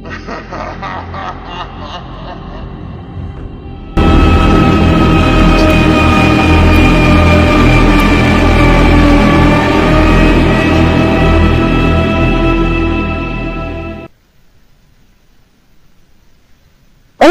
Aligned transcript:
Hola, 0.00 0.12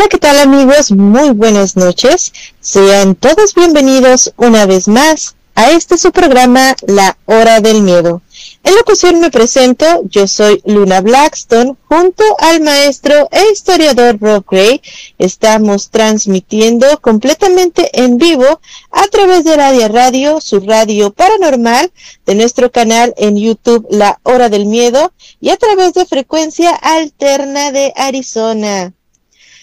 ¿qué 0.10 0.18
tal 0.18 0.40
amigos? 0.40 0.92
Muy 0.92 1.30
buenas 1.30 1.78
noches. 1.78 2.34
Sean 2.60 3.16
todos 3.16 3.54
bienvenidos 3.54 4.34
una 4.36 4.66
vez 4.66 4.90
más 4.90 5.36
a 5.56 5.72
este 5.72 5.98
su 5.98 6.12
programa 6.12 6.76
La 6.86 7.18
Hora 7.26 7.62
del 7.62 7.82
Miedo. 7.82 8.22
En 8.68 8.76
la 8.76 8.82
ocasión 8.82 9.22
me 9.22 9.32
presento, 9.32 9.86
yo 10.10 10.28
soy 10.28 10.62
Luna 10.66 11.00
Blackstone, 11.00 11.78
junto 11.88 12.22
al 12.38 12.60
maestro 12.60 13.30
e 13.32 13.54
historiador 13.54 14.20
Rob 14.20 14.44
Gray. 14.46 14.82
Estamos 15.18 15.90
transmitiendo 15.90 17.00
completamente 17.00 17.90
en 17.94 18.18
vivo 18.18 18.60
a 18.92 19.08
través 19.08 19.46
de 19.46 19.56
Radio 19.56 19.88
Radio, 19.88 20.42
su 20.42 20.60
radio 20.60 21.14
paranormal, 21.14 21.94
de 22.26 22.36
nuestro 22.36 22.70
canal 22.70 23.14
en 23.16 23.38
YouTube 23.38 23.88
La 23.90 24.20
Hora 24.24 24.50
del 24.50 24.66
Miedo 24.66 25.14
y 25.40 25.52
a 25.52 25.56
través 25.56 25.94
de 25.94 26.06
frecuencia 26.06 26.72
alterna 26.72 27.72
de 27.72 27.94
Arizona. 27.96 28.92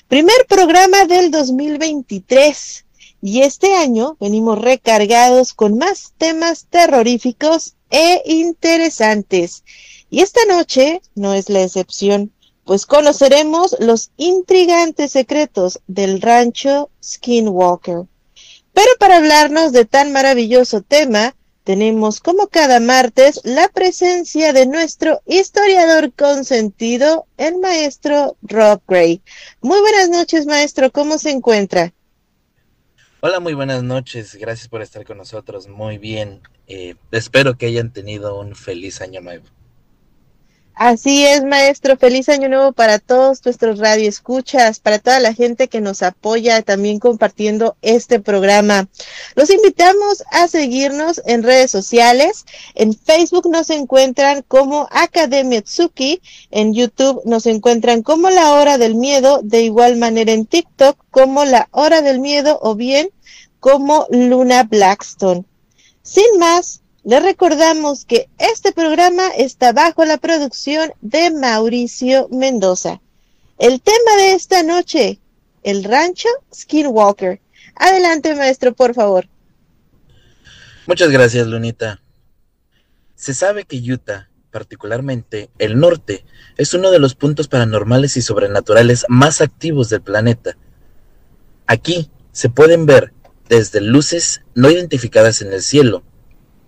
Primer 0.08 0.46
programa 0.48 1.04
del 1.04 1.30
2023. 1.30 2.86
Y 3.20 3.42
este 3.42 3.74
año 3.74 4.16
venimos 4.18 4.58
recargados 4.58 5.52
con 5.52 5.76
más 5.76 6.14
temas 6.16 6.66
terroríficos 6.70 7.74
e 7.94 8.22
interesantes. 8.24 9.62
Y 10.10 10.20
esta 10.20 10.44
noche 10.46 11.00
no 11.14 11.32
es 11.32 11.48
la 11.48 11.62
excepción, 11.62 12.32
pues 12.64 12.86
conoceremos 12.86 13.76
los 13.78 14.10
intrigantes 14.16 15.12
secretos 15.12 15.78
del 15.86 16.20
rancho 16.20 16.90
Skinwalker. 17.00 18.06
Pero 18.72 18.90
para 18.98 19.18
hablarnos 19.18 19.70
de 19.70 19.84
tan 19.84 20.12
maravilloso 20.12 20.82
tema, 20.82 21.36
tenemos 21.62 22.18
como 22.18 22.48
cada 22.48 22.80
martes 22.80 23.40
la 23.44 23.68
presencia 23.68 24.52
de 24.52 24.66
nuestro 24.66 25.22
historiador 25.24 26.12
consentido, 26.14 27.26
el 27.36 27.58
maestro 27.58 28.36
Rob 28.42 28.82
Gray. 28.88 29.22
Muy 29.60 29.80
buenas 29.80 30.08
noches, 30.10 30.46
maestro, 30.46 30.90
¿cómo 30.90 31.16
se 31.16 31.30
encuentra? 31.30 31.94
Hola, 33.26 33.40
muy 33.40 33.54
buenas 33.54 33.82
noches. 33.82 34.34
Gracias 34.34 34.68
por 34.68 34.82
estar 34.82 35.06
con 35.06 35.16
nosotros. 35.16 35.66
Muy 35.66 35.96
bien. 35.96 36.42
Eh, 36.66 36.94
espero 37.10 37.56
que 37.56 37.64
hayan 37.64 37.90
tenido 37.90 38.38
un 38.38 38.54
feliz 38.54 39.00
año 39.00 39.22
nuevo. 39.22 39.46
Así 40.74 41.24
es, 41.24 41.42
maestro. 41.42 41.96
Feliz 41.96 42.28
año 42.28 42.50
nuevo 42.50 42.72
para 42.72 42.98
todos 42.98 43.42
nuestros 43.46 43.78
radioescuchas, 43.78 44.78
para 44.78 44.98
toda 44.98 45.20
la 45.20 45.32
gente 45.32 45.68
que 45.68 45.80
nos 45.80 46.02
apoya 46.02 46.60
también 46.60 46.98
compartiendo 46.98 47.76
este 47.80 48.20
programa. 48.20 48.88
Los 49.36 49.48
invitamos 49.48 50.22
a 50.30 50.46
seguirnos 50.46 51.22
en 51.24 51.44
redes 51.44 51.70
sociales. 51.70 52.44
En 52.74 52.92
Facebook 52.92 53.48
nos 53.48 53.70
encuentran 53.70 54.42
como 54.42 54.86
Academia 54.90 55.62
Tsuki, 55.62 56.20
en 56.50 56.74
YouTube 56.74 57.22
nos 57.24 57.46
encuentran 57.46 58.02
como 58.02 58.28
La 58.28 58.52
Hora 58.52 58.76
del 58.76 58.96
Miedo, 58.96 59.40
de 59.42 59.62
igual 59.62 59.96
manera 59.96 60.32
en 60.32 60.44
TikTok 60.44 60.98
como 61.10 61.46
La 61.46 61.68
Hora 61.70 62.02
del 62.02 62.18
Miedo 62.18 62.58
o 62.60 62.74
bien 62.74 63.13
como 63.64 64.06
Luna 64.10 64.64
Blackstone. 64.64 65.46
Sin 66.02 66.38
más, 66.38 66.82
les 67.02 67.22
recordamos 67.22 68.04
que 68.04 68.28
este 68.36 68.72
programa 68.72 69.28
está 69.38 69.72
bajo 69.72 70.04
la 70.04 70.18
producción 70.18 70.92
de 71.00 71.30
Mauricio 71.30 72.28
Mendoza. 72.30 73.00
El 73.56 73.80
tema 73.80 74.16
de 74.18 74.32
esta 74.32 74.62
noche, 74.62 75.18
el 75.62 75.82
rancho 75.82 76.28
Skinwalker. 76.54 77.40
Adelante, 77.76 78.34
maestro, 78.34 78.74
por 78.74 78.92
favor. 78.92 79.30
Muchas 80.86 81.10
gracias, 81.10 81.46
Lunita. 81.46 82.02
Se 83.14 83.32
sabe 83.32 83.64
que 83.64 83.78
Utah, 83.78 84.28
particularmente 84.50 85.48
el 85.56 85.80
norte, 85.80 86.26
es 86.58 86.74
uno 86.74 86.90
de 86.90 86.98
los 86.98 87.14
puntos 87.14 87.48
paranormales 87.48 88.18
y 88.18 88.20
sobrenaturales 88.20 89.06
más 89.08 89.40
activos 89.40 89.88
del 89.88 90.02
planeta. 90.02 90.54
Aquí 91.66 92.10
se 92.30 92.50
pueden 92.50 92.84
ver 92.84 93.14
desde 93.48 93.80
luces 93.80 94.42
no 94.54 94.70
identificadas 94.70 95.42
en 95.42 95.52
el 95.52 95.62
cielo, 95.62 96.02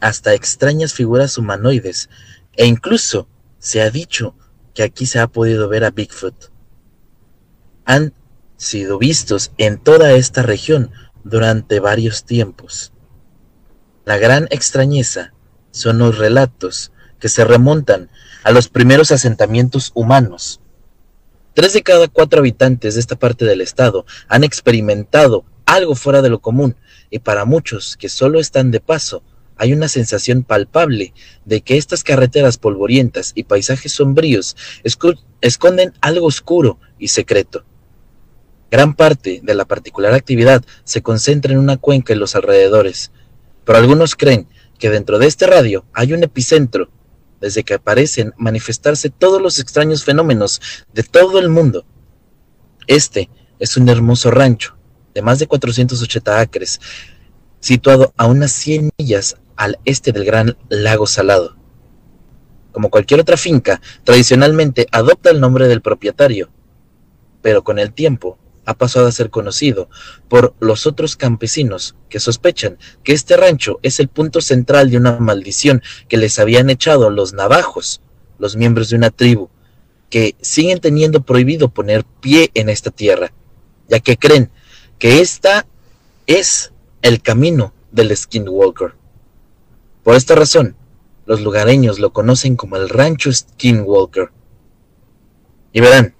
hasta 0.00 0.34
extrañas 0.34 0.92
figuras 0.92 1.38
humanoides, 1.38 2.08
e 2.56 2.66
incluso 2.66 3.28
se 3.58 3.82
ha 3.82 3.90
dicho 3.90 4.34
que 4.74 4.82
aquí 4.82 5.06
se 5.06 5.18
ha 5.18 5.26
podido 5.26 5.68
ver 5.68 5.84
a 5.84 5.90
Bigfoot. 5.90 6.50
Han 7.84 8.12
sido 8.56 8.98
vistos 8.98 9.52
en 9.58 9.78
toda 9.78 10.12
esta 10.12 10.42
región 10.42 10.90
durante 11.24 11.80
varios 11.80 12.24
tiempos. 12.24 12.92
La 14.04 14.18
gran 14.18 14.46
extrañeza 14.50 15.32
son 15.70 15.98
los 15.98 16.18
relatos 16.18 16.92
que 17.18 17.28
se 17.28 17.44
remontan 17.44 18.10
a 18.44 18.52
los 18.52 18.68
primeros 18.68 19.10
asentamientos 19.10 19.90
humanos. 19.94 20.60
Tres 21.54 21.72
de 21.72 21.82
cada 21.82 22.06
cuatro 22.08 22.40
habitantes 22.40 22.94
de 22.94 23.00
esta 23.00 23.16
parte 23.16 23.44
del 23.44 23.60
estado 23.60 24.04
han 24.28 24.44
experimentado 24.44 25.44
algo 25.66 25.94
fuera 25.94 26.22
de 26.22 26.30
lo 26.30 26.40
común 26.40 26.76
y 27.10 27.18
para 27.18 27.44
muchos 27.44 27.96
que 27.96 28.08
solo 28.08 28.40
están 28.40 28.70
de 28.70 28.80
paso, 28.80 29.22
hay 29.56 29.72
una 29.72 29.88
sensación 29.88 30.42
palpable 30.42 31.12
de 31.44 31.60
que 31.62 31.76
estas 31.76 32.04
carreteras 32.04 32.58
polvorientas 32.58 33.32
y 33.34 33.44
paisajes 33.44 33.92
sombríos 33.92 34.56
esconden 35.40 35.92
algo 36.00 36.26
oscuro 36.26 36.78
y 36.98 37.08
secreto. 37.08 37.64
Gran 38.70 38.94
parte 38.94 39.40
de 39.42 39.54
la 39.54 39.64
particular 39.64 40.12
actividad 40.12 40.64
se 40.84 41.02
concentra 41.02 41.52
en 41.52 41.58
una 41.58 41.76
cuenca 41.76 42.12
en 42.12 42.20
los 42.20 42.36
alrededores, 42.36 43.12
pero 43.64 43.78
algunos 43.78 44.14
creen 44.14 44.48
que 44.78 44.90
dentro 44.90 45.18
de 45.18 45.26
este 45.26 45.46
radio 45.46 45.86
hay 45.92 46.12
un 46.12 46.22
epicentro, 46.22 46.90
desde 47.40 47.64
que 47.64 47.74
aparecen 47.74 48.34
manifestarse 48.36 49.10
todos 49.10 49.40
los 49.40 49.58
extraños 49.58 50.04
fenómenos 50.04 50.60
de 50.92 51.02
todo 51.02 51.38
el 51.38 51.48
mundo. 51.48 51.86
Este 52.86 53.30
es 53.58 53.76
un 53.76 53.88
hermoso 53.88 54.30
rancho 54.30 54.75
de 55.16 55.22
más 55.22 55.38
de 55.38 55.46
480 55.46 56.40
acres, 56.40 56.78
situado 57.58 58.12
a 58.18 58.26
unas 58.26 58.52
100 58.52 58.90
millas 58.98 59.38
al 59.56 59.78
este 59.86 60.12
del 60.12 60.26
Gran 60.26 60.58
Lago 60.68 61.06
Salado. 61.06 61.56
Como 62.70 62.90
cualquier 62.90 63.20
otra 63.20 63.38
finca, 63.38 63.80
tradicionalmente 64.04 64.86
adopta 64.92 65.30
el 65.30 65.40
nombre 65.40 65.68
del 65.68 65.80
propietario, 65.80 66.50
pero 67.40 67.64
con 67.64 67.78
el 67.78 67.94
tiempo 67.94 68.38
ha 68.66 68.74
pasado 68.74 69.06
a 69.06 69.12
ser 69.12 69.30
conocido 69.30 69.88
por 70.28 70.54
los 70.60 70.86
otros 70.86 71.16
campesinos 71.16 71.96
que 72.10 72.20
sospechan 72.20 72.76
que 73.02 73.14
este 73.14 73.38
rancho 73.38 73.78
es 73.82 74.00
el 74.00 74.08
punto 74.08 74.42
central 74.42 74.90
de 74.90 74.98
una 74.98 75.18
maldición 75.18 75.82
que 76.08 76.18
les 76.18 76.38
habían 76.38 76.68
echado 76.68 77.08
los 77.08 77.32
navajos, 77.32 78.02
los 78.38 78.54
miembros 78.54 78.90
de 78.90 78.96
una 78.96 79.08
tribu, 79.08 79.48
que 80.10 80.36
siguen 80.42 80.78
teniendo 80.78 81.24
prohibido 81.24 81.70
poner 81.70 82.04
pie 82.04 82.50
en 82.52 82.68
esta 82.68 82.90
tierra, 82.90 83.32
ya 83.88 83.98
que 84.00 84.18
creen 84.18 84.50
que 84.98 85.20
esta 85.20 85.66
es 86.26 86.72
el 87.02 87.22
camino 87.22 87.72
del 87.92 88.16
Skinwalker. 88.16 88.94
Por 90.02 90.14
esta 90.14 90.34
razón, 90.34 90.76
los 91.26 91.40
lugareños 91.40 91.98
lo 91.98 92.12
conocen 92.12 92.56
como 92.56 92.76
el 92.76 92.88
Rancho 92.88 93.32
Skinwalker. 93.32 94.30
Y 95.72 95.80
verán, 95.80 96.16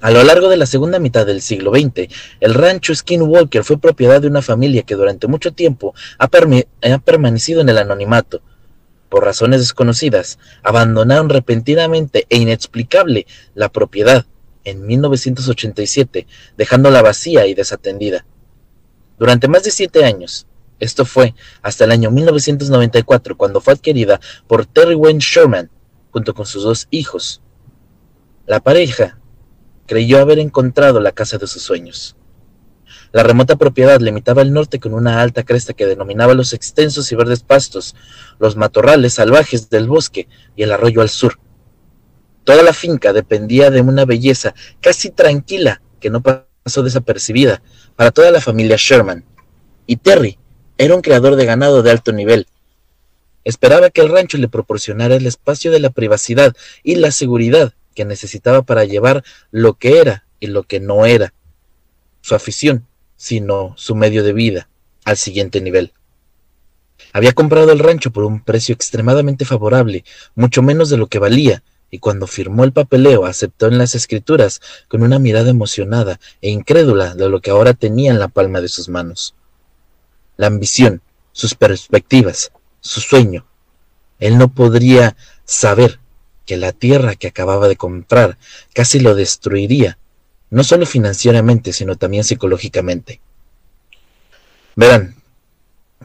a 0.00 0.10
lo 0.10 0.24
largo 0.24 0.48
de 0.48 0.56
la 0.56 0.64
segunda 0.64 0.98
mitad 0.98 1.26
del 1.26 1.42
siglo 1.42 1.72
XX, 1.72 2.08
el 2.40 2.54
rancho 2.54 2.94
Skinwalker 2.94 3.64
fue 3.64 3.78
propiedad 3.78 4.22
de 4.22 4.28
una 4.28 4.40
familia 4.40 4.82
que 4.82 4.94
durante 4.94 5.26
mucho 5.26 5.52
tiempo 5.52 5.94
ha, 6.18 6.24
ha, 6.24 6.98
permanecido 6.98 7.60
en 7.60 7.68
el 7.68 7.76
anonimato. 7.76 8.40
Por 9.10 9.24
razones 9.24 9.60
desconocidas, 9.60 10.38
abandonaron 10.62 11.28
repentinamente 11.28 12.26
e 12.30 12.38
inexplicable 12.38 13.26
la 13.54 13.68
propiedad 13.68 14.24
en 14.64 14.86
1987, 14.86 16.26
dejándola 16.56 17.02
vacía 17.02 17.46
y 17.46 17.54
desatendida. 17.54 18.26
Durante 19.18 19.48
más 19.48 19.64
de 19.64 19.70
siete 19.70 20.04
años, 20.04 20.46
esto 20.78 21.04
fue 21.04 21.34
hasta 21.62 21.84
el 21.84 21.92
año 21.92 22.10
1994, 22.10 23.36
cuando 23.36 23.60
fue 23.60 23.74
adquirida 23.74 24.20
por 24.46 24.66
Terry 24.66 24.94
Wayne 24.94 25.20
Sherman, 25.20 25.70
junto 26.10 26.34
con 26.34 26.46
sus 26.46 26.64
dos 26.64 26.88
hijos. 26.90 27.42
La 28.46 28.60
pareja 28.60 29.18
creyó 29.86 30.18
haber 30.20 30.38
encontrado 30.38 31.00
la 31.00 31.12
casa 31.12 31.36
de 31.36 31.46
sus 31.46 31.62
sueños. 31.62 32.16
La 33.12 33.22
remota 33.24 33.56
propiedad 33.56 34.00
limitaba 34.00 34.42
el 34.42 34.52
norte 34.52 34.78
con 34.78 34.94
una 34.94 35.20
alta 35.20 35.42
cresta 35.42 35.72
que 35.72 35.86
denominaba 35.86 36.34
los 36.34 36.52
extensos 36.52 37.10
y 37.10 37.16
verdes 37.16 37.42
pastos, 37.42 37.96
los 38.38 38.56
matorrales 38.56 39.14
salvajes 39.14 39.68
del 39.68 39.88
bosque 39.88 40.28
y 40.56 40.62
el 40.62 40.72
arroyo 40.72 41.00
al 41.00 41.08
sur. 41.08 41.38
Toda 42.44 42.62
la 42.62 42.72
finca 42.72 43.12
dependía 43.12 43.70
de 43.70 43.80
una 43.80 44.04
belleza 44.04 44.54
casi 44.80 45.10
tranquila 45.10 45.82
que 46.00 46.10
no 46.10 46.22
pasó 46.22 46.82
desapercibida 46.82 47.62
para 47.96 48.10
toda 48.10 48.30
la 48.30 48.40
familia 48.40 48.76
Sherman. 48.78 49.24
Y 49.86 49.96
Terry 49.96 50.38
era 50.78 50.94
un 50.94 51.02
creador 51.02 51.36
de 51.36 51.44
ganado 51.44 51.82
de 51.82 51.90
alto 51.90 52.12
nivel. 52.12 52.46
Esperaba 53.44 53.90
que 53.90 54.00
el 54.00 54.10
rancho 54.10 54.38
le 54.38 54.48
proporcionara 54.48 55.16
el 55.16 55.26
espacio 55.26 55.70
de 55.70 55.80
la 55.80 55.90
privacidad 55.90 56.54
y 56.82 56.96
la 56.96 57.10
seguridad 57.10 57.74
que 57.94 58.04
necesitaba 58.04 58.62
para 58.62 58.84
llevar 58.84 59.24
lo 59.50 59.74
que 59.74 59.98
era 59.98 60.26
y 60.38 60.46
lo 60.46 60.62
que 60.62 60.80
no 60.80 61.06
era, 61.06 61.34
su 62.22 62.34
afición, 62.34 62.86
sino 63.16 63.74
su 63.76 63.94
medio 63.94 64.22
de 64.22 64.32
vida, 64.32 64.68
al 65.04 65.16
siguiente 65.16 65.60
nivel. 65.60 65.92
Había 67.12 67.32
comprado 67.32 67.72
el 67.72 67.78
rancho 67.78 68.10
por 68.10 68.24
un 68.24 68.42
precio 68.42 68.74
extremadamente 68.74 69.44
favorable, 69.44 70.04
mucho 70.34 70.62
menos 70.62 70.90
de 70.90 70.96
lo 70.96 71.08
que 71.08 71.18
valía, 71.18 71.62
y 71.90 71.98
cuando 71.98 72.26
firmó 72.26 72.64
el 72.64 72.72
papeleo 72.72 73.26
aceptó 73.26 73.66
en 73.66 73.78
las 73.78 73.94
escrituras 73.94 74.60
con 74.88 75.02
una 75.02 75.18
mirada 75.18 75.50
emocionada 75.50 76.20
e 76.40 76.50
incrédula 76.50 77.14
de 77.14 77.28
lo 77.28 77.40
que 77.40 77.50
ahora 77.50 77.74
tenía 77.74 78.10
en 78.10 78.18
la 78.18 78.28
palma 78.28 78.60
de 78.60 78.68
sus 78.68 78.88
manos. 78.88 79.34
La 80.36 80.46
ambición, 80.46 81.02
sus 81.32 81.54
perspectivas, 81.54 82.52
su 82.80 83.00
sueño. 83.00 83.46
Él 84.18 84.38
no 84.38 84.52
podría 84.52 85.16
saber 85.44 85.98
que 86.46 86.56
la 86.56 86.72
tierra 86.72 87.16
que 87.16 87.28
acababa 87.28 87.68
de 87.68 87.76
comprar 87.76 88.38
casi 88.74 89.00
lo 89.00 89.14
destruiría 89.14 89.98
no 90.50 90.64
solo 90.64 90.84
financieramente, 90.84 91.72
sino 91.72 91.96
también 91.96 92.24
psicológicamente. 92.24 93.20
Verán, 94.74 95.14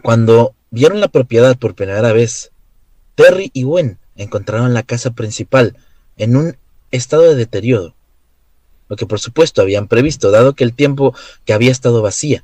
cuando 0.02 0.54
vieron 0.70 1.02
la 1.02 1.08
propiedad 1.08 1.58
por 1.58 1.76
primera 1.76 2.14
vez, 2.14 2.52
Terry 3.16 3.50
y 3.54 3.64
Gwen 3.64 3.98
encontraron 4.16 4.74
la 4.74 4.84
casa 4.84 5.12
principal 5.12 5.78
en 6.18 6.36
un 6.36 6.58
estado 6.92 7.24
de 7.24 7.36
deterioro, 7.36 7.96
lo 8.88 8.96
que 8.96 9.06
por 9.06 9.20
supuesto 9.20 9.62
habían 9.62 9.88
previsto, 9.88 10.32
dado 10.32 10.54
que 10.54 10.64
el 10.64 10.74
tiempo 10.74 11.16
que 11.46 11.54
había 11.54 11.72
estado 11.72 12.02
vacía. 12.02 12.44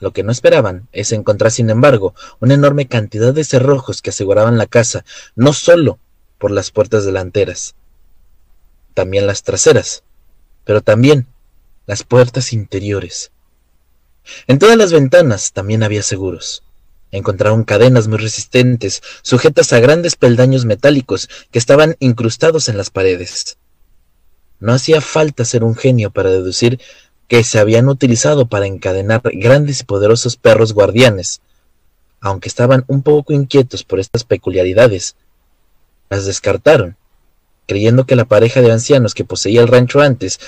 Lo 0.00 0.12
que 0.12 0.22
no 0.22 0.32
esperaban 0.32 0.88
es 0.92 1.12
encontrar, 1.12 1.52
sin 1.52 1.68
embargo, 1.68 2.14
una 2.40 2.54
enorme 2.54 2.88
cantidad 2.88 3.34
de 3.34 3.44
cerrojos 3.44 4.00
que 4.00 4.10
aseguraban 4.10 4.56
la 4.56 4.66
casa, 4.66 5.04
no 5.36 5.52
solo 5.52 5.98
por 6.38 6.50
las 6.50 6.70
puertas 6.70 7.04
delanteras, 7.04 7.74
también 8.94 9.26
las 9.26 9.42
traseras, 9.42 10.04
pero 10.64 10.80
también 10.80 11.26
las 11.86 12.02
puertas 12.02 12.52
interiores. 12.52 13.30
En 14.46 14.58
todas 14.58 14.76
las 14.76 14.92
ventanas 14.92 15.52
también 15.52 15.82
había 15.82 16.02
seguros. 16.02 16.62
Encontraron 17.10 17.64
cadenas 17.64 18.08
muy 18.08 18.18
resistentes, 18.18 19.02
sujetas 19.22 19.72
a 19.72 19.80
grandes 19.80 20.16
peldaños 20.16 20.64
metálicos 20.64 21.28
que 21.50 21.58
estaban 21.58 21.96
incrustados 21.98 22.68
en 22.68 22.76
las 22.76 22.90
paredes. 22.90 23.58
No 24.60 24.72
hacía 24.72 25.00
falta 25.00 25.44
ser 25.44 25.64
un 25.64 25.74
genio 25.74 26.10
para 26.10 26.30
deducir 26.30 26.80
que 27.28 27.44
se 27.44 27.58
habían 27.58 27.88
utilizado 27.88 28.46
para 28.46 28.66
encadenar 28.66 29.22
grandes 29.24 29.80
y 29.80 29.84
poderosos 29.84 30.36
perros 30.36 30.72
guardianes. 30.72 31.40
Aunque 32.20 32.48
estaban 32.48 32.84
un 32.86 33.02
poco 33.02 33.32
inquietos 33.32 33.84
por 33.84 33.98
estas 33.98 34.24
peculiaridades, 34.24 35.16
las 36.10 36.26
descartaron 36.26 36.96
creyendo 37.70 38.04
que 38.04 38.16
la 38.16 38.24
pareja 38.24 38.62
de 38.62 38.72
ancianos 38.72 39.14
que 39.14 39.24
poseía 39.24 39.60
el 39.60 39.68
rancho 39.68 40.00
antes 40.00 40.40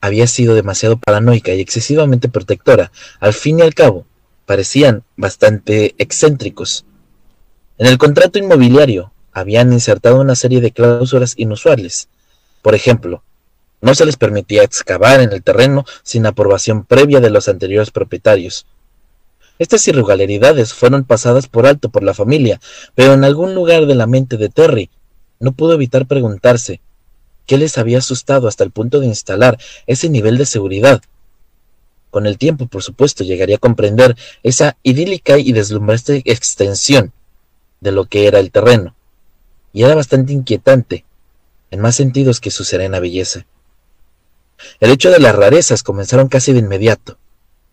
había 0.00 0.26
sido 0.26 0.56
demasiado 0.56 0.98
paranoica 0.98 1.54
y 1.54 1.60
excesivamente 1.60 2.28
protectora. 2.28 2.90
Al 3.20 3.34
fin 3.34 3.60
y 3.60 3.62
al 3.62 3.72
cabo, 3.72 4.04
parecían 4.50 5.04
bastante 5.16 5.94
excéntricos. 5.98 6.84
En 7.78 7.86
el 7.86 7.98
contrato 7.98 8.36
inmobiliario 8.36 9.12
habían 9.30 9.72
insertado 9.72 10.20
una 10.20 10.34
serie 10.34 10.60
de 10.60 10.72
cláusulas 10.72 11.34
inusuales. 11.36 12.08
Por 12.60 12.74
ejemplo, 12.74 13.22
no 13.80 13.94
se 13.94 14.04
les 14.04 14.16
permitía 14.16 14.64
excavar 14.64 15.20
en 15.20 15.30
el 15.32 15.44
terreno 15.44 15.84
sin 16.02 16.26
aprobación 16.26 16.84
previa 16.84 17.20
de 17.20 17.30
los 17.30 17.46
anteriores 17.48 17.92
propietarios. 17.92 18.66
Estas 19.60 19.86
irregularidades 19.86 20.74
fueron 20.74 21.04
pasadas 21.04 21.46
por 21.46 21.68
alto 21.68 21.88
por 21.88 22.02
la 22.02 22.12
familia, 22.12 22.60
pero 22.96 23.12
en 23.12 23.22
algún 23.22 23.54
lugar 23.54 23.86
de 23.86 23.94
la 23.94 24.08
mente 24.08 24.36
de 24.36 24.48
Terry 24.48 24.90
no 25.38 25.52
pudo 25.52 25.74
evitar 25.74 26.06
preguntarse 26.06 26.80
qué 27.46 27.56
les 27.56 27.78
había 27.78 27.98
asustado 27.98 28.48
hasta 28.48 28.64
el 28.64 28.72
punto 28.72 28.98
de 28.98 29.06
instalar 29.06 29.58
ese 29.86 30.08
nivel 30.08 30.38
de 30.38 30.46
seguridad. 30.46 31.02
Con 32.10 32.26
el 32.26 32.38
tiempo, 32.38 32.66
por 32.66 32.82
supuesto, 32.82 33.24
llegaría 33.24 33.56
a 33.56 33.60
comprender 33.60 34.16
esa 34.42 34.76
idílica 34.82 35.38
y 35.38 35.52
deslumbrante 35.52 36.22
extensión 36.24 37.12
de 37.80 37.92
lo 37.92 38.06
que 38.06 38.26
era 38.26 38.40
el 38.40 38.50
terreno, 38.50 38.94
y 39.72 39.84
era 39.84 39.94
bastante 39.94 40.32
inquietante, 40.32 41.04
en 41.70 41.80
más 41.80 41.94
sentidos 41.94 42.40
que 42.40 42.50
su 42.50 42.64
serena 42.64 42.98
belleza. 42.98 43.46
El 44.80 44.90
hecho 44.90 45.10
de 45.10 45.20
las 45.20 45.34
rarezas 45.34 45.82
comenzaron 45.82 46.28
casi 46.28 46.52
de 46.52 46.58
inmediato. 46.58 47.16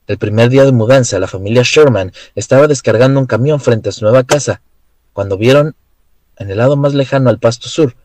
El 0.06 0.18
primer 0.18 0.50
día 0.50 0.64
de 0.64 0.72
mudanza, 0.72 1.20
la 1.20 1.28
familia 1.28 1.64
Sherman 1.66 2.14
estaba 2.36 2.68
descargando 2.68 3.20
un 3.20 3.26
camión 3.26 3.60
frente 3.60 3.90
a 3.90 3.92
su 3.92 4.06
nueva 4.06 4.24
casa, 4.24 4.62
cuando 5.14 5.38
vieron 5.38 5.76
en 6.38 6.52
el 6.52 6.58
lado 6.60 6.78
más 6.78 6.94
lejano 6.94 7.30
al 7.30 7.40
pasto 7.40 7.68
sur. 7.68 7.96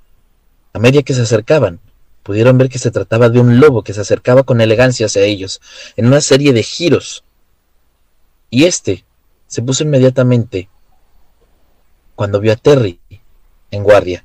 A 0.72 0.78
medida 0.78 1.02
que 1.02 1.14
se 1.14 1.22
acercaban, 1.22 1.78
pudieron 2.22 2.58
ver 2.58 2.68
que 2.68 2.78
se 2.78 2.90
trataba 2.90 3.28
de 3.28 3.40
un 3.40 3.60
lobo 3.60 3.82
que 3.82 3.92
se 3.92 4.00
acercaba 4.00 4.42
con 4.42 4.60
elegancia 4.60 5.06
hacia 5.06 5.22
ellos, 5.22 5.60
en 5.96 6.06
una 6.06 6.20
serie 6.20 6.52
de 6.52 6.62
giros. 6.62 7.24
Y 8.50 8.64
éste 8.64 9.04
se 9.46 9.62
puso 9.62 9.82
inmediatamente 9.84 10.68
cuando 12.14 12.40
vio 12.40 12.52
a 12.52 12.56
Terry 12.56 13.00
en 13.70 13.82
guardia. 13.82 14.24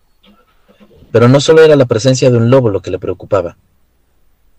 Pero 1.12 1.28
no 1.28 1.40
solo 1.40 1.64
era 1.64 1.76
la 1.76 1.86
presencia 1.86 2.30
de 2.30 2.38
un 2.38 2.50
lobo 2.50 2.70
lo 2.70 2.82
que 2.82 2.92
le 2.92 3.00
preocupaba. 3.00 3.58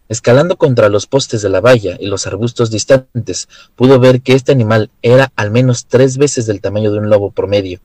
Escalando 0.08 0.56
contra 0.56 0.88
los 0.88 1.06
postes 1.06 1.42
de 1.42 1.50
la 1.50 1.60
valla 1.60 1.98
y 2.00 2.06
los 2.06 2.26
arbustos 2.26 2.70
distantes, 2.70 3.48
pudo 3.76 4.00
ver 4.00 4.22
que 4.22 4.32
este 4.32 4.52
animal 4.52 4.90
era 5.02 5.30
al 5.36 5.50
menos 5.50 5.86
tres 5.86 6.16
veces 6.16 6.46
del 6.46 6.62
tamaño 6.62 6.90
de 6.90 6.98
un 6.98 7.10
lobo 7.10 7.30
promedio, 7.30 7.80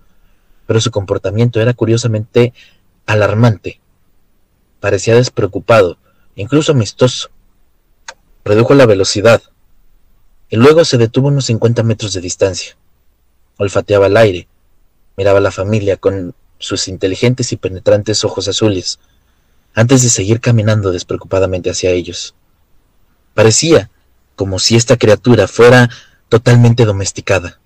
pero 0.66 0.80
su 0.80 0.90
comportamiento 0.90 1.60
era 1.60 1.74
curiosamente 1.74 2.54
alarmante. 3.06 3.82
Parecía 4.84 5.16
despreocupado, 5.16 5.98
incluso 6.36 6.74
amistoso. 6.74 7.30
Redujo 8.44 8.74
la 8.74 8.86
velocidad 8.86 9.42
y 10.50 10.58
luego 10.58 10.84
se 10.84 10.98
detuvo 10.98 11.30
unos 11.30 11.46
50 11.46 11.84
metros 11.84 12.12
de 12.12 12.20
distancia. 12.20 12.76
Olfateaba 13.56 14.08
el 14.08 14.18
aire, 14.18 14.50
miraba 15.16 15.38
a 15.38 15.42
la 15.42 15.52
familia 15.52 15.96
con 15.96 16.36
sus 16.60 16.90
inteligentes 16.90 17.54
y 17.54 17.56
penetrantes 17.56 18.26
ojos 18.26 18.50
azules, 18.50 19.00
antes 19.74 20.04
de 20.04 20.10
seguir 20.10 20.42
caminando 20.42 20.92
despreocupadamente 20.92 21.70
hacia 21.70 21.92
ellos. 21.92 22.36
Parecía 23.34 23.90
como 24.36 24.60
si 24.60 24.76
esta 24.76 24.98
criatura 24.98 25.48
fuera 25.48 25.90
totalmente 26.28 26.84
domesticada 26.84 27.62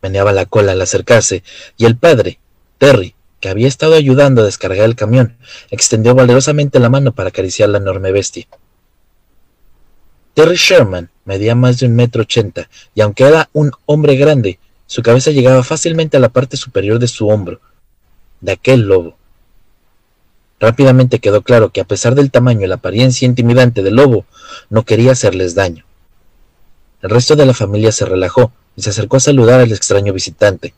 meneaba 0.00 0.30
la 0.30 0.46
cola 0.46 0.70
al 0.70 0.80
acercarse, 0.80 1.42
y 1.76 1.86
el 1.86 1.96
padre, 1.96 2.38
Terry, 2.78 3.16
que 3.40 3.48
había 3.48 3.68
estado 3.68 3.94
ayudando 3.94 4.42
a 4.42 4.44
descargar 4.44 4.84
el 4.84 4.96
camión, 4.96 5.36
extendió 5.70 6.14
valerosamente 6.14 6.78
la 6.78 6.88
mano 6.88 7.12
para 7.12 7.28
acariciar 7.28 7.68
la 7.68 7.78
enorme 7.78 8.12
bestia. 8.12 8.46
Terry 10.34 10.56
Sherman 10.56 11.10
medía 11.24 11.54
más 11.54 11.78
de 11.78 11.86
un 11.86 11.94
metro 11.94 12.22
ochenta, 12.22 12.68
y 12.94 13.00
aunque 13.00 13.24
era 13.24 13.48
un 13.52 13.72
hombre 13.86 14.16
grande, 14.16 14.58
su 14.86 15.02
cabeza 15.02 15.30
llegaba 15.30 15.62
fácilmente 15.62 16.16
a 16.16 16.20
la 16.20 16.28
parte 16.28 16.56
superior 16.56 16.98
de 16.98 17.08
su 17.08 17.28
hombro, 17.28 17.60
de 18.40 18.52
aquel 18.52 18.82
lobo. 18.82 19.16
Rápidamente 20.60 21.18
quedó 21.18 21.42
claro 21.42 21.70
que 21.70 21.80
a 21.80 21.86
pesar 21.86 22.14
del 22.14 22.30
tamaño 22.30 22.64
y 22.64 22.68
la 22.68 22.76
apariencia 22.76 23.26
intimidante 23.26 23.82
del 23.82 23.96
lobo, 23.96 24.24
no 24.70 24.84
quería 24.84 25.12
hacerles 25.12 25.54
daño. 25.54 25.84
El 27.02 27.10
resto 27.10 27.36
de 27.36 27.46
la 27.46 27.54
familia 27.54 27.92
se 27.92 28.06
relajó, 28.06 28.52
y 28.76 28.82
se 28.82 28.90
acercó 28.90 29.16
a 29.16 29.20
saludar 29.20 29.60
al 29.60 29.72
extraño 29.72 30.12
visitante. 30.12 30.74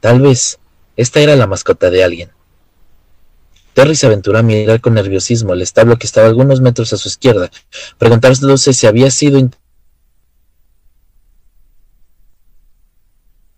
Tal 0.00 0.20
vez 0.20 0.58
esta 0.96 1.20
era 1.20 1.36
la 1.36 1.46
mascota 1.46 1.90
de 1.90 2.04
alguien. 2.04 2.30
Terry 3.74 3.94
se 3.94 4.06
aventuró 4.06 4.38
a 4.38 4.42
mirar 4.42 4.80
con 4.80 4.94
nerviosismo 4.94 5.54
el 5.54 5.62
establo 5.62 5.96
que 5.96 6.06
estaba 6.06 6.26
algunos 6.26 6.60
metros 6.60 6.92
a 6.92 6.98
su 6.98 7.08
izquierda, 7.08 7.50
preguntándose 7.98 8.72
si 8.74 8.86
había 8.86 9.10
sido 9.10 9.38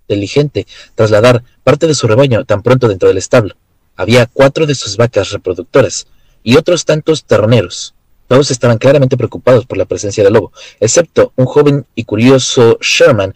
inteligente 0.07 0.67
trasladar 0.95 1.43
parte 1.65 1.87
de 1.87 1.95
su 1.95 2.07
rebaño 2.07 2.45
tan 2.45 2.63
pronto 2.63 2.87
dentro 2.89 3.09
del 3.09 3.19
establo. 3.19 3.57
Había 3.97 4.27
cuatro 4.27 4.67
de 4.67 4.75
sus 4.75 4.97
vacas 4.97 5.31
reproductoras 5.31 6.07
y 6.43 6.57
otros 6.57 6.85
tantos 6.85 7.25
terroneros. 7.25 7.95
Todos 8.29 8.51
estaban 8.51 8.79
claramente 8.79 9.17
preocupados 9.17 9.67
por 9.67 9.79
la 9.79 9.85
presencia 9.85 10.25
del 10.25 10.33
lobo, 10.33 10.53
excepto 10.81 11.33
un 11.37 11.47
joven 11.47 11.87
y 11.95 12.05
curioso 12.05 12.79
Sherman, 12.81 13.35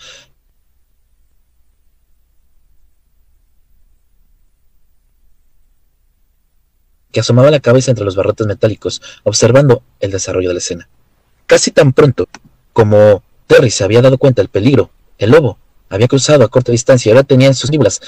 asomaba 7.21 7.51
la 7.51 7.61
cabeza 7.61 7.91
entre 7.91 8.05
los 8.05 8.17
barrotes 8.17 8.47
metálicos, 8.47 9.03
observando 9.25 9.83
el 10.01 10.11
desarrollo 10.11 10.49
de 10.49 10.55
la 10.55 10.59
escena. 10.59 10.89
Casi 11.47 11.71
tan 11.71 11.93
pronto 11.93 12.29
como 12.73 13.23
Terry 13.47 13.71
se 13.71 13.85
había 13.85 14.03
dado 14.03 14.19
cuenta 14.19 14.43
del 14.43 14.51
peligro, 14.51 14.91
el 15.19 15.31
lobo 15.31 15.59
había 15.89 16.09
cruzado 16.09 16.45
a 16.45 16.49
corta 16.49 16.73
distancia 16.73 17.11
y 17.11 17.13
ahora 17.13 17.25
tenía 17.25 17.49
en 17.49 17.55
sus 17.55 17.71
níbulas 17.71 18.01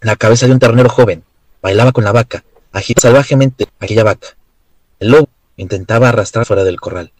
la 0.00 0.16
cabeza 0.16 0.46
de 0.46 0.52
un 0.52 0.58
ternero 0.58 0.88
joven. 0.88 1.24
Bailaba 1.62 1.92
con 1.92 2.04
la 2.04 2.12
vaca, 2.12 2.44
agitaba 2.72 3.12
salvajemente 3.12 3.68
aquella 3.80 4.04
vaca. 4.04 4.28
El 4.98 5.10
lobo 5.10 5.28
intentaba 5.56 6.08
arrastrar 6.08 6.46
fuera 6.46 6.64
del 6.64 6.80
corral. 6.80 7.12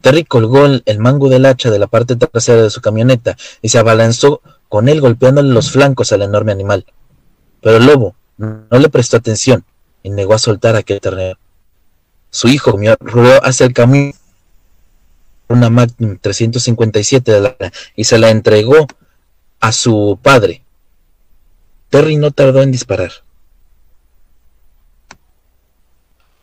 Terry 0.00 0.24
colgó 0.24 0.64
el 0.66 0.98
mango 0.98 1.28
del 1.28 1.44
hacha 1.44 1.70
de 1.70 1.78
la 1.78 1.86
parte 1.86 2.16
trasera 2.16 2.62
de 2.62 2.70
su 2.70 2.80
camioneta 2.80 3.36
y 3.60 3.68
se 3.68 3.78
abalanzó 3.78 4.40
con 4.68 4.88
él 4.88 5.00
golpeándole 5.00 5.52
los 5.52 5.70
flancos 5.70 6.12
al 6.12 6.22
enorme 6.22 6.52
animal. 6.52 6.86
Pero 7.60 7.76
el 7.76 7.86
lobo 7.86 8.14
no 8.38 8.78
le 8.78 8.88
prestó 8.88 9.18
atención 9.18 9.64
y 10.02 10.10
negó 10.10 10.34
a 10.34 10.38
soltar 10.38 10.76
aquel 10.76 11.00
ternero. 11.00 11.38
Su 12.30 12.48
hijo 12.48 12.78
ruido 13.00 13.44
hacia 13.44 13.66
el 13.66 13.74
camino 13.74 14.12
una 15.50 15.68
Magnum 15.68 16.16
357 16.16 17.32
de 17.32 17.40
la 17.40 17.56
y 17.96 18.04
se 18.04 18.18
la 18.18 18.30
entregó 18.30 18.86
a 19.58 19.72
su 19.72 20.18
padre. 20.22 20.62
Terry 21.88 22.16
no 22.16 22.30
tardó 22.30 22.62
en 22.62 22.70
disparar. 22.70 23.10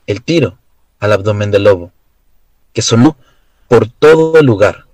El 0.05 0.21
tiro 0.21 0.57
al 0.99 1.13
abdomen 1.13 1.51
del 1.51 1.63
lobo, 1.63 1.91
que 2.73 2.81
sonó 2.81 3.15
por 3.69 3.87
todo 3.89 4.39
el 4.39 4.45
lugar. 4.45 4.85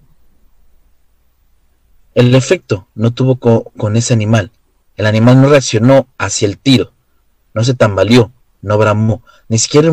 El 2.14 2.36
efecto 2.36 2.88
no 2.94 3.12
tuvo 3.14 3.38
con 3.38 3.96
ese 3.96 4.14
animal. 4.14 4.52
El 4.96 5.08
animal 5.08 5.42
no 5.42 5.50
reaccionó 5.50 6.08
hacia 6.20 6.48
el 6.48 6.60
tiro, 6.60 6.92
no 7.56 7.64
se 7.64 7.74
tambaleó, 7.74 8.32
no 8.64 8.78
bramó, 8.80 9.24
ni 9.50 9.60
siquiera 9.60 9.92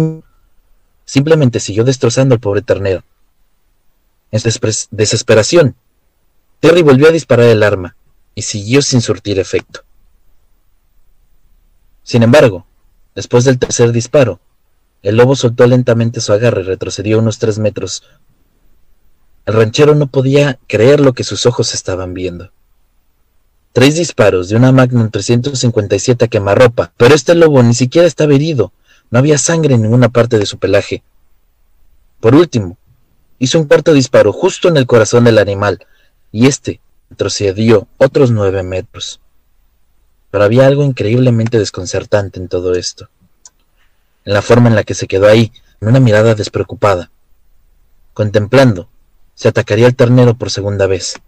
simplemente 1.04 1.60
siguió 1.60 1.84
destrozando 1.84 2.34
al 2.34 2.40
pobre 2.40 2.62
ternero. 2.62 3.04
En 4.30 4.40
desesperación, 4.92 5.74
Terry 6.60 6.82
volvió 6.82 7.08
a 7.08 7.12
disparar 7.12 7.46
el 7.46 7.62
arma 7.62 7.96
y 8.34 8.42
siguió 8.42 8.80
sin 8.80 9.00
surtir 9.02 9.38
efecto. 9.38 9.80
Sin 12.04 12.22
embargo, 12.22 12.64
después 13.14 13.44
del 13.44 13.58
tercer 13.58 13.92
disparo, 13.92 14.40
el 15.02 15.16
lobo 15.16 15.34
soltó 15.34 15.66
lentamente 15.66 16.20
su 16.20 16.32
agarre 16.32 16.60
y 16.60 16.64
retrocedió 16.64 17.18
unos 17.18 17.38
tres 17.38 17.58
metros. 17.58 18.04
El 19.46 19.54
ranchero 19.54 19.94
no 19.94 20.06
podía 20.06 20.60
creer 20.68 21.00
lo 21.00 21.12
que 21.12 21.24
sus 21.24 21.44
ojos 21.44 21.74
estaban 21.74 22.14
viendo. 22.14 22.52
Tres 23.72 23.94
disparos 23.96 24.48
de 24.48 24.56
una 24.56 24.72
Magnum 24.72 25.10
357 25.10 26.28
quemarropa, 26.28 26.92
pero 26.96 27.14
este 27.14 27.34
lobo 27.34 27.62
ni 27.62 27.74
siquiera 27.74 28.06
estaba 28.06 28.34
herido, 28.34 28.72
no 29.10 29.18
había 29.18 29.38
sangre 29.38 29.74
en 29.74 29.82
ninguna 29.82 30.08
parte 30.08 30.38
de 30.38 30.46
su 30.46 30.58
pelaje. 30.58 31.02
Por 32.20 32.34
último, 32.34 32.76
hizo 33.38 33.58
un 33.58 33.66
cuarto 33.66 33.92
disparo 33.92 34.32
justo 34.32 34.68
en 34.68 34.76
el 34.76 34.86
corazón 34.86 35.24
del 35.24 35.38
animal, 35.38 35.86
y 36.32 36.46
éste 36.46 36.80
retrocedió 37.10 37.86
otros 37.96 38.30
nueve 38.30 38.62
metros. 38.62 39.20
Pero 40.30 40.44
había 40.44 40.66
algo 40.66 40.82
increíblemente 40.82 41.58
desconcertante 41.58 42.38
en 42.38 42.48
todo 42.48 42.74
esto 42.74 43.08
en 44.24 44.34
la 44.34 44.42
forma 44.42 44.68
en 44.68 44.74
la 44.74 44.84
que 44.84 44.94
se 44.94 45.06
quedó 45.06 45.28
ahí, 45.28 45.52
en 45.80 45.88
una 45.88 46.00
mirada 46.00 46.34
despreocupada, 46.34 47.10
contemplando 48.12 48.88
se 49.34 49.48
atacaría 49.48 49.86
el 49.86 49.96
ternero 49.96 50.34
por 50.34 50.50
segunda 50.50 50.86
vez. 50.86 51.18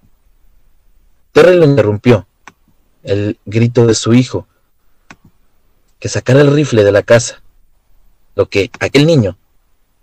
Terry 1.32 1.56
lo 1.56 1.64
interrumpió, 1.64 2.26
el 3.02 3.38
grito 3.46 3.86
de 3.86 3.94
su 3.94 4.14
hijo, 4.14 4.46
que 5.98 6.08
sacara 6.08 6.40
el 6.40 6.52
rifle 6.52 6.84
de 6.84 6.92
la 6.92 7.02
casa, 7.02 7.42
lo 8.34 8.48
que 8.48 8.70
aquel 8.80 9.06
niño 9.06 9.38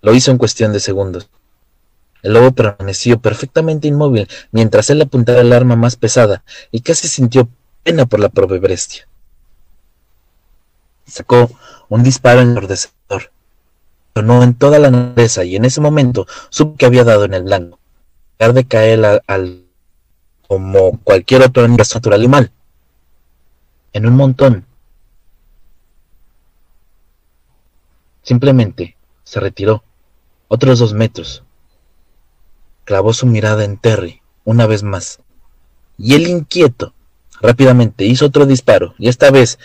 lo 0.02 0.14
hizo 0.14 0.32
en 0.32 0.38
cuestión 0.38 0.72
de 0.74 0.80
segundos. 0.80 1.30
El 2.22 2.34
lobo 2.34 2.52
permaneció 2.52 3.20
perfectamente 3.20 3.88
inmóvil 3.88 4.28
mientras 4.52 4.90
él 4.90 5.02
apuntaba 5.02 5.42
el 5.42 5.54
arma 5.54 5.76
más 5.76 5.96
pesada 5.96 6.44
y 6.72 6.82
casi 6.82 7.08
sintió 7.08 7.48
pena 7.84 8.06
por 8.06 8.20
la 8.20 8.30
propia 8.30 8.60
bestia. 8.60 9.08
Sacó 11.06 11.50
un 11.88 12.04
disparo 12.04 12.42
ensordecedor. 12.42 13.32
Sonó 14.16 14.44
en 14.44 14.54
toda 14.54 14.80
la 14.80 14.92
naturaleza 14.92 15.44
y 15.44 15.56
en 15.56 15.66
ese 15.66 15.82
momento 15.82 16.28
supo 16.50 16.76
que 16.78 16.86
había 16.86 17.04
dado 17.04 17.26
en 17.26 17.34
el 17.34 17.44
blanco. 17.44 17.80
En 18.38 18.54
de 18.54 18.66
caer 18.66 19.22
al, 19.28 19.66
como 20.48 21.00
cualquier 21.04 21.44
otro 21.44 21.66
animal. 22.14 22.52
En 23.94 24.06
un 24.06 24.16
montón. 24.16 24.66
Simplemente 28.22 28.96
se 29.24 29.40
retiró 29.40 29.84
otros 30.48 30.80
dos 30.80 30.94
metros. 30.94 31.44
Clavó 32.86 33.14
su 33.14 33.26
mirada 33.26 33.64
en 33.64 33.78
Terry 33.78 34.22
una 34.44 34.68
vez 34.68 34.84
más. 34.84 35.20
Y 35.98 36.14
él 36.14 36.28
inquieto 36.28 36.94
rápidamente 37.42 38.06
hizo 38.06 38.26
otro 38.26 38.46
disparo, 38.46 38.96
y 38.98 39.08
esta 39.08 39.32
vez 39.32 39.60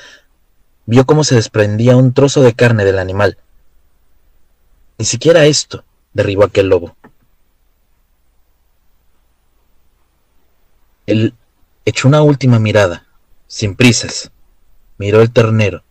vio 0.87 1.07
cómo 1.07 1.25
se 1.25 1.35
desprendía 1.35 1.97
un 1.97 2.13
trozo 2.13 2.43
de 2.43 2.55
carne 2.55 2.85
del 2.85 2.99
animal. 2.99 3.39
Ni 4.99 5.05
siquiera 5.05 5.47
esto 5.47 5.85
derribó 6.13 6.45
aquel 6.45 6.69
lobo. 6.69 6.97
Él 11.07 11.35
echó 11.85 12.09
una 12.09 12.23
última 12.23 12.59
mirada, 12.59 13.04
sin 13.55 13.77
prisas. 13.77 14.33
Miró 14.99 15.23
el 15.23 15.31
ternero, 15.31 15.85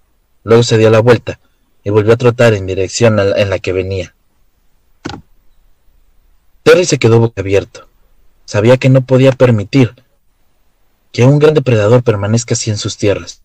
luego 0.43 0.63
se 0.63 0.77
dio 0.77 0.89
la 0.89 0.99
vuelta 0.99 1.39
y 1.81 1.91
volvió 1.91 2.11
a 2.11 2.17
trotar 2.17 2.53
en 2.53 2.65
dirección 2.65 3.17
en 3.19 3.49
la 3.49 3.59
que 3.59 3.71
venía. 3.71 4.13
Terry 6.63 6.83
se 6.83 6.97
quedó 6.97 7.21
boca 7.21 7.39
abierto. 7.39 7.87
Sabía 8.43 8.75
que 8.75 8.89
no 8.89 9.05
podía 9.05 9.31
permitir 9.31 9.95
que 11.13 11.23
un 11.23 11.39
gran 11.39 11.53
depredador 11.53 12.03
permanezca 12.03 12.53
así 12.53 12.69
en 12.69 12.77
sus 12.77 12.97
tierras 12.97 13.41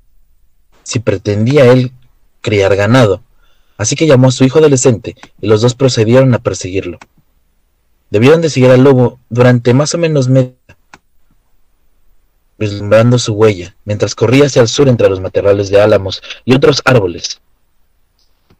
si 0.82 0.98
pretendía 0.98 1.70
él 1.70 1.92
criar 2.40 2.74
ganado, 2.74 3.22
así 3.76 3.94
que 3.94 4.06
llamó 4.06 4.28
a 4.28 4.32
su 4.32 4.42
hijo 4.42 4.58
adolescente 4.58 5.14
y 5.40 5.46
los 5.46 5.60
dos 5.60 5.74
procedieron 5.74 6.34
a 6.34 6.38
perseguirlo. 6.38 6.98
Debieron 8.10 8.40
de 8.40 8.50
seguir 8.50 8.70
al 8.70 8.82
lobo 8.82 9.20
durante 9.28 9.74
más 9.74 9.94
o 9.94 9.98
menos 9.98 10.28
media 10.28 10.56
vislumbrando 12.58 13.18
su 13.18 13.34
huella, 13.34 13.76
mientras 13.84 14.14
corría 14.14 14.46
hacia 14.46 14.62
el 14.62 14.68
sur 14.68 14.88
entre 14.88 15.08
los 15.08 15.20
matorrales 15.20 15.70
de 15.70 15.80
álamos 15.80 16.22
y 16.44 16.54
otros 16.54 16.82
árboles. 16.84 17.40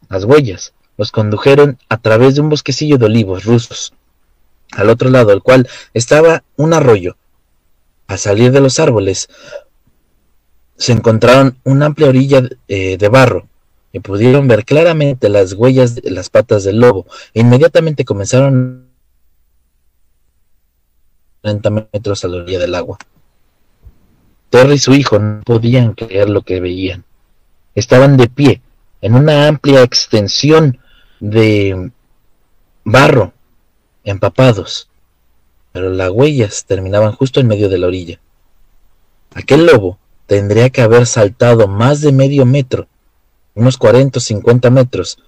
Las 0.09 0.23
huellas 0.23 0.73
los 0.97 1.11
condujeron 1.11 1.77
a 1.89 1.97
través 1.97 2.35
de 2.35 2.41
un 2.41 2.49
bosquecillo 2.49 2.97
de 2.97 3.05
olivos 3.05 3.45
rusos, 3.45 3.93
al 4.71 4.89
otro 4.89 5.09
lado 5.09 5.29
del 5.29 5.41
cual 5.41 5.67
estaba 5.93 6.43
un 6.55 6.73
arroyo. 6.73 7.17
Al 8.07 8.17
salir 8.17 8.51
de 8.51 8.59
los 8.59 8.79
árboles, 8.79 9.29
se 10.77 10.93
encontraron 10.93 11.57
una 11.63 11.87
amplia 11.87 12.07
orilla 12.07 12.41
eh, 12.67 12.97
de 12.97 13.07
barro 13.09 13.47
y 13.91 13.99
pudieron 13.99 14.47
ver 14.47 14.65
claramente 14.65 15.29
las 15.29 15.53
huellas 15.53 15.95
de 15.95 16.09
las 16.09 16.29
patas 16.29 16.63
del 16.63 16.79
lobo. 16.79 17.05
E 17.33 17.41
inmediatamente 17.41 18.05
comenzaron 18.05 18.89
30 21.41 21.69
metros 21.69 22.23
a 22.23 22.27
la 22.27 22.37
orilla 22.37 22.59
del 22.59 22.75
agua. 22.75 22.97
Terry 24.49 24.75
y 24.75 24.79
su 24.79 24.93
hijo 24.93 25.19
no 25.19 25.41
podían 25.43 25.93
creer 25.93 26.29
lo 26.29 26.41
que 26.41 26.59
veían. 26.59 27.03
Estaban 27.75 28.17
de 28.17 28.27
pie 28.27 28.61
en 29.01 29.15
una 29.15 29.47
amplia 29.47 29.83
extensión 29.83 30.79
de 31.19 31.91
barro, 32.83 33.33
empapados, 34.03 34.89
pero 35.71 35.89
las 35.89 36.09
huellas 36.09 36.65
terminaban 36.65 37.11
justo 37.11 37.39
en 37.39 37.47
medio 37.47 37.69
de 37.69 37.77
la 37.77 37.87
orilla. 37.87 38.19
Aquel 39.33 39.65
lobo 39.65 39.99
tendría 40.25 40.69
que 40.69 40.81
haber 40.81 41.05
saltado 41.05 41.67
más 41.67 42.01
de 42.01 42.11
medio 42.11 42.45
metro, 42.45 42.87
unos 43.53 43.77
40 43.77 44.17
o 44.17 44.21
50 44.21 44.69
metros, 44.69 45.19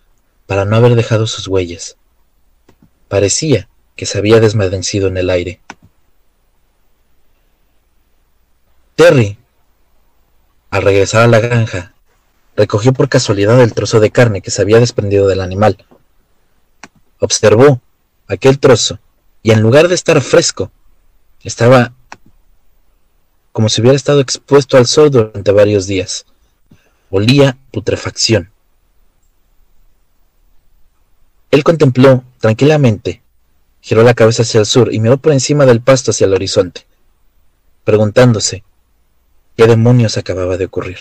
para 0.47 0.65
no 0.65 0.75
haber 0.75 0.95
dejado 0.95 1.27
sus 1.27 1.47
huellas. 1.47 1.97
Parecía 3.07 3.69
que 3.95 4.05
se 4.05 4.17
había 4.17 4.39
desmadecido 4.39 5.07
en 5.07 5.17
el 5.17 5.29
aire. 5.29 5.61
Terry, 9.01 9.36
al 10.70 10.84
regresar 10.84 11.24
a 11.24 11.27
la 11.27 11.39
granja, 11.39 11.96
recogió 12.55 12.93
por 12.93 13.10
casualidad 13.10 13.60
el 13.60 13.74
trozo 13.74 14.00
de 14.00 14.12
carne 14.12 14.43
que 14.43 14.51
se 14.51 14.62
había 14.62 14.79
desprendido 14.79 15.27
del 15.27 15.41
animal. 15.41 15.84
Observó 17.17 17.81
aquel 18.27 18.60
trozo 18.60 19.00
y 19.41 19.53
en 19.53 19.62
lugar 19.62 19.88
de 19.88 19.96
estar 19.96 20.22
fresco, 20.22 20.72
estaba 21.41 21.93
como 23.51 23.70
si 23.70 23.81
hubiera 23.81 23.96
estado 23.96 24.20
expuesto 24.20 24.77
al 24.77 24.86
sol 24.86 25.10
durante 25.10 25.51
varios 25.51 25.88
días. 25.88 26.27
Olía 27.10 27.58
putrefacción. 27.72 28.51
Él 31.50 31.63
contempló 31.63 32.24
tranquilamente, 32.39 33.24
giró 33.81 34.03
la 34.03 34.13
cabeza 34.13 34.43
hacia 34.43 34.60
el 34.60 34.67
sur 34.67 34.93
y 34.93 35.00
miró 35.00 35.17
por 35.17 35.34
encima 35.34 35.65
del 35.65 35.81
pasto 35.81 36.12
hacia 36.12 36.25
el 36.25 36.36
horizonte, 36.36 36.86
preguntándose 37.84 38.63
qué 39.62 39.68
demonios 39.68 40.18
acababa 40.18 40.58
de 40.58 40.65
ocurrir. 40.65 40.98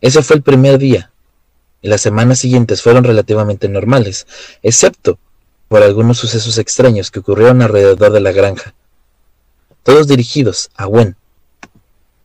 Ese 0.00 0.22
fue 0.22 0.36
el 0.36 0.42
primer 0.42 0.78
día 0.78 1.10
y 1.80 1.88
las 1.88 2.00
semanas 2.00 2.38
siguientes 2.38 2.80
fueron 2.80 3.02
relativamente 3.02 3.68
normales, 3.68 4.24
excepto 4.62 5.18
por 5.66 5.82
algunos 5.82 6.18
sucesos 6.18 6.58
extraños 6.58 7.10
que 7.10 7.18
ocurrieron 7.18 7.60
alrededor 7.60 8.12
de 8.12 8.20
la 8.20 8.30
granja, 8.30 8.72
todos 9.82 10.06
dirigidos 10.06 10.70
a 10.76 10.84
Gwen. 10.84 11.16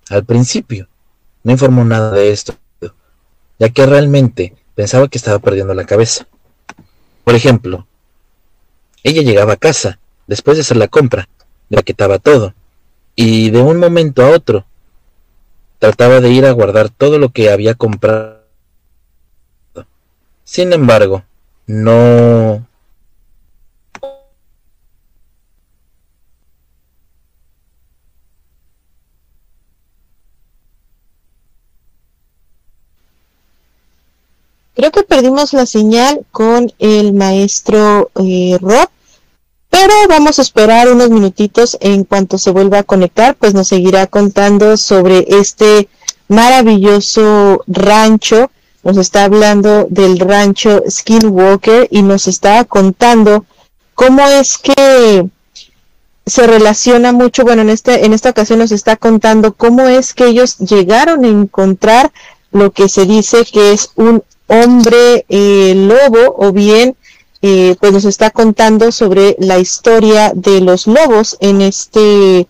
Al 0.09 0.25
principio, 0.25 0.87
no 1.41 1.53
informó 1.53 1.83
nada 1.83 2.11
de 2.11 2.29
esto, 2.29 2.53
ya 3.57 3.69
que 3.69 3.83
realmente 3.83 4.55
pensaba 4.75 5.07
que 5.07 5.17
estaba 5.17 5.39
perdiendo 5.39 5.73
la 5.73 5.87
cabeza. 5.87 6.27
Por 7.23 7.33
ejemplo, 7.33 7.87
ella 9.01 9.23
llegaba 9.23 9.53
a 9.53 9.57
casa 9.57 9.97
después 10.27 10.55
de 10.55 10.61
hacer 10.61 10.77
la 10.77 10.87
compra, 10.87 11.27
paquetaba 11.67 12.19
todo, 12.19 12.53
y 13.19 13.49
de 13.49 13.61
un 13.61 13.79
momento 13.79 14.23
a 14.23 14.29
otro 14.29 14.63
trataba 15.79 16.21
de 16.21 16.29
ir 16.29 16.45
a 16.45 16.51
guardar 16.51 16.89
todo 16.89 17.17
lo 17.17 17.29
que 17.29 17.49
había 17.49 17.73
comprado. 17.73 18.43
Sin 20.43 20.71
embargo, 20.71 21.23
no 21.65 22.65
Creo 34.75 34.91
que 34.91 35.01
perdimos 35.01 35.53
la 35.53 35.65
señal 35.65 36.23
con 36.31 36.71
el 36.77 37.13
maestro 37.13 38.11
eh, 38.23 38.59
Rob, 38.61 38.87
pero 39.79 39.93
vamos 40.09 40.39
a 40.39 40.41
esperar 40.41 40.91
unos 40.91 41.11
minutitos 41.11 41.77
en 41.81 42.03
cuanto 42.03 42.39
se 42.39 42.49
vuelva 42.49 42.79
a 42.79 42.83
conectar, 42.83 43.35
pues 43.35 43.53
nos 43.53 43.67
seguirá 43.67 44.07
contando 44.07 44.75
sobre 44.75 45.23
este 45.29 45.87
maravilloso 46.27 47.63
rancho. 47.67 48.49
Nos 48.81 48.97
está 48.97 49.25
hablando 49.25 49.85
del 49.87 50.17
rancho 50.17 50.81
Skinwalker 50.89 51.89
y 51.91 52.01
nos 52.01 52.27
está 52.27 52.63
contando 52.63 53.45
cómo 53.93 54.27
es 54.27 54.57
que 54.57 55.27
se 56.25 56.47
relaciona 56.47 57.11
mucho, 57.11 57.43
bueno, 57.43 57.61
en, 57.61 57.69
este, 57.69 58.03
en 58.03 58.13
esta 58.13 58.31
ocasión 58.31 58.57
nos 58.57 58.71
está 58.71 58.95
contando 58.95 59.53
cómo 59.53 59.87
es 59.87 60.15
que 60.15 60.25
ellos 60.25 60.57
llegaron 60.57 61.23
a 61.23 61.27
encontrar 61.27 62.11
lo 62.51 62.71
que 62.71 62.89
se 62.89 63.05
dice 63.05 63.45
que 63.45 63.73
es 63.73 63.91
un 63.95 64.23
hombre 64.47 65.23
eh, 65.29 65.75
lobo 65.75 66.35
o 66.35 66.51
bien 66.51 66.97
eh, 67.41 67.75
pues 67.79 67.93
nos 67.93 68.05
está 68.05 68.31
contando 68.31 68.91
sobre 68.91 69.35
la 69.39 69.59
historia 69.59 70.31
de 70.33 70.61
los 70.61 70.87
lobos 70.87 71.37
en 71.39 71.61
este 71.61 72.47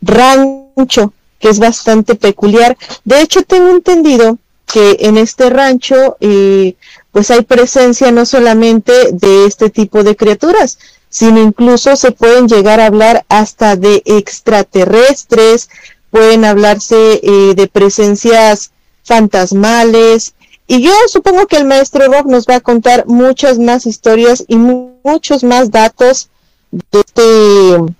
rancho 0.00 1.12
que 1.38 1.48
es 1.48 1.58
bastante 1.58 2.14
peculiar. 2.14 2.76
De 3.04 3.20
hecho, 3.20 3.42
tengo 3.42 3.70
entendido 3.70 4.38
que 4.66 4.98
en 5.00 5.16
este 5.16 5.50
rancho 5.50 6.16
eh, 6.20 6.74
pues 7.12 7.30
hay 7.30 7.42
presencia 7.42 8.12
no 8.12 8.24
solamente 8.26 8.92
de 9.12 9.46
este 9.46 9.70
tipo 9.70 10.02
de 10.02 10.16
criaturas, 10.16 10.78
sino 11.08 11.40
incluso 11.40 11.96
se 11.96 12.12
pueden 12.12 12.46
llegar 12.46 12.78
a 12.78 12.86
hablar 12.86 13.24
hasta 13.28 13.76
de 13.76 14.02
extraterrestres, 14.04 15.70
pueden 16.10 16.44
hablarse 16.44 17.20
de 17.56 17.70
presencias 17.72 18.70
fantasmales, 19.02 20.34
y 20.72 20.82
yo 20.82 20.92
supongo 21.08 21.48
que 21.48 21.56
el 21.56 21.64
maestro 21.64 22.06
Rock 22.06 22.26
nos 22.26 22.46
va 22.46 22.54
a 22.54 22.60
contar 22.60 23.04
muchas 23.08 23.58
más 23.58 23.86
historias 23.86 24.44
y 24.46 24.54
muchos 24.54 25.42
más 25.42 25.72
datos 25.72 26.28
de 26.70 27.00
este, 27.00 27.94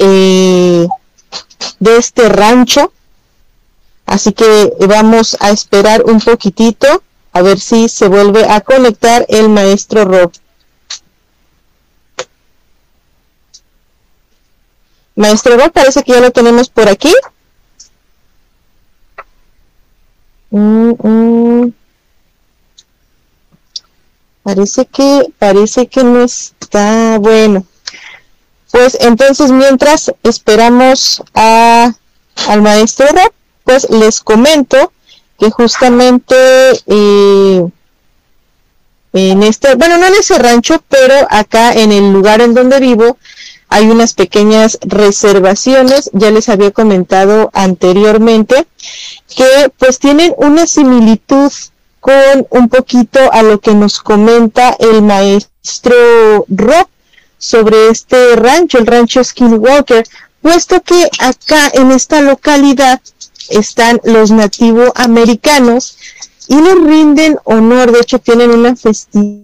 eh, 0.00 0.88
de 1.78 1.96
este 1.96 2.28
rancho. 2.28 2.92
Así 4.04 4.32
que 4.32 4.74
vamos 4.88 5.36
a 5.38 5.50
esperar 5.52 6.02
un 6.06 6.18
poquitito 6.18 7.04
a 7.32 7.42
ver 7.42 7.60
si 7.60 7.88
se 7.88 8.08
vuelve 8.08 8.50
a 8.50 8.60
conectar 8.60 9.24
el 9.28 9.48
maestro 9.48 10.04
Rock. 10.06 10.34
Maestro 15.14 15.56
Rock, 15.56 15.70
parece 15.70 16.02
que 16.02 16.14
ya 16.14 16.20
lo 16.20 16.32
tenemos 16.32 16.68
por 16.68 16.88
aquí. 16.88 17.14
Mm. 20.54 21.72
Parece 24.44 24.86
que, 24.86 25.32
parece 25.38 25.88
que 25.88 26.04
no 26.04 26.22
está 26.22 27.18
bueno. 27.18 27.64
Pues 28.70 28.96
entonces 29.00 29.50
mientras 29.50 30.12
esperamos 30.22 31.22
a, 31.34 31.92
al 32.46 32.62
maestro 32.62 33.06
pues 33.64 33.90
les 33.90 34.20
comento 34.20 34.92
que 35.40 35.50
justamente 35.50 36.36
eh, 36.86 37.66
en 39.12 39.42
este, 39.42 39.74
bueno, 39.74 39.98
no 39.98 40.06
en 40.06 40.14
ese 40.14 40.38
rancho, 40.38 40.84
pero 40.88 41.14
acá 41.30 41.72
en 41.72 41.90
el 41.90 42.12
lugar 42.12 42.40
en 42.40 42.54
donde 42.54 42.78
vivo, 42.78 43.18
hay 43.68 43.86
unas 43.86 44.14
pequeñas 44.14 44.78
reservaciones, 44.82 46.10
ya 46.12 46.30
les 46.30 46.48
había 46.48 46.70
comentado 46.70 47.50
anteriormente, 47.52 48.66
que 49.34 49.72
pues 49.78 49.98
tienen 49.98 50.34
una 50.36 50.66
similitud 50.66 51.52
con 52.00 52.46
un 52.50 52.68
poquito 52.68 53.18
a 53.32 53.42
lo 53.42 53.60
que 53.60 53.74
nos 53.74 54.00
comenta 54.00 54.76
el 54.78 55.02
maestro 55.02 56.44
Rob 56.48 56.86
sobre 57.38 57.88
este 57.88 58.36
rancho, 58.36 58.78
el 58.78 58.86
rancho 58.86 59.24
Skinwalker, 59.24 60.06
puesto 60.42 60.82
que 60.82 61.08
acá 61.18 61.70
en 61.72 61.90
esta 61.90 62.20
localidad 62.20 63.00
están 63.48 64.00
los 64.04 64.30
nativos 64.30 64.90
americanos 64.94 65.96
y 66.48 66.60
les 66.60 66.74
rinden 66.74 67.38
honor, 67.44 67.92
de 67.92 68.00
hecho 68.00 68.18
tienen 68.18 68.50
una 68.50 68.76
festividad 68.76 69.43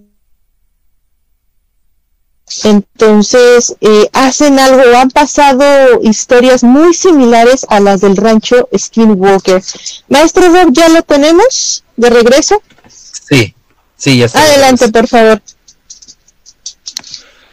entonces, 2.64 3.76
eh, 3.80 4.08
hacen 4.12 4.58
algo, 4.58 4.96
han 4.96 5.10
pasado 5.10 6.00
historias 6.02 6.64
muy 6.64 6.94
similares 6.94 7.64
a 7.68 7.80
las 7.80 8.00
del 8.00 8.16
rancho 8.16 8.68
Skinwalker. 8.76 9.62
Maestro 10.08 10.48
Rob, 10.52 10.72
¿ya 10.72 10.88
lo 10.88 11.02
tenemos 11.02 11.84
de 11.96 12.10
regreso? 12.10 12.60
Sí, 12.88 13.54
sí, 13.96 14.18
ya 14.18 14.26
está. 14.26 14.42
Adelante, 14.42 14.88
por 14.88 15.06
favor. 15.06 15.40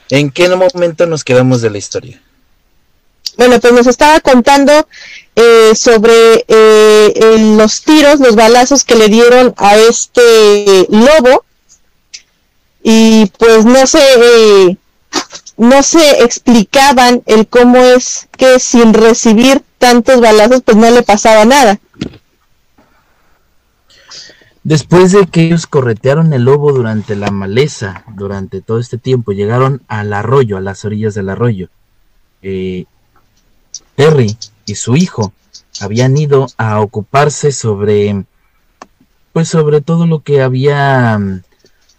¿En 0.09 0.31
qué 0.31 0.49
momento 0.49 1.05
nos 1.05 1.23
quedamos 1.23 1.61
de 1.61 1.69
la 1.69 1.77
historia? 1.77 2.21
Bueno, 3.37 3.59
pues 3.59 3.73
nos 3.73 3.85
estaba 3.85 4.19
contando 4.19 4.87
eh, 5.35 5.73
sobre 5.75 6.43
eh, 6.47 7.53
los 7.55 7.83
tiros, 7.83 8.19
los 8.19 8.35
balazos 8.35 8.83
que 8.83 8.95
le 8.95 9.09
dieron 9.09 9.53
a 9.57 9.77
este 9.77 10.87
lobo. 10.89 11.45
Y 12.81 13.27
pues 13.37 13.65
no 13.65 13.85
sé, 13.85 13.99
no 15.57 15.81
se 15.83 16.23
explicaban 16.23 17.23
el 17.25 17.47
cómo 17.47 17.77
es 17.77 18.27
que 18.37 18.59
sin 18.59 18.93
recibir 18.93 19.63
tantos 19.77 20.21
balazos 20.21 20.61
pues 20.61 20.77
no 20.77 20.89
le 20.89 21.03
pasaba 21.03 21.45
nada. 21.45 21.79
Después 24.63 25.13
de 25.13 25.25
que 25.27 25.45
ellos 25.45 25.65
corretearon 25.65 26.33
el 26.33 26.43
lobo 26.43 26.73
durante 26.73 27.15
la 27.15 27.31
maleza, 27.31 28.03
durante 28.13 28.61
todo 28.61 28.79
este 28.79 28.97
tiempo, 28.97 29.31
llegaron 29.31 29.81
al 29.87 30.11
arroyo, 30.11 30.57
a 30.57 30.61
las 30.61 30.83
orillas 30.83 31.13
del 31.13 31.29
arroyo. 31.29 31.69
Eh, 32.41 32.85
Terry 33.95 34.37
y 34.65 34.75
su 34.75 34.97
hijo 34.97 35.31
habían 35.79 36.17
ido 36.17 36.47
a 36.57 36.81
ocuparse 36.81 37.53
sobre, 37.53 38.25
pues 39.31 39.47
sobre 39.47 39.79
todo 39.79 40.05
lo 40.05 40.19
que 40.19 40.41
había 40.41 41.17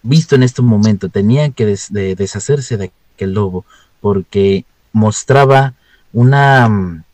visto 0.09 0.35
en 0.35 0.43
este 0.43 0.63
momento. 0.63 1.09
Tenían 1.09 1.53
que 1.53 1.67
deshacerse 1.67 2.77
de 2.77 2.93
el 3.19 3.35
lobo, 3.35 3.65
porque 4.01 4.65
mostraba 4.93 5.75
una, 6.13 6.69
mm, 6.69 7.05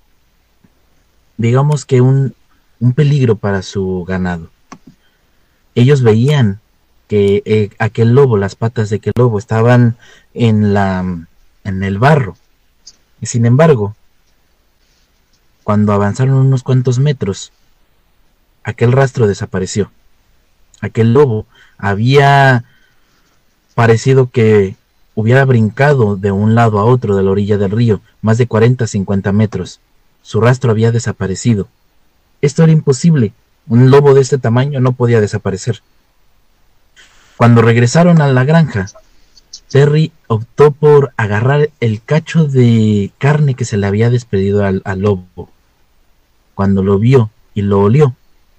digamos 1.37 1.85
que 1.85 2.00
un, 2.00 2.35
un 2.80 2.92
peligro 2.92 3.37
para 3.37 3.62
su 3.62 4.04
ganado. 4.07 4.50
Ellos 5.74 6.02
veían 6.02 6.61
que 7.09 7.42
eh, 7.46 7.70
aquel 7.78 8.14
lobo, 8.14 8.37
las 8.37 8.54
patas 8.54 8.90
de 8.90 8.96
aquel 8.96 9.12
lobo 9.16 9.38
estaban 9.38 9.96
en 10.35 10.74
la 10.74 11.02
mm, 11.02 11.26
en 11.64 11.83
el 11.83 11.98
barro. 11.98 12.37
Y 13.20 13.26
sin 13.26 13.46
embargo, 13.46 13.96
cuando 15.64 15.92
avanzaron 15.92 16.35
unos 16.35 16.62
cuantos 16.62 16.98
metros, 16.98 17.52
aquel 18.62 18.92
rastro 18.92 19.26
desapareció. 19.26 19.90
Aquel 20.80 21.14
lobo 21.14 21.46
había 21.78 22.64
parecido 23.75 24.31
que 24.31 24.77
hubiera 25.15 25.45
brincado 25.45 26.17
de 26.17 26.33
un 26.33 26.55
lado 26.55 26.79
a 26.79 26.85
otro 26.85 27.17
de 27.17 27.23
la 27.23 27.31
orilla 27.31 27.59
del 27.59 27.71
río, 27.71 28.01
más 28.23 28.39
de 28.39 28.47
40 28.47 28.87
50 28.87 29.33
metros. 29.33 29.81
Su 30.23 30.41
rastro 30.41 30.71
había 30.71 30.93
desaparecido. 30.93 31.69
Esto 32.41 32.63
era 32.63 32.73
imposible. 32.73 33.33
Un 33.67 33.91
lobo 33.91 34.15
de 34.15 34.21
este 34.21 34.39
tamaño 34.39 34.81
no 34.81 34.93
podía 34.93 35.21
desaparecer. 35.21 35.83
Cuando 37.37 37.63
regresaron 37.63 38.21
a 38.21 38.29
la 38.29 38.45
granja, 38.45 38.87
Terry 39.69 40.13
optó 40.29 40.71
por 40.71 41.13
agarrar 41.17 41.71
el 41.81 42.03
cacho 42.03 42.45
de 42.45 43.11
carne 43.19 43.55
que 43.55 43.65
se 43.65 43.77
le 43.77 43.87
había 43.87 44.11
despedido 44.11 44.65
al, 44.65 44.83
al 44.85 45.01
lobo. 45.01 45.49
Cuando 46.55 46.83
lo 46.83 46.99
vio 46.99 47.31
y 47.55 47.63
lo 47.63 47.81
olió, 47.81 48.15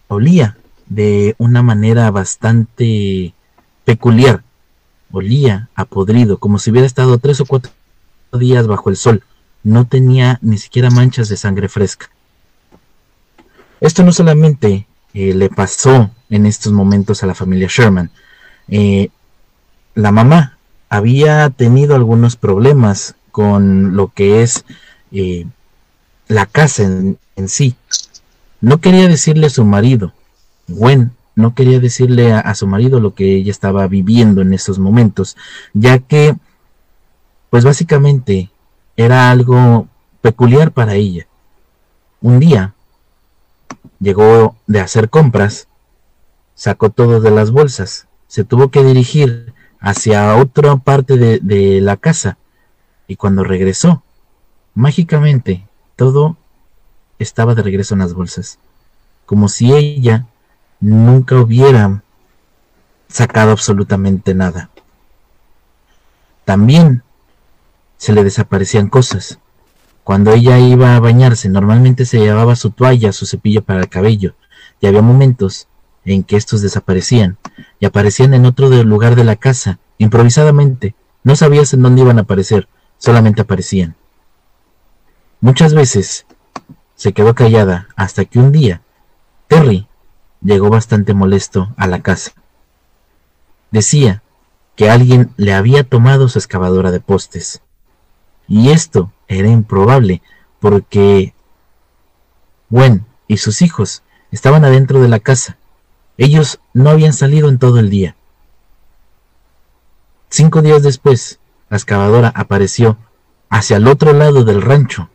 olía 0.07 0.57
de 0.87 1.35
una 1.37 1.61
manera 1.63 2.11
bastante 2.11 3.33
peculiar. 3.85 4.43
Olía 5.15 5.69
a 5.75 5.85
podrido, 5.85 6.39
como 6.39 6.59
si 6.59 6.71
hubiera 6.71 6.85
estado 6.85 7.17
tres 7.19 7.39
o 7.39 7.45
cuatro 7.45 7.71
días 8.33 8.67
bajo 8.67 8.89
el 8.89 8.97
sol. 8.97 9.23
No 9.63 9.87
tenía 9.87 10.39
ni 10.41 10.57
siquiera 10.57 10.89
manchas 10.89 11.29
de 11.29 11.37
sangre 11.37 11.69
fresca. 11.69 12.09
Esto 13.79 14.03
no 14.03 14.11
solamente 14.11 14.87
eh, 15.13 15.33
le 15.33 15.49
pasó 15.49 16.11
en 16.29 16.45
estos 16.45 16.73
momentos 16.73 17.23
a 17.23 17.27
la 17.27 17.33
familia 17.33 17.69
Sherman. 17.69 18.11
Eh, 18.67 19.07
la 19.93 20.11
mamá 20.11 20.57
había 20.89 21.49
tenido 21.49 21.95
algunos 21.95 22.35
problemas 22.35 23.15
con 23.31 23.95
lo 23.95 24.09
que 24.09 24.43
es 24.43 24.65
eh, 25.13 25.45
la 26.27 26.45
casa 26.45 26.83
en, 26.83 27.17
sí. 27.47 27.75
No 28.59 28.81
quería 28.81 29.07
decirle 29.07 29.47
a 29.47 29.49
su 29.49 29.63
marido, 29.63 30.11
Gwen, 30.67 31.11
no 31.35 31.53
quería 31.53 31.79
decirle 31.79 32.33
a, 32.33 32.55
su 32.55 32.65
marido 32.65 32.99
lo 32.99 33.13
que 33.13 33.35
ella 33.35 33.51
estaba 33.51 33.87
viviendo 33.87 34.41
en 34.41 34.53
esos 34.53 34.79
momentos, 34.79 35.35
ya 35.73 35.99
que, 35.99 36.35
pues 37.49 37.65
básicamente, 37.65 38.49
era 38.95 39.29
algo 39.29 39.87
peculiar 40.21 40.71
para 40.71 40.95
ella. 40.95 41.27
Un 42.21 42.39
día 42.39 42.73
llegó 43.99 44.55
de 44.65 44.79
hacer 44.79 45.09
compras, 45.09 45.67
sacó 46.55 46.89
todo 46.89 47.19
de 47.19 47.31
las 47.31 47.51
bolsas, 47.51 48.07
se 48.27 48.45
tuvo 48.45 48.69
que 48.69 48.83
dirigir 48.83 49.53
hacia 49.79 50.37
otra 50.37 50.77
parte 50.77 51.17
de, 51.17 51.39
de 51.39 51.81
la 51.81 51.97
casa 51.97 52.37
y 53.07 53.17
cuando 53.17 53.43
regresó, 53.43 54.03
mágicamente 54.73 55.67
todo 55.97 56.37
estaba 57.19 57.55
de 57.55 57.61
regreso 57.61 57.93
en 57.93 57.99
las 57.99 58.13
bolsas, 58.13 58.57
como 59.25 59.49
si 59.49 59.73
ella 59.73 60.25
nunca 60.79 61.35
hubiera 61.35 62.03
sacado 63.07 63.51
absolutamente 63.51 64.33
nada. 64.33 64.69
También 66.43 67.03
se 67.97 68.13
le 68.13 68.23
desaparecían 68.23 68.89
cosas. 68.89 69.39
Cuando 70.03 70.31
ella 70.31 70.59
iba 70.59 70.95
a 70.95 70.99
bañarse, 70.99 71.49
normalmente 71.49 72.05
se 72.05 72.19
llevaba 72.19 72.55
su 72.55 72.69
toalla, 72.69 73.11
su 73.11 73.25
cepillo 73.25 73.63
para 73.63 73.79
el 73.79 73.89
cabello, 73.89 74.35
y 74.79 74.87
había 74.87 75.01
momentos 75.01 75.67
en 76.03 76.23
que 76.23 76.35
estos 76.35 76.61
desaparecían 76.61 77.37
y 77.79 77.85
aparecían 77.85 78.33
en 78.33 78.45
otro 78.45 78.69
lugar 78.83 79.15
de 79.15 79.23
la 79.23 79.35
casa, 79.35 79.79
improvisadamente. 79.97 80.93
No 81.23 81.35
sabías 81.35 81.73
en 81.73 81.81
dónde 81.81 82.01
iban 82.01 82.19
a 82.19 82.21
aparecer, 82.21 82.67
solamente 82.99 83.41
aparecían. 83.41 83.95
Muchas 85.41 85.73
veces 85.73 86.25
se 86.95 87.13
quedó 87.13 87.33
callada 87.33 87.87
hasta 87.95 88.25
que 88.25 88.39
un 88.39 88.51
día 88.51 88.81
Terry 89.47 89.87
llegó 90.45 90.69
bastante 90.69 91.13
molesto 91.13 91.73
a 91.75 91.87
la 91.87 92.01
casa. 92.01 92.31
Decía 93.71 94.21
que 94.75 94.89
alguien 94.89 95.31
le 95.37 95.53
había 95.53 95.83
tomado 95.83 96.29
su 96.29 96.37
excavadora 96.37 96.91
de 96.91 96.99
postes. 96.99 97.61
Y 98.47 98.69
esto 98.69 99.11
era 99.27 99.49
improbable 99.49 100.21
porque 100.59 101.33
Gwen 102.69 103.05
y 103.27 103.37
sus 103.37 103.61
hijos 103.63 104.03
estaban 104.31 104.63
adentro 104.63 105.01
de 105.01 105.07
la 105.07 105.19
casa. 105.19 105.57
Ellos 106.17 106.59
no 106.73 106.91
habían 106.91 107.13
salido 107.13 107.49
en 107.49 107.57
todo 107.57 107.79
el 107.79 107.89
día. 107.89 108.15
Cinco 110.29 110.61
días 110.61 110.83
después, 110.83 111.39
la 111.69 111.77
excavadora 111.77 112.31
apareció 112.35 112.97
hacia 113.49 113.77
el 113.77 113.87
otro 113.87 114.13
lado 114.13 114.43
del 114.43 114.61
rancho, 114.61 115.09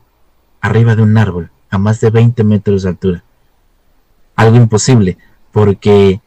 arriba 0.60 0.96
de 0.96 1.02
un 1.02 1.16
árbol, 1.16 1.50
a 1.70 1.78
más 1.78 2.00
de 2.00 2.10
20 2.10 2.42
metros 2.42 2.82
de 2.82 2.88
altura. 2.88 3.24
Algo 4.40 4.56
imposible, 4.56 5.18
porque 5.52 6.22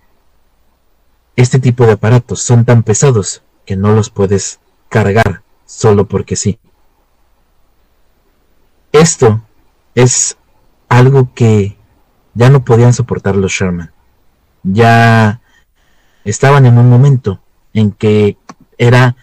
este 1.36 1.58
tipo 1.58 1.88
de 1.88 1.94
aparatos 1.94 2.44
son 2.44 2.64
tan 2.64 2.84
pesados 2.84 3.42
que 3.66 3.76
no 3.76 3.92
los 3.94 4.12
puedes 4.12 4.60
cargar 4.88 5.42
solo 5.66 6.08
porque 6.08 6.36
sí. 6.36 6.60
Esto 8.92 9.42
es 9.96 10.38
algo 10.90 11.34
que 11.34 11.76
ya 12.36 12.52
no 12.52 12.64
podían 12.64 12.94
soportar 12.94 13.36
los 13.36 13.52
Sherman. 13.52 13.92
Ya 14.62 15.42
estaban 16.24 16.68
en 16.68 16.78
un 16.78 16.92
momento 16.92 17.42
en 17.74 17.92
que 17.92 18.38
era 18.78 19.16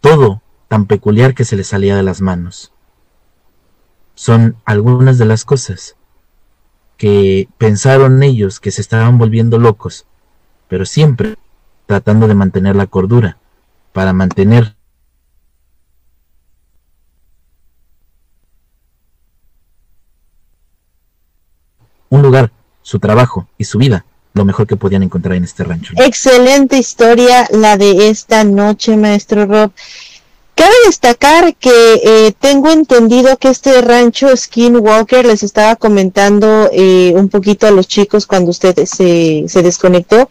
todo 0.00 0.40
tan 0.68 0.86
peculiar 0.86 1.34
que 1.34 1.44
se 1.44 1.56
les 1.56 1.66
salía 1.66 1.96
de 1.96 2.04
las 2.04 2.20
manos. 2.20 2.72
Son 4.14 4.56
algunas 4.64 5.18
de 5.18 5.24
las 5.24 5.44
cosas 5.44 5.96
que 6.98 7.48
pensaron 7.56 8.22
ellos 8.22 8.60
que 8.60 8.70
se 8.70 8.82
estaban 8.82 9.16
volviendo 9.16 9.58
locos, 9.58 10.04
pero 10.68 10.84
siempre 10.84 11.36
tratando 11.86 12.28
de 12.28 12.34
mantener 12.34 12.76
la 12.76 12.86
cordura, 12.86 13.38
para 13.94 14.12
mantener 14.12 14.76
un 22.10 22.20
lugar, 22.20 22.52
su 22.82 22.98
trabajo 22.98 23.48
y 23.56 23.64
su 23.64 23.78
vida 23.78 24.04
lo 24.34 24.44
mejor 24.44 24.66
que 24.66 24.76
podían 24.76 25.02
encontrar 25.02 25.36
en 25.36 25.44
este 25.44 25.64
rancho. 25.64 25.94
Excelente 25.96 26.78
historia 26.78 27.46
la 27.50 27.76
de 27.76 28.08
esta 28.08 28.44
noche, 28.44 28.96
maestro 28.96 29.46
Rob. 29.46 29.72
Cabe 30.58 30.74
destacar 30.86 31.54
que 31.54 31.70
eh, 32.02 32.32
tengo 32.40 32.72
entendido 32.72 33.36
que 33.36 33.46
este 33.46 33.80
rancho 33.80 34.36
Skinwalker 34.36 35.24
les 35.24 35.44
estaba 35.44 35.76
comentando 35.76 36.68
eh, 36.72 37.12
un 37.14 37.28
poquito 37.28 37.68
a 37.68 37.70
los 37.70 37.86
chicos 37.86 38.26
cuando 38.26 38.50
usted 38.50 38.74
se, 38.84 39.44
se 39.46 39.62
desconectó, 39.62 40.28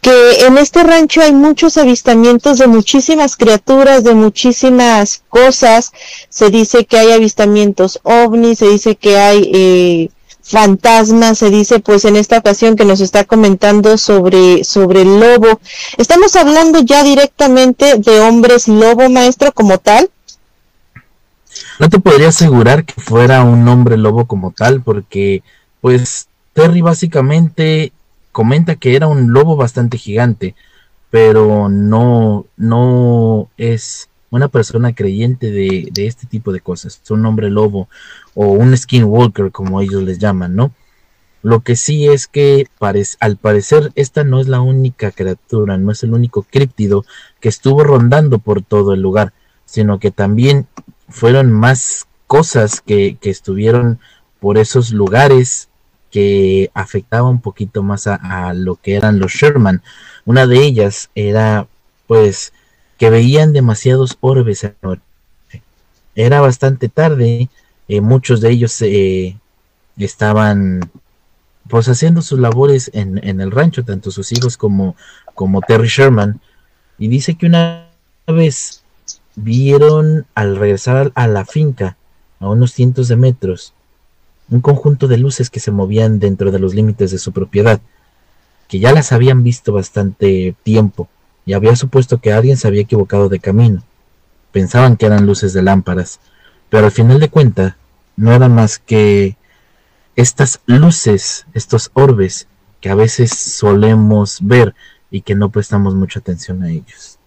que 0.00 0.46
en 0.46 0.58
este 0.58 0.82
rancho 0.82 1.20
hay 1.22 1.32
muchos 1.32 1.76
avistamientos 1.76 2.58
de 2.58 2.66
muchísimas 2.66 3.36
criaturas, 3.36 4.02
de 4.02 4.14
muchísimas 4.14 5.22
cosas. 5.28 5.92
Se 6.28 6.50
dice 6.50 6.84
que 6.84 6.98
hay 6.98 7.12
avistamientos 7.12 8.00
ovnis, 8.02 8.58
se 8.58 8.68
dice 8.68 8.96
que 8.96 9.16
hay... 9.16 9.50
Eh, 9.54 10.10
fantasma, 10.42 11.34
se 11.34 11.50
dice 11.50 11.78
pues 11.78 12.04
en 12.04 12.16
esta 12.16 12.38
ocasión 12.38 12.76
que 12.76 12.84
nos 12.84 13.00
está 13.00 13.24
comentando 13.24 13.96
sobre, 13.96 14.64
sobre 14.64 15.02
el 15.02 15.20
lobo. 15.20 15.60
Estamos 15.96 16.36
hablando 16.36 16.80
ya 16.80 17.02
directamente 17.04 17.96
de 17.98 18.20
hombres 18.20 18.68
lobo, 18.68 19.08
maestro, 19.08 19.52
como 19.52 19.78
tal. 19.78 20.10
No 21.78 21.88
te 21.88 21.98
podría 21.98 22.28
asegurar 22.28 22.84
que 22.84 23.00
fuera 23.00 23.42
un 23.42 23.66
hombre 23.68 23.96
lobo 23.96 24.26
como 24.26 24.50
tal, 24.50 24.82
porque 24.82 25.42
pues 25.80 26.28
Terry 26.52 26.80
básicamente 26.80 27.92
comenta 28.30 28.76
que 28.76 28.96
era 28.96 29.06
un 29.06 29.32
lobo 29.32 29.56
bastante 29.56 29.98
gigante, 29.98 30.54
pero 31.10 31.68
no, 31.68 32.46
no 32.56 33.48
es 33.56 34.08
una 34.32 34.48
persona 34.48 34.92
creyente 34.94 35.52
de, 35.52 35.88
de 35.92 36.06
este 36.08 36.26
tipo 36.26 36.52
de 36.52 36.60
cosas. 36.60 37.00
Un 37.10 37.24
hombre 37.24 37.50
lobo 37.50 37.88
o 38.34 38.46
un 38.46 38.76
skinwalker 38.76 39.52
como 39.52 39.80
ellos 39.80 40.02
les 40.02 40.18
llaman, 40.18 40.56
¿no? 40.56 40.72
Lo 41.42 41.60
que 41.60 41.74
sí 41.74 42.08
es 42.08 42.28
que 42.28 42.68
al 43.18 43.36
parecer 43.36 43.90
esta 43.96 44.22
no 44.22 44.40
es 44.40 44.46
la 44.46 44.60
única 44.60 45.10
criatura, 45.10 45.76
no 45.76 45.90
es 45.90 46.02
el 46.04 46.14
único 46.14 46.44
críptido 46.44 47.04
que 47.40 47.48
estuvo 47.48 47.82
rondando 47.82 48.38
por 48.38 48.62
todo 48.62 48.94
el 48.94 49.02
lugar, 49.02 49.32
sino 49.64 49.98
que 49.98 50.12
también 50.12 50.68
fueron 51.08 51.50
más 51.50 52.06
cosas 52.28 52.80
que, 52.80 53.18
estuvieron 53.22 53.98
por 54.38 54.56
esos 54.56 54.92
lugares 54.92 55.68
que 56.12 56.70
afectaban 56.74 57.32
un 57.32 57.40
poquito 57.40 57.82
más 57.82 58.06
a, 58.06 58.52
lo 58.54 58.76
que 58.76 58.94
eran 58.94 59.18
los 59.18 59.32
Sherman. 59.32 59.82
Una 60.24 60.46
de 60.46 60.62
ellas 60.62 61.10
era 61.16 61.66
pues 62.06 62.51
que 63.02 63.10
veían 63.10 63.52
demasiados 63.52 64.16
orbes. 64.20 64.64
Era 66.14 66.40
bastante 66.40 66.88
tarde 66.88 67.48
eh, 67.88 68.00
muchos 68.00 68.40
de 68.40 68.50
ellos 68.50 68.80
eh, 68.80 69.36
estaban 69.96 70.88
pues 71.68 71.88
haciendo 71.88 72.22
sus 72.22 72.38
labores 72.38 72.92
en, 72.94 73.18
en, 73.26 73.40
el 73.40 73.50
rancho, 73.50 73.84
tanto 73.84 74.12
sus 74.12 74.30
hijos 74.30 74.56
como, 74.56 74.94
como 75.34 75.62
Terry 75.62 75.88
Sherman, 75.88 76.40
y 76.96 77.08
dice 77.08 77.34
que 77.34 77.46
una 77.46 77.88
vez 78.28 78.84
vieron 79.34 80.24
al 80.36 80.54
regresar 80.54 81.10
a 81.16 81.26
la 81.26 81.44
finca, 81.44 81.96
a 82.38 82.50
unos 82.50 82.70
cientos 82.70 83.08
de 83.08 83.16
metros, 83.16 83.72
un 84.48 84.60
conjunto 84.60 85.08
de 85.08 85.18
luces 85.18 85.50
que 85.50 85.58
se 85.58 85.72
movían 85.72 86.20
dentro 86.20 86.52
de 86.52 86.60
los 86.60 86.72
límites 86.72 87.10
de 87.10 87.18
su 87.18 87.32
propiedad, 87.32 87.80
que 88.68 88.78
ya 88.78 88.92
las 88.92 89.10
habían 89.10 89.42
visto 89.42 89.72
bastante 89.72 90.54
tiempo, 90.62 91.08
y 91.44 91.54
había 91.54 91.76
supuesto 91.76 92.18
que 92.18 92.32
alguien 92.32 92.56
se 92.56 92.68
había 92.68 92.82
equivocado 92.82 93.28
de 93.28 93.40
camino. 93.40 93.82
Pensaban 94.52 94.96
que 94.96 95.06
eran 95.06 95.26
luces 95.26 95.52
de 95.52 95.62
lámparas, 95.62 96.20
pero 96.68 96.86
al 96.86 96.92
final 96.92 97.20
de 97.20 97.28
cuentas 97.28 97.74
no 98.16 98.32
eran 98.32 98.54
más 98.54 98.78
que 98.78 99.36
estas 100.16 100.60
luces, 100.66 101.46
estos 101.54 101.90
orbes 101.94 102.46
que 102.80 102.90
a 102.90 102.94
veces 102.94 103.30
solemos 103.30 104.38
ver 104.42 104.74
y 105.10 105.22
que 105.22 105.34
no 105.34 105.50
prestamos 105.50 105.94
mucha 105.94 106.18
atención 106.18 106.62
a 106.62 106.70
ellos. 106.70 107.18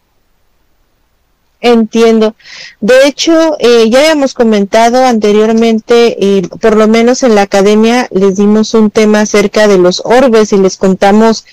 Entiendo. 1.62 2.36
De 2.80 3.08
hecho, 3.08 3.56
eh, 3.60 3.90
ya 3.90 4.00
habíamos 4.02 4.34
comentado 4.34 5.04
anteriormente, 5.04 6.44
por 6.62 6.76
lo 6.76 6.88
menos 6.88 7.24
en 7.24 7.34
la 7.34 7.44
academia 7.44 8.08
les 8.12 8.36
dimos 8.36 8.74
un 8.76 8.92
tema 8.92 9.22
acerca 9.22 9.68
de 9.68 9.80
los 9.80 10.02
orbes 10.06 10.54
y 10.54 10.58
les 10.58 10.78
contamos 10.78 11.46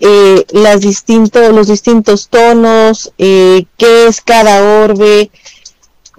eh, 0.00 0.44
las 0.50 0.80
distintos, 0.80 1.52
los 1.52 1.68
distintos 1.68 2.28
tonos, 2.28 3.12
qué 3.16 3.66
es 3.78 4.20
cada 4.20 4.82
orbe. 4.82 5.30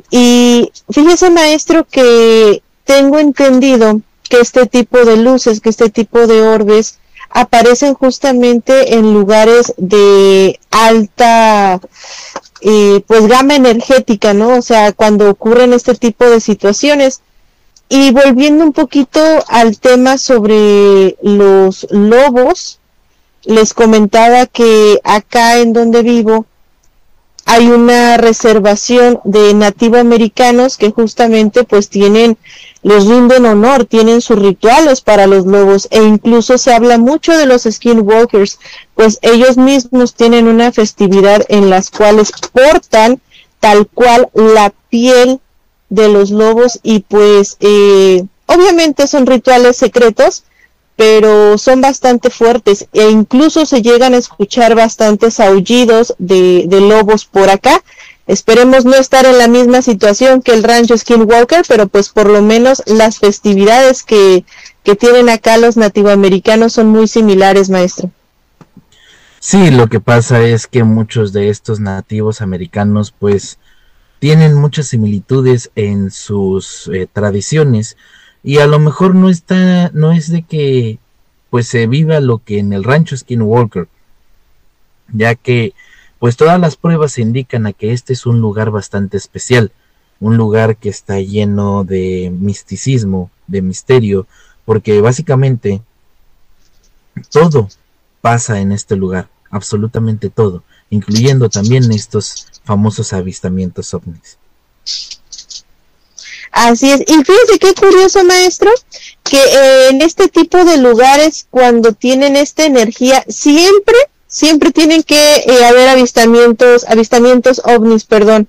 Y 0.09 0.71
fíjese, 0.89 1.29
maestro, 1.29 1.85
que 1.85 2.61
tengo 2.85 3.19
entendido 3.19 4.01
que 4.29 4.39
este 4.39 4.65
tipo 4.65 5.03
de 5.05 5.17
luces, 5.17 5.59
que 5.61 5.69
este 5.69 5.89
tipo 5.89 6.27
de 6.27 6.41
orbes 6.41 6.99
aparecen 7.29 7.93
justamente 7.93 8.95
en 8.95 9.13
lugares 9.13 9.73
de 9.77 10.59
alta 10.69 11.79
eh, 12.61 13.01
pues 13.07 13.27
gama 13.27 13.55
energética, 13.55 14.33
¿no? 14.33 14.57
O 14.57 14.61
sea, 14.61 14.91
cuando 14.91 15.29
ocurren 15.29 15.73
este 15.73 15.95
tipo 15.95 16.29
de 16.29 16.39
situaciones. 16.39 17.21
Y 17.89 18.11
volviendo 18.11 18.63
un 18.63 18.71
poquito 18.71 19.19
al 19.49 19.77
tema 19.77 20.17
sobre 20.17 21.17
los 21.21 21.87
lobos, 21.89 22.79
les 23.43 23.73
comentaba 23.73 24.45
que 24.45 24.99
acá 25.03 25.59
en 25.59 25.73
donde 25.73 26.03
vivo 26.03 26.45
hay 27.45 27.69
una 27.69 28.17
reservación 28.17 29.19
de 29.23 29.53
nativo 29.53 29.97
americanos 29.97 30.77
que 30.77 30.91
justamente 30.91 31.63
pues 31.63 31.89
tienen 31.89 32.37
les 32.83 33.05
rinden 33.05 33.45
honor, 33.45 33.85
tienen 33.85 34.21
sus 34.21 34.39
rituales 34.39 35.01
para 35.01 35.27
los 35.27 35.45
lobos 35.45 35.87
e 35.91 36.01
incluso 36.03 36.57
se 36.57 36.73
habla 36.73 36.97
mucho 36.97 37.37
de 37.37 37.45
los 37.45 37.63
skinwalkers, 37.63 38.59
pues 38.95 39.19
ellos 39.21 39.57
mismos 39.57 40.15
tienen 40.15 40.47
una 40.47 40.71
festividad 40.71 41.43
en 41.49 41.69
las 41.69 41.91
cuales 41.91 42.31
portan 42.51 43.21
tal 43.59 43.87
cual 43.87 44.29
la 44.33 44.73
piel 44.89 45.39
de 45.89 46.07
los 46.07 46.31
lobos 46.31 46.79
y 46.81 46.99
pues 46.99 47.57
eh, 47.59 48.23
obviamente 48.47 49.07
son 49.07 49.27
rituales 49.27 49.77
secretos, 49.77 50.43
pero 50.95 51.57
son 51.57 51.81
bastante 51.81 52.29
fuertes 52.29 52.87
e 52.93 53.09
incluso 53.09 53.65
se 53.65 53.81
llegan 53.81 54.13
a 54.13 54.17
escuchar 54.17 54.75
bastantes 54.75 55.39
aullidos 55.39 56.13
de, 56.19 56.65
de 56.67 56.81
lobos 56.81 57.25
por 57.25 57.49
acá 57.49 57.81
Esperemos 58.31 58.85
no 58.85 58.95
estar 58.95 59.25
en 59.25 59.37
la 59.37 59.49
misma 59.49 59.81
situación 59.81 60.41
que 60.41 60.53
el 60.53 60.63
rancho 60.63 60.97
Skinwalker, 60.97 61.65
pero 61.67 61.87
pues 61.87 62.07
por 62.07 62.29
lo 62.29 62.41
menos 62.41 62.81
las 62.85 63.19
festividades 63.19 64.03
que, 64.03 64.45
tienen 64.97 65.27
acá 65.27 65.57
los 65.57 65.75
nativoamericanos 65.75 66.71
son 66.71 66.87
muy 66.87 67.09
similares, 67.09 67.69
maestro. 67.69 68.09
Sí, 69.39 69.69
lo 69.69 69.87
que 69.87 69.99
pasa 69.99 70.41
es 70.43 70.65
que 70.65 70.85
muchos 70.85 71.33
de 71.33 71.49
estos 71.49 71.81
nativos 71.81 72.41
americanos 72.41 73.13
pues 73.17 73.59
tienen 74.19 74.53
muchas 74.53 74.87
similitudes 74.87 75.69
en 75.75 76.09
sus 76.09 76.89
eh, 76.93 77.09
tradiciones 77.11 77.97
y 78.43 78.57
a 78.57 78.67
lo 78.67 78.79
mejor 78.79 79.15
no 79.15 79.29
está 79.29 79.89
no 79.93 80.11
es 80.11 80.29
de 80.29 80.43
que 80.43 80.99
pues 81.49 81.67
se 81.67 81.85
viva 81.87 82.19
lo 82.19 82.43
que 82.43 82.59
en 82.59 82.73
el 82.73 82.83
rancho 82.83 83.15
Skinwalker, 83.15 83.87
ya 85.11 85.35
que 85.35 85.73
pues 86.17 86.37
todas 86.37 86.59
las 86.59 86.75
pruebas 86.75 87.17
indican 87.17 87.67
a 87.67 87.73
que 87.73 87.91
este 87.91 88.13
es 88.13 88.25
un 88.25 88.39
lugar 88.39 88.71
bastante 88.71 89.17
especial, 89.17 89.71
un 90.19 90.37
lugar 90.37 90.77
que 90.77 90.89
está 90.89 91.19
lleno 91.19 91.83
de 91.83 92.31
misticismo, 92.33 93.31
de 93.47 93.61
misterio, 93.61 94.27
porque 94.65 95.01
básicamente 95.01 95.81
todo 97.31 97.67
pasa 98.21 98.61
en 98.61 98.71
este 98.71 98.95
lugar, 98.95 99.29
absolutamente 99.49 100.29
todo, 100.29 100.63
incluyendo 100.89 101.49
también 101.49 101.91
estos 101.91 102.47
famosos 102.63 103.13
avistamientos 103.13 103.93
ovnis. 103.93 104.37
Así 106.51 106.91
es, 106.91 107.01
y 107.01 107.23
fíjese 107.23 107.59
qué 107.59 107.73
curioso 107.73 108.23
maestro, 108.25 108.71
que 109.23 109.37
eh, 109.37 109.89
en 109.89 110.01
este 110.01 110.27
tipo 110.27 110.65
de 110.65 110.77
lugares 110.77 111.47
cuando 111.49 111.93
tienen 111.93 112.35
esta 112.35 112.65
energía 112.65 113.23
siempre 113.29 113.95
siempre 114.31 114.71
tienen 114.71 115.03
que 115.03 115.43
eh, 115.45 115.65
haber 115.65 115.89
avistamientos, 115.89 116.85
avistamientos 116.87 117.61
ovnis, 117.65 118.05
perdón. 118.05 118.47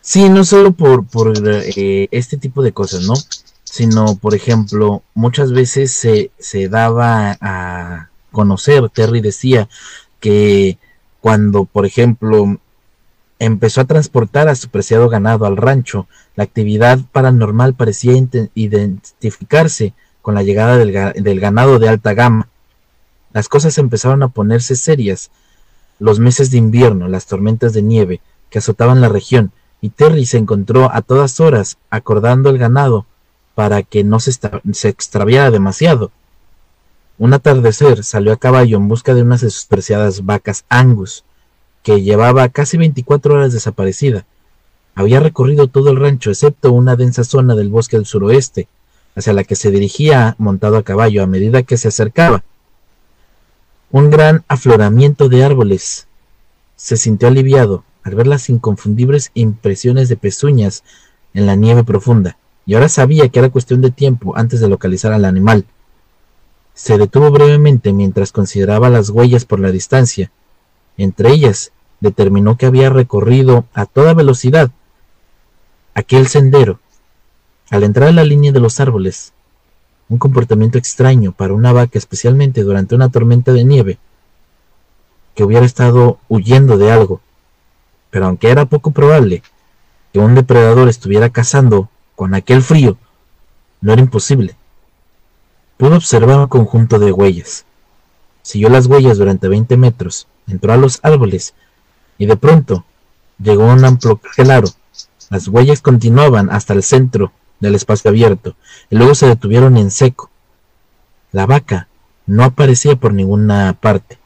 Sí, 0.00 0.28
no 0.30 0.44
solo 0.44 0.72
por, 0.72 1.06
por 1.06 1.34
eh, 1.46 2.08
este 2.10 2.38
tipo 2.38 2.62
de 2.62 2.72
cosas, 2.72 3.02
¿no? 3.02 3.14
Sino, 3.62 4.16
por 4.16 4.34
ejemplo, 4.34 5.02
muchas 5.14 5.52
veces 5.52 5.92
se, 5.92 6.30
se 6.38 6.68
daba 6.68 7.36
a 7.40 8.08
conocer, 8.32 8.88
Terry 8.88 9.20
decía 9.20 9.68
que 10.18 10.78
cuando, 11.20 11.64
por 11.64 11.84
ejemplo, 11.84 12.58
empezó 13.44 13.80
a 13.80 13.86
transportar 13.86 14.48
a 14.48 14.54
su 14.54 14.68
preciado 14.68 15.08
ganado 15.08 15.46
al 15.46 15.56
rancho, 15.56 16.06
la 16.36 16.44
actividad 16.44 16.98
paranormal 17.12 17.74
parecía 17.74 18.12
identificarse 18.54 19.94
con 20.22 20.34
la 20.34 20.42
llegada 20.42 20.76
del, 20.76 21.40
ganado 21.40 21.78
de 21.78 21.88
alta 21.88 22.14
gama 22.14 22.48
las 23.34 23.48
cosas 23.48 23.76
empezaron 23.78 24.22
a 24.22 24.28
ponerse 24.28 24.76
serias. 24.76 25.30
Los 25.98 26.20
meses 26.20 26.52
de 26.52 26.56
invierno, 26.56 27.08
las 27.08 27.26
tormentas 27.26 27.72
de 27.72 27.82
nieve 27.82 28.20
que 28.48 28.58
azotaban 28.58 29.00
la 29.00 29.08
región, 29.08 29.50
y 29.80 29.90
Terry 29.90 30.24
se 30.24 30.38
encontró 30.38 30.90
a 30.94 31.02
todas 31.02 31.40
horas 31.40 31.76
acordando 31.90 32.48
el 32.48 32.58
ganado 32.58 33.06
para 33.56 33.82
que 33.82 34.04
no 34.04 34.20
se, 34.20 34.32
se 34.72 34.88
extraviara 34.88 35.50
demasiado. 35.50 36.12
Un 37.18 37.34
atardecer 37.34 38.04
salió 38.04 38.32
a 38.32 38.36
caballo 38.36 38.76
en 38.76 38.86
busca 38.86 39.14
de 39.14 39.22
unas 39.22 39.40
de 39.40 39.50
sus 39.50 39.64
preciadas 39.64 40.24
vacas 40.24 40.64
Angus, 40.68 41.24
que 41.84 42.02
llevaba 42.02 42.48
casi 42.48 42.76
24 42.76 43.34
horas 43.34 43.52
desaparecida. 43.52 44.26
Había 44.96 45.20
recorrido 45.20 45.68
todo 45.68 45.90
el 45.90 46.00
rancho 46.00 46.30
excepto 46.30 46.72
una 46.72 46.96
densa 46.96 47.22
zona 47.22 47.54
del 47.54 47.68
bosque 47.68 47.96
del 47.96 48.06
suroeste, 48.06 48.66
hacia 49.14 49.32
la 49.32 49.44
que 49.44 49.54
se 49.54 49.70
dirigía 49.70 50.34
montado 50.38 50.76
a 50.76 50.82
caballo 50.82 51.22
a 51.22 51.28
medida 51.28 51.62
que 51.62 51.76
se 51.76 51.86
acercaba 51.86 52.42
un 53.94 54.10
gran 54.10 54.42
afloramiento 54.48 55.28
de 55.28 55.44
árboles. 55.44 56.08
Se 56.74 56.96
sintió 56.96 57.28
aliviado 57.28 57.84
al 58.02 58.16
ver 58.16 58.26
las 58.26 58.50
inconfundibles 58.50 59.30
impresiones 59.34 60.08
de 60.08 60.16
pezuñas 60.16 60.82
en 61.32 61.46
la 61.46 61.54
nieve 61.54 61.84
profunda, 61.84 62.36
y 62.66 62.74
ahora 62.74 62.88
sabía 62.88 63.28
que 63.28 63.38
era 63.38 63.50
cuestión 63.50 63.82
de 63.82 63.92
tiempo 63.92 64.36
antes 64.36 64.58
de 64.58 64.68
localizar 64.68 65.12
al 65.12 65.24
animal. 65.24 65.64
Se 66.74 66.98
detuvo 66.98 67.30
brevemente 67.30 67.92
mientras 67.92 68.32
consideraba 68.32 68.90
las 68.90 69.10
huellas 69.10 69.44
por 69.44 69.60
la 69.60 69.70
distancia. 69.70 70.32
Entre 70.96 71.30
ellas, 71.30 71.72
determinó 72.00 72.56
que 72.56 72.66
había 72.66 72.90
recorrido 72.90 73.64
a 73.74 73.86
toda 73.86 74.14
velocidad 74.14 74.70
aquel 75.94 76.26
sendero. 76.26 76.80
Al 77.70 77.82
entrar 77.82 78.08
en 78.08 78.16
la 78.16 78.24
línea 78.24 78.52
de 78.52 78.60
los 78.60 78.80
árboles, 78.80 79.32
un 80.08 80.18
comportamiento 80.18 80.76
extraño 80.76 81.32
para 81.32 81.54
una 81.54 81.72
vaca, 81.72 81.98
especialmente 81.98 82.62
durante 82.62 82.94
una 82.94 83.08
tormenta 83.08 83.52
de 83.52 83.64
nieve, 83.64 83.98
que 85.34 85.44
hubiera 85.44 85.64
estado 85.64 86.18
huyendo 86.28 86.76
de 86.76 86.92
algo. 86.92 87.20
Pero 88.10 88.26
aunque 88.26 88.50
era 88.50 88.66
poco 88.66 88.90
probable 88.90 89.42
que 90.12 90.18
un 90.18 90.34
depredador 90.34 90.88
estuviera 90.88 91.30
cazando 91.30 91.88
con 92.14 92.34
aquel 92.34 92.62
frío, 92.62 92.96
no 93.80 93.92
era 93.92 94.02
imposible. 94.02 94.56
Pudo 95.76 95.96
observar 95.96 96.38
un 96.38 96.46
conjunto 96.46 96.98
de 96.98 97.10
huellas. 97.10 97.64
Siguió 98.44 98.68
las 98.68 98.86
huellas 98.86 99.16
durante 99.16 99.48
20 99.48 99.78
metros, 99.78 100.28
entró 100.46 100.74
a 100.74 100.76
los 100.76 101.00
árboles 101.02 101.54
y 102.18 102.26
de 102.26 102.36
pronto 102.36 102.84
llegó 103.42 103.70
a 103.70 103.72
un 103.72 103.82
amplio 103.82 104.20
claro. 104.36 104.68
Las 105.30 105.48
huellas 105.48 105.80
continuaban 105.80 106.50
hasta 106.50 106.74
el 106.74 106.82
centro 106.82 107.32
del 107.60 107.74
espacio 107.74 108.10
abierto, 108.10 108.54
y 108.90 108.96
luego 108.96 109.14
se 109.14 109.26
detuvieron 109.26 109.78
en 109.78 109.90
seco. 109.90 110.30
La 111.32 111.46
vaca 111.46 111.88
no 112.26 112.44
aparecía 112.44 112.96
por 112.96 113.14
ninguna 113.14 113.78
parte. 113.80 114.18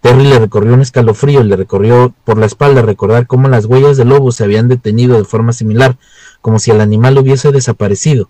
Terry 0.00 0.24
le 0.24 0.40
recorrió 0.40 0.74
un 0.74 0.80
escalofrío, 0.80 1.44
le 1.44 1.54
recorrió 1.54 2.12
por 2.24 2.36
la 2.36 2.46
espalda 2.46 2.82
recordar 2.82 3.28
cómo 3.28 3.48
las 3.48 3.66
huellas 3.66 3.96
del 3.96 4.08
lobo 4.08 4.32
se 4.32 4.42
habían 4.42 4.66
detenido 4.66 5.16
de 5.16 5.24
forma 5.24 5.52
similar, 5.52 5.96
como 6.40 6.58
si 6.58 6.72
el 6.72 6.80
animal 6.80 7.16
hubiese 7.16 7.52
desaparecido, 7.52 8.28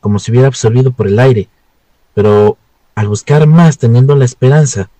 como 0.00 0.18
si 0.18 0.32
hubiera 0.32 0.48
absorbido 0.48 0.90
por 0.90 1.06
el 1.06 1.20
aire. 1.20 1.48
Pero 2.12 2.58
al 2.94 3.08
buscar 3.08 3.46
más, 3.46 3.78
teniendo 3.78 4.14
la 4.16 4.24
esperanza, 4.24 4.90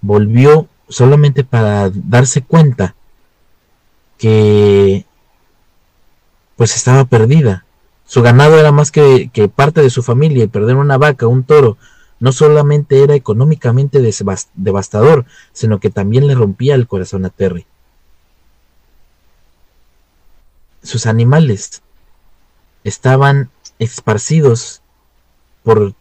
volvió 0.00 0.68
solamente 0.88 1.44
para 1.44 1.90
darse 1.90 2.42
cuenta 2.42 2.94
que 4.16 5.06
pues 6.56 6.74
estaba 6.74 7.04
perdida. 7.04 7.64
Su 8.04 8.22
ganado 8.22 8.58
era 8.58 8.72
más 8.72 8.90
que, 8.90 9.30
parte 9.54 9.80
de 9.80 9.90
su 9.90 10.02
familia 10.02 10.44
y 10.44 10.48
perder 10.48 10.76
una 10.76 10.98
vaca, 10.98 11.26
un 11.26 11.44
toro, 11.44 11.76
no 12.20 12.32
solamente 12.32 13.02
era 13.02 13.14
económicamente 13.14 14.00
devastador, 14.54 15.24
sino 15.52 15.78
que 15.78 15.90
también 15.90 16.26
le 16.26 16.34
rompía 16.34 16.74
el 16.74 16.88
corazón 16.88 17.24
a 17.26 17.30
Terry. 17.30 17.66
Sus 20.82 21.06
animales 21.06 21.82
estaban 22.82 23.50
esparcidos 23.78 24.82
por 25.62 25.94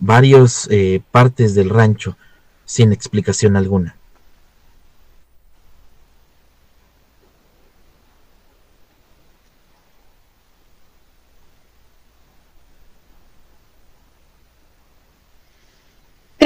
varias 0.00 0.66
eh, 0.70 1.02
partes 1.10 1.54
del 1.54 1.70
rancho 1.70 2.16
sin 2.64 2.92
explicación 2.92 3.56
alguna. 3.56 3.99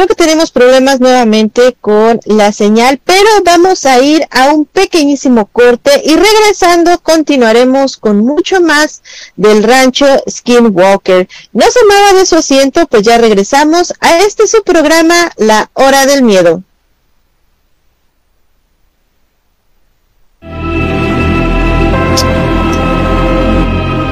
Que 0.07 0.15
tenemos 0.15 0.51
problemas 0.51 1.01
nuevamente 1.01 1.77
con 1.81 2.21
la 2.27 2.53
señal, 2.53 3.01
pero 3.03 3.29
vamos 3.43 3.87
a 3.87 4.01
ir 4.01 4.27
a 4.31 4.53
un 4.53 4.67
pequeñísimo 4.67 5.47
corte 5.47 6.03
y 6.05 6.15
regresando 6.15 6.99
continuaremos 6.99 7.97
con 7.97 8.19
mucho 8.19 8.61
más 8.61 9.03
del 9.37 9.63
rancho 9.63 10.07
Skinwalker. 10.29 11.27
No 11.53 11.65
se 11.71 11.85
mueva 11.87 12.13
de 12.19 12.27
su 12.27 12.37
asiento, 12.37 12.87
pues 12.87 13.03
ya 13.03 13.17
regresamos 13.17 13.95
a 14.01 14.19
este 14.19 14.47
su 14.47 14.63
programa 14.63 15.33
La 15.37 15.71
Hora 15.73 16.05
del 16.05 16.23
Miedo. 16.23 16.63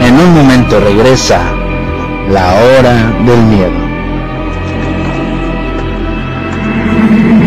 En 0.01 0.15
un 0.19 0.35
momento 0.35 0.81
regresa 0.81 1.43
La 2.31 2.55
Hora 2.55 3.15
del 3.27 3.43
Miedo. 3.43 3.82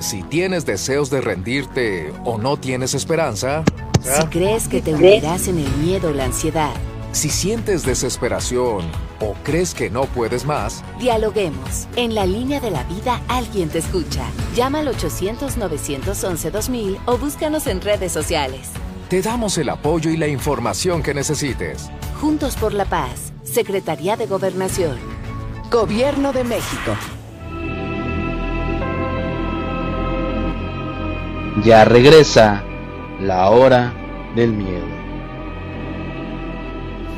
Si 0.00 0.22
tienes 0.22 0.64
deseos 0.66 1.08
de 1.10 1.20
rendirte 1.20 2.12
o 2.24 2.38
no 2.38 2.56
tienes 2.56 2.94
esperanza. 2.94 3.64
Si 4.02 4.26
crees 4.26 4.68
que 4.68 4.80
te 4.82 4.94
hundirás 4.94 5.48
en 5.48 5.58
el 5.58 5.70
miedo 5.78 6.10
o 6.10 6.12
la 6.12 6.26
ansiedad. 6.26 6.74
Si 7.12 7.30
sientes 7.30 7.84
desesperación 7.84 8.84
o 9.20 9.34
crees 9.42 9.74
que 9.74 9.88
no 9.88 10.04
puedes 10.04 10.44
más. 10.44 10.84
Dialoguemos. 10.98 11.88
En 11.96 12.14
la 12.14 12.26
línea 12.26 12.60
de 12.60 12.70
la 12.70 12.84
vida 12.84 13.22
alguien 13.28 13.70
te 13.70 13.78
escucha. 13.78 14.26
Llama 14.54 14.80
al 14.80 14.88
800-911-2000 14.88 16.98
o 17.06 17.16
búscanos 17.16 17.66
en 17.66 17.80
redes 17.80 18.12
sociales. 18.12 18.68
Te 19.08 19.22
damos 19.22 19.56
el 19.56 19.70
apoyo 19.70 20.10
y 20.10 20.18
la 20.18 20.28
información 20.28 21.02
que 21.02 21.14
necesites. 21.14 21.88
Juntos 22.20 22.56
por 22.56 22.74
la 22.74 22.84
paz. 22.84 23.32
Secretaría 23.44 24.16
de 24.16 24.26
Gobernación. 24.26 24.98
Gobierno 25.70 26.32
de 26.32 26.44
México. 26.44 26.92
Ya 31.64 31.84
regresa 31.84 32.62
la 33.20 33.48
hora 33.50 33.92
del 34.34 34.52
miedo. 34.52 34.86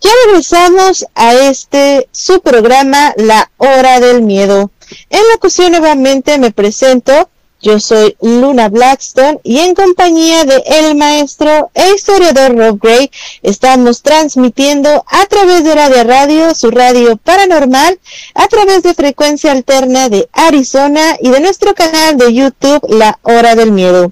Ya 0.02 0.10
regresamos 0.26 1.04
a 1.14 1.34
este 1.34 2.08
su 2.10 2.40
programa 2.40 3.12
La 3.18 3.50
Hora 3.58 4.00
del 4.00 4.22
Miedo. 4.22 4.70
En 5.10 5.20
la 5.28 5.34
ocasión 5.34 5.72
nuevamente 5.72 6.38
me 6.38 6.52
presento. 6.52 7.28
Yo 7.62 7.78
soy 7.78 8.16
Luna 8.22 8.70
Blackstone 8.70 9.38
y 9.42 9.58
en 9.58 9.74
compañía 9.74 10.44
de 10.44 10.62
el 10.64 10.94
maestro 10.94 11.70
e 11.74 11.92
historiador 11.94 12.56
Rob 12.56 12.78
Gray 12.80 13.10
estamos 13.42 14.00
transmitiendo 14.00 15.04
a 15.06 15.26
través 15.26 15.62
de 15.64 15.74
Radio 15.74 16.04
Radio, 16.04 16.54
su 16.54 16.70
radio 16.70 17.18
paranormal, 17.18 18.00
a 18.34 18.48
través 18.48 18.82
de 18.82 18.94
frecuencia 18.94 19.52
alterna 19.52 20.08
de 20.08 20.26
Arizona 20.32 21.18
y 21.20 21.28
de 21.28 21.40
nuestro 21.40 21.74
canal 21.74 22.16
de 22.16 22.32
YouTube 22.32 22.80
La 22.88 23.18
Hora 23.24 23.54
del 23.54 23.72
Miedo. 23.72 24.10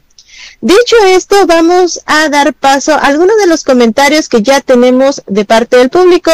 Dicho 0.61 0.97
esto, 1.07 1.47
vamos 1.47 2.01
a 2.05 2.29
dar 2.31 2.53
paso 2.53 2.93
a 2.93 2.99
algunos 2.99 3.37
de 3.37 3.47
los 3.47 3.63
comentarios 3.63 4.29
que 4.29 4.43
ya 4.43 4.61
tenemos 4.61 5.23
de 5.29 5.45
parte 5.45 5.77
del 5.77 5.89
público. 5.89 6.33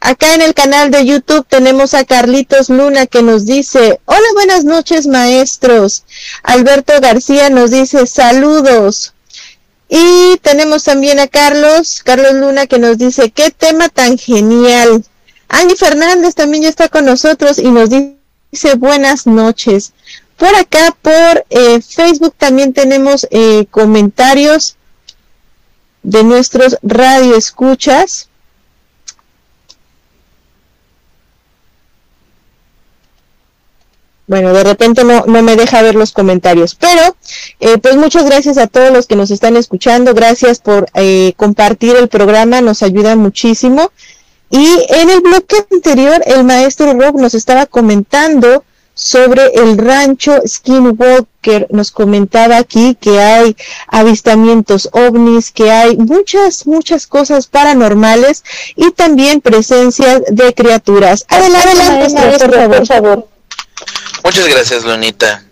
Acá 0.00 0.34
en 0.34 0.42
el 0.42 0.54
canal 0.54 0.90
de 0.90 1.04
YouTube 1.04 1.44
tenemos 1.48 1.92
a 1.94 2.04
Carlitos 2.04 2.68
Luna 2.68 3.06
que 3.06 3.22
nos 3.22 3.46
dice, 3.46 4.00
hola, 4.04 4.26
buenas 4.34 4.64
noches 4.64 5.06
maestros. 5.06 6.04
Alberto 6.42 6.92
García 7.00 7.50
nos 7.50 7.70
dice, 7.70 8.06
saludos. 8.06 9.14
Y 9.88 10.36
tenemos 10.42 10.84
también 10.84 11.18
a 11.18 11.26
Carlos, 11.26 12.02
Carlos 12.04 12.34
Luna 12.34 12.66
que 12.66 12.78
nos 12.78 12.98
dice, 12.98 13.30
qué 13.30 13.50
tema 13.50 13.88
tan 13.88 14.18
genial. 14.18 15.04
Andy 15.48 15.76
Fernández 15.76 16.34
también 16.34 16.64
ya 16.64 16.68
está 16.68 16.88
con 16.88 17.04
nosotros 17.04 17.58
y 17.58 17.70
nos 17.70 17.90
dice, 17.90 18.74
buenas 18.76 19.26
noches. 19.26 19.92
Por 20.36 20.54
acá, 20.54 20.96
por 21.02 21.44
eh, 21.50 21.80
Facebook 21.82 22.34
también 22.38 22.72
tenemos 22.72 23.26
eh, 23.30 23.66
comentarios 23.70 24.76
de 26.02 26.22
nuestros 26.22 26.76
radioescuchas. 26.82 28.27
Bueno, 34.28 34.52
de 34.52 34.62
repente 34.62 35.04
no, 35.04 35.24
no 35.26 35.42
me 35.42 35.56
deja 35.56 35.80
ver 35.82 35.94
los 35.94 36.12
comentarios, 36.12 36.74
pero 36.74 37.16
eh, 37.60 37.78
pues 37.78 37.96
muchas 37.96 38.26
gracias 38.26 38.58
a 38.58 38.66
todos 38.66 38.92
los 38.92 39.06
que 39.06 39.16
nos 39.16 39.30
están 39.30 39.56
escuchando, 39.56 40.12
gracias 40.12 40.58
por 40.58 40.86
eh, 40.94 41.32
compartir 41.36 41.96
el 41.96 42.08
programa, 42.08 42.60
nos 42.60 42.82
ayuda 42.82 43.16
muchísimo. 43.16 43.90
Y 44.50 44.66
en 44.90 45.10
el 45.10 45.20
bloque 45.20 45.56
anterior, 45.72 46.22
el 46.26 46.44
maestro 46.44 46.92
Rob 46.92 47.18
nos 47.18 47.34
estaba 47.34 47.66
comentando 47.66 48.64
sobre 48.98 49.46
el 49.54 49.78
rancho 49.78 50.40
Skinwalker. 50.46 51.68
Nos 51.70 51.90
comentaba 51.90 52.56
aquí 52.56 52.96
que 53.00 53.20
hay 53.20 53.56
avistamientos 53.86 54.90
ovnis, 54.92 55.52
que 55.52 55.70
hay 55.70 55.96
muchas, 55.96 56.66
muchas 56.66 57.06
cosas 57.06 57.46
paranormales 57.46 58.42
y 58.74 58.90
también 58.90 59.40
presencias 59.40 60.22
de 60.28 60.52
criaturas. 60.52 61.24
Adelante, 61.28 62.14
maestro, 62.14 62.68
por 62.68 62.86
favor. 62.86 63.37
Muchas 64.28 64.46
gracias, 64.46 64.84
Lunita. 64.84 65.42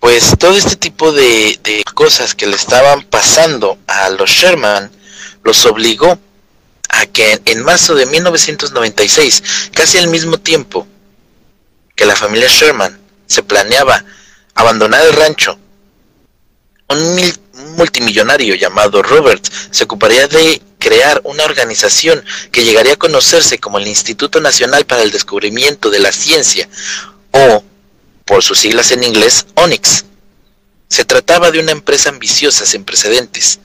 Pues 0.00 0.34
todo 0.36 0.56
este 0.56 0.74
tipo 0.74 1.12
de, 1.12 1.84
cosas 1.94 2.34
que 2.34 2.48
le 2.48 2.56
estaban 2.56 3.04
pasando 3.04 3.78
a 3.86 4.10
los 4.10 4.28
Sherman 4.28 4.90
los 5.44 5.64
obligó 5.66 6.18
a 6.88 7.06
que 7.06 7.40
en 7.44 7.62
marzo 7.62 7.94
de 7.94 8.06
1996, 8.06 9.70
casi 9.72 9.98
al 9.98 10.08
mismo 10.08 10.38
tiempo 10.38 10.88
que 11.94 12.06
la 12.06 12.16
familia 12.16 12.48
Sherman 12.48 12.98
se 13.28 13.44
planeaba 13.44 14.04
abandonar 14.56 15.06
el 15.06 15.12
rancho, 15.12 15.56
un, 16.88 17.14
mil, 17.14 17.32
multimillonario 17.76 18.56
llamado 18.56 19.00
Robert 19.00 19.46
se 19.70 19.84
ocuparía 19.84 20.26
de 20.26 20.60
crear 20.80 21.20
una 21.22 21.44
organización 21.44 22.24
que 22.50 22.64
llegaría 22.64 22.94
a 22.94 22.96
conocerse 22.96 23.60
como 23.60 23.78
el 23.78 23.86
Instituto 23.86 24.40
Nacional 24.40 24.86
para 24.86 25.02
el 25.02 25.12
Descubrimiento 25.12 25.88
de 25.88 26.00
la 26.00 26.10
Ciencia, 26.10 26.68
o, 27.32 27.62
por 28.24 28.42
sus 28.42 28.58
siglas 28.58 28.90
en 28.92 29.04
inglés, 29.04 29.46
ONIX. 29.54 30.04
Se 30.88 31.04
trataba 31.04 31.50
de 31.50 31.60
una 31.60 31.72
empresa 31.72 32.08
ambiciosa 32.08 32.66
sin 32.66 32.84
precedentes, 32.84 33.60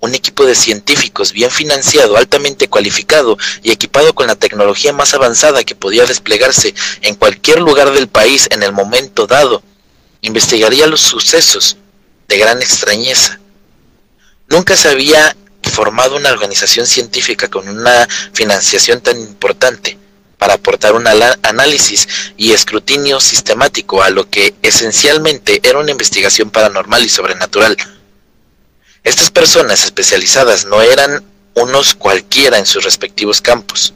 un 0.00 0.14
equipo 0.14 0.44
de 0.44 0.54
científicos 0.54 1.32
bien 1.32 1.50
financiado, 1.50 2.16
altamente 2.16 2.68
cualificado 2.68 3.38
y 3.62 3.70
equipado 3.70 4.14
con 4.14 4.26
la 4.26 4.34
tecnología 4.34 4.92
más 4.92 5.14
avanzada 5.14 5.64
que 5.64 5.74
podía 5.74 6.04
desplegarse 6.04 6.74
en 7.00 7.14
cualquier 7.14 7.60
lugar 7.60 7.90
del 7.92 8.08
país 8.08 8.48
en 8.50 8.62
el 8.62 8.72
momento 8.72 9.26
dado, 9.26 9.62
investigaría 10.20 10.86
los 10.86 11.00
sucesos 11.00 11.78
de 12.28 12.38
gran 12.38 12.60
extrañeza. 12.60 13.40
Nunca 14.48 14.76
se 14.76 14.88
había 14.88 15.36
formado 15.62 16.16
una 16.16 16.30
organización 16.30 16.86
científica 16.86 17.48
con 17.48 17.68
una 17.68 18.06
financiación 18.32 19.00
tan 19.00 19.18
importante 19.18 19.98
para 20.44 20.56
aportar 20.56 20.94
un 20.94 21.06
análisis 21.06 22.06
y 22.36 22.52
escrutinio 22.52 23.18
sistemático 23.18 24.02
a 24.02 24.10
lo 24.10 24.28
que 24.28 24.54
esencialmente 24.60 25.58
era 25.62 25.78
una 25.78 25.90
investigación 25.90 26.50
paranormal 26.50 27.02
y 27.02 27.08
sobrenatural. 27.08 27.74
Estas 29.04 29.30
personas 29.30 29.84
especializadas 29.84 30.66
no 30.66 30.82
eran 30.82 31.24
unos 31.54 31.94
cualquiera 31.94 32.58
en 32.58 32.66
sus 32.66 32.84
respectivos 32.84 33.40
campos. 33.40 33.94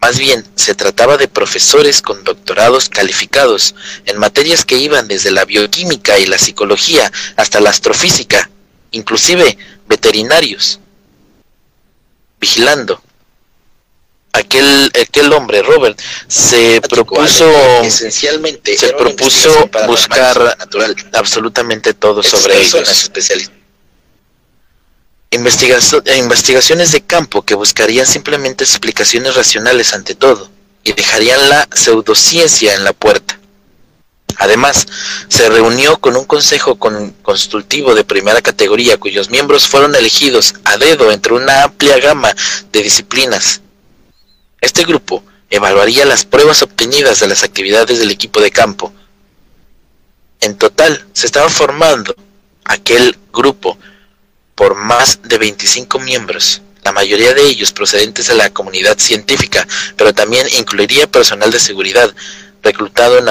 Más 0.00 0.18
bien, 0.18 0.44
se 0.56 0.74
trataba 0.74 1.16
de 1.16 1.28
profesores 1.28 2.02
con 2.02 2.24
doctorados 2.24 2.88
calificados 2.88 3.76
en 4.06 4.18
materias 4.18 4.64
que 4.64 4.76
iban 4.76 5.06
desde 5.06 5.30
la 5.30 5.44
bioquímica 5.44 6.18
y 6.18 6.26
la 6.26 6.38
psicología 6.38 7.12
hasta 7.36 7.60
la 7.60 7.70
astrofísica, 7.70 8.50
inclusive 8.90 9.56
veterinarios, 9.86 10.80
vigilando. 12.40 13.00
Aquel, 14.36 14.92
aquel 15.00 15.32
hombre, 15.32 15.62
Robert, 15.62 15.98
se 16.28 16.80
propuso 16.82 17.50
esencialmente 17.82 18.76
se 18.76 18.92
propuso 18.92 19.70
buscar 19.86 20.58
absolutamente 21.12 21.94
todo 21.94 22.22
sobre 22.22 22.60
ellos. 22.60 23.10
investigaciones 25.30 26.92
de 26.92 27.00
campo 27.00 27.42
que 27.42 27.54
buscarían 27.54 28.06
simplemente 28.06 28.64
explicaciones 28.64 29.34
racionales 29.34 29.94
ante 29.94 30.14
todo 30.14 30.50
y 30.84 30.92
dejarían 30.92 31.48
la 31.48 31.68
pseudociencia 31.74 32.74
en 32.74 32.84
la 32.84 32.92
puerta. 32.92 33.38
Además, 34.38 34.86
se 35.28 35.48
reunió 35.48 35.96
con 35.98 36.14
un 36.14 36.24
consejo 36.24 36.76
consultivo 36.76 37.94
de 37.94 38.04
primera 38.04 38.42
categoría 38.42 38.98
cuyos 38.98 39.30
miembros 39.30 39.66
fueron 39.66 39.94
elegidos 39.94 40.54
a 40.64 40.76
dedo 40.76 41.10
entre 41.10 41.32
una 41.32 41.62
amplia 41.62 41.98
gama 41.98 42.34
de 42.70 42.82
disciplinas. 42.82 43.62
Este 44.60 44.84
grupo 44.84 45.22
evaluaría 45.50 46.04
las 46.04 46.24
pruebas 46.24 46.62
obtenidas 46.62 47.20
de 47.20 47.28
las 47.28 47.42
actividades 47.42 47.98
del 47.98 48.10
equipo 48.10 48.40
de 48.40 48.50
campo. 48.50 48.92
En 50.40 50.56
total, 50.56 51.06
se 51.12 51.26
estaba 51.26 51.48
formando 51.48 52.14
aquel 52.64 53.16
grupo 53.32 53.78
por 54.54 54.74
más 54.74 55.20
de 55.22 55.38
25 55.38 55.98
miembros, 56.00 56.62
la 56.82 56.92
mayoría 56.92 57.34
de 57.34 57.42
ellos 57.42 57.72
procedentes 57.72 58.28
de 58.28 58.34
la 58.34 58.50
comunidad 58.50 58.98
científica, 58.98 59.66
pero 59.96 60.14
también 60.14 60.46
incluiría 60.56 61.10
personal 61.10 61.50
de 61.50 61.58
seguridad 61.58 62.14
reclutado 62.62 63.18
en 63.18 63.28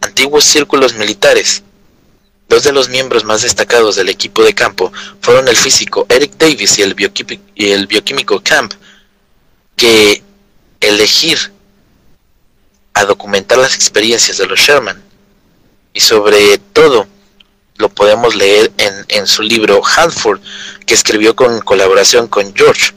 antiguos 0.00 0.44
círculos 0.44 0.94
militares. 0.94 1.62
Dos 2.48 2.62
de 2.62 2.72
los 2.72 2.88
miembros 2.88 3.24
más 3.24 3.42
destacados 3.42 3.96
del 3.96 4.08
equipo 4.08 4.44
de 4.44 4.54
campo 4.54 4.92
fueron 5.20 5.48
el 5.48 5.56
físico 5.56 6.06
Eric 6.08 6.36
Davis 6.36 6.78
y 6.78 6.82
el, 6.82 6.94
bioquímico, 7.86 8.40
Camp, 8.42 8.72
que 9.74 10.22
elegir 10.88 11.52
a 12.94 13.04
documentar 13.04 13.58
las 13.58 13.74
experiencias 13.74 14.38
de 14.38 14.46
los 14.46 14.58
Sherman. 14.58 15.02
Y 15.92 16.00
sobre 16.00 16.58
todo 16.58 17.06
lo 17.76 17.88
podemos 17.88 18.34
leer 18.34 18.72
en, 18.78 19.04
en 19.08 19.26
su 19.26 19.42
libro 19.42 19.82
Hanford, 19.84 20.40
que 20.86 20.94
escribió 20.94 21.36
con 21.36 21.60
colaboración 21.60 22.26
con 22.28 22.54
George, 22.54 22.92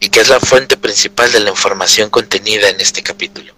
y 0.00 0.08
que 0.08 0.20
es 0.20 0.28
la 0.28 0.40
fuente 0.40 0.76
principal 0.76 1.30
de 1.32 1.40
la 1.40 1.50
información 1.50 2.10
contenida 2.10 2.68
en 2.68 2.80
este 2.80 3.02
capítulo. 3.02 3.54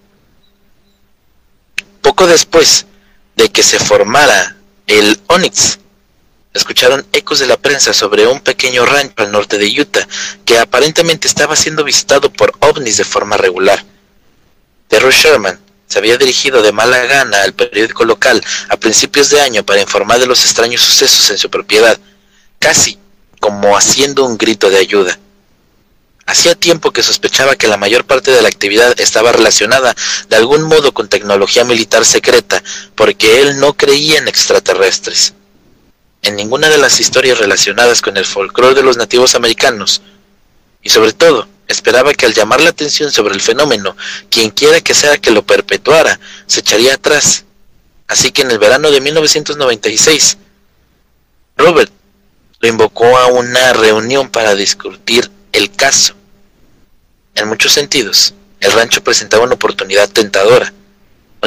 Poco 2.02 2.26
después 2.26 2.86
de 3.34 3.48
que 3.48 3.62
se 3.62 3.78
formara 3.78 4.56
el 4.86 5.18
Onyx, 5.26 5.78
escucharon 6.56 7.06
ecos 7.12 7.38
de 7.38 7.46
la 7.46 7.56
prensa 7.56 7.92
sobre 7.92 8.26
un 8.26 8.40
pequeño 8.40 8.84
rancho 8.86 9.14
al 9.16 9.32
norte 9.32 9.58
de 9.58 9.80
Utah 9.80 10.06
que 10.44 10.58
aparentemente 10.58 11.28
estaba 11.28 11.56
siendo 11.56 11.84
visitado 11.84 12.32
por 12.32 12.52
ovnis 12.60 12.96
de 12.96 13.04
forma 13.04 13.36
regular. 13.36 13.84
Terry 14.88 15.10
Sherman 15.10 15.58
se 15.86 15.98
había 15.98 16.16
dirigido 16.16 16.62
de 16.62 16.72
mala 16.72 17.04
gana 17.04 17.42
al 17.42 17.54
periódico 17.54 18.04
local 18.04 18.42
a 18.68 18.76
principios 18.76 19.30
de 19.30 19.40
año 19.40 19.64
para 19.64 19.80
informar 19.80 20.18
de 20.18 20.26
los 20.26 20.44
extraños 20.44 20.80
sucesos 20.80 21.30
en 21.30 21.38
su 21.38 21.50
propiedad, 21.50 21.98
casi 22.58 22.98
como 23.40 23.76
haciendo 23.76 24.24
un 24.24 24.36
grito 24.36 24.70
de 24.70 24.78
ayuda. 24.78 25.18
Hacía 26.26 26.56
tiempo 26.56 26.90
que 26.90 27.04
sospechaba 27.04 27.54
que 27.54 27.68
la 27.68 27.76
mayor 27.76 28.04
parte 28.04 28.32
de 28.32 28.42
la 28.42 28.48
actividad 28.48 29.00
estaba 29.00 29.30
relacionada 29.30 29.94
de 30.28 30.36
algún 30.36 30.64
modo 30.64 30.92
con 30.92 31.08
tecnología 31.08 31.64
militar 31.64 32.04
secreta, 32.04 32.60
porque 32.96 33.42
él 33.42 33.60
no 33.60 33.74
creía 33.74 34.18
en 34.18 34.26
extraterrestres. 34.26 35.34
En 36.22 36.36
ninguna 36.36 36.68
de 36.68 36.78
las 36.78 37.00
historias 37.00 37.38
relacionadas 37.38 38.00
con 38.00 38.16
el 38.16 38.24
folclore 38.24 38.74
de 38.74 38.82
los 38.82 38.96
nativos 38.96 39.34
americanos, 39.34 40.02
y 40.82 40.88
sobre 40.88 41.12
todo, 41.12 41.48
esperaba 41.68 42.14
que 42.14 42.26
al 42.26 42.34
llamar 42.34 42.60
la 42.60 42.70
atención 42.70 43.10
sobre 43.10 43.34
el 43.34 43.40
fenómeno, 43.40 43.96
quien 44.30 44.50
quiera 44.50 44.80
que 44.80 44.94
sea 44.94 45.18
que 45.18 45.30
lo 45.30 45.44
perpetuara, 45.44 46.18
se 46.46 46.60
echaría 46.60 46.94
atrás. 46.94 47.44
Así 48.06 48.30
que 48.30 48.42
en 48.42 48.50
el 48.50 48.58
verano 48.58 48.90
de 48.90 49.00
1996, 49.00 50.38
Robert 51.56 51.90
lo 52.60 52.68
invocó 52.68 53.18
a 53.18 53.26
una 53.26 53.72
reunión 53.72 54.28
para 54.28 54.54
discutir 54.54 55.30
el 55.52 55.72
caso. 55.72 56.14
En 57.34 57.48
muchos 57.48 57.72
sentidos, 57.72 58.34
el 58.60 58.72
rancho 58.72 59.02
presentaba 59.02 59.44
una 59.44 59.54
oportunidad 59.54 60.08
tentadora, 60.08 60.72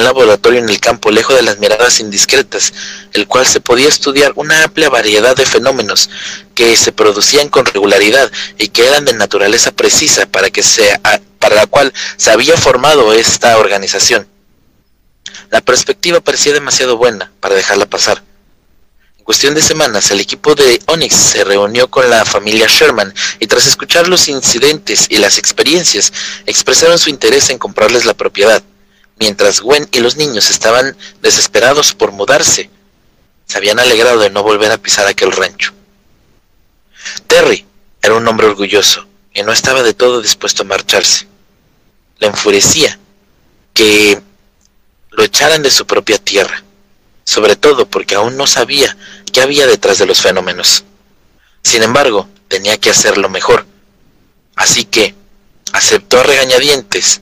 laboratorio 0.04 0.60
en 0.60 0.68
el 0.68 0.80
campo 0.80 1.10
lejos 1.10 1.36
de 1.36 1.42
las 1.42 1.58
miradas 1.58 2.00
indiscretas, 2.00 2.72
el 3.12 3.26
cual 3.26 3.46
se 3.46 3.60
podía 3.60 3.88
estudiar 3.88 4.32
una 4.36 4.64
amplia 4.64 4.88
variedad 4.88 5.36
de 5.36 5.46
fenómenos 5.46 6.10
que 6.54 6.76
se 6.76 6.92
producían 6.92 7.48
con 7.48 7.66
regularidad 7.66 8.30
y 8.58 8.68
que 8.68 8.86
eran 8.86 9.04
de 9.04 9.14
naturaleza 9.14 9.72
precisa 9.72 10.26
para 10.26 10.50
que 10.50 10.62
sea 10.62 11.00
para 11.38 11.56
la 11.56 11.66
cual 11.66 11.92
se 12.16 12.30
había 12.30 12.56
formado 12.56 13.12
esta 13.12 13.56
organización. 13.58 14.28
La 15.50 15.60
perspectiva 15.60 16.20
parecía 16.20 16.52
demasiado 16.52 16.96
buena 16.96 17.32
para 17.40 17.54
dejarla 17.54 17.86
pasar 17.86 18.22
cuestión 19.30 19.54
de 19.54 19.62
semanas, 19.62 20.10
el 20.10 20.18
equipo 20.18 20.56
de 20.56 20.80
Onyx 20.86 21.14
se 21.14 21.44
reunió 21.44 21.88
con 21.88 22.10
la 22.10 22.24
familia 22.24 22.66
Sherman 22.66 23.14
y 23.38 23.46
tras 23.46 23.64
escuchar 23.64 24.08
los 24.08 24.26
incidentes 24.26 25.06
y 25.08 25.18
las 25.18 25.38
experiencias, 25.38 26.12
expresaron 26.46 26.98
su 26.98 27.10
interés 27.10 27.48
en 27.50 27.56
comprarles 27.56 28.06
la 28.06 28.14
propiedad, 28.14 28.60
mientras 29.20 29.60
Gwen 29.60 29.86
y 29.92 30.00
los 30.00 30.16
niños 30.16 30.50
estaban 30.50 30.96
desesperados 31.20 31.94
por 31.94 32.10
mudarse. 32.10 32.70
Se 33.46 33.58
habían 33.58 33.78
alegrado 33.78 34.18
de 34.18 34.30
no 34.30 34.42
volver 34.42 34.72
a 34.72 34.78
pisar 34.78 35.06
aquel 35.06 35.30
rancho. 35.30 35.72
Terry 37.26 37.66
era 38.02 38.14
un 38.14 38.26
hombre 38.26 38.46
orgulloso 38.46 39.06
y 39.32 39.42
no 39.42 39.52
estaba 39.52 39.82
de 39.82 39.94
todo 39.94 40.22
dispuesto 40.22 40.62
a 40.62 40.66
marcharse. 40.66 41.28
Le 42.18 42.28
enfurecía 42.28 42.98
que 43.74 44.20
lo 45.10 45.22
echaran 45.22 45.62
de 45.62 45.70
su 45.70 45.86
propia 45.86 46.18
tierra, 46.18 46.62
sobre 47.24 47.56
todo 47.56 47.86
porque 47.86 48.14
aún 48.14 48.36
no 48.36 48.46
sabía 48.46 48.96
qué 49.32 49.42
había 49.42 49.66
detrás 49.66 49.98
de 49.98 50.06
los 50.06 50.20
fenómenos. 50.20 50.84
Sin 51.62 51.82
embargo, 51.82 52.28
tenía 52.48 52.78
que 52.78 52.90
hacerlo 52.90 53.28
mejor. 53.28 53.66
Así 54.56 54.84
que 54.84 55.14
aceptó 55.72 56.20
a 56.20 56.22
regañadientes 56.22 57.20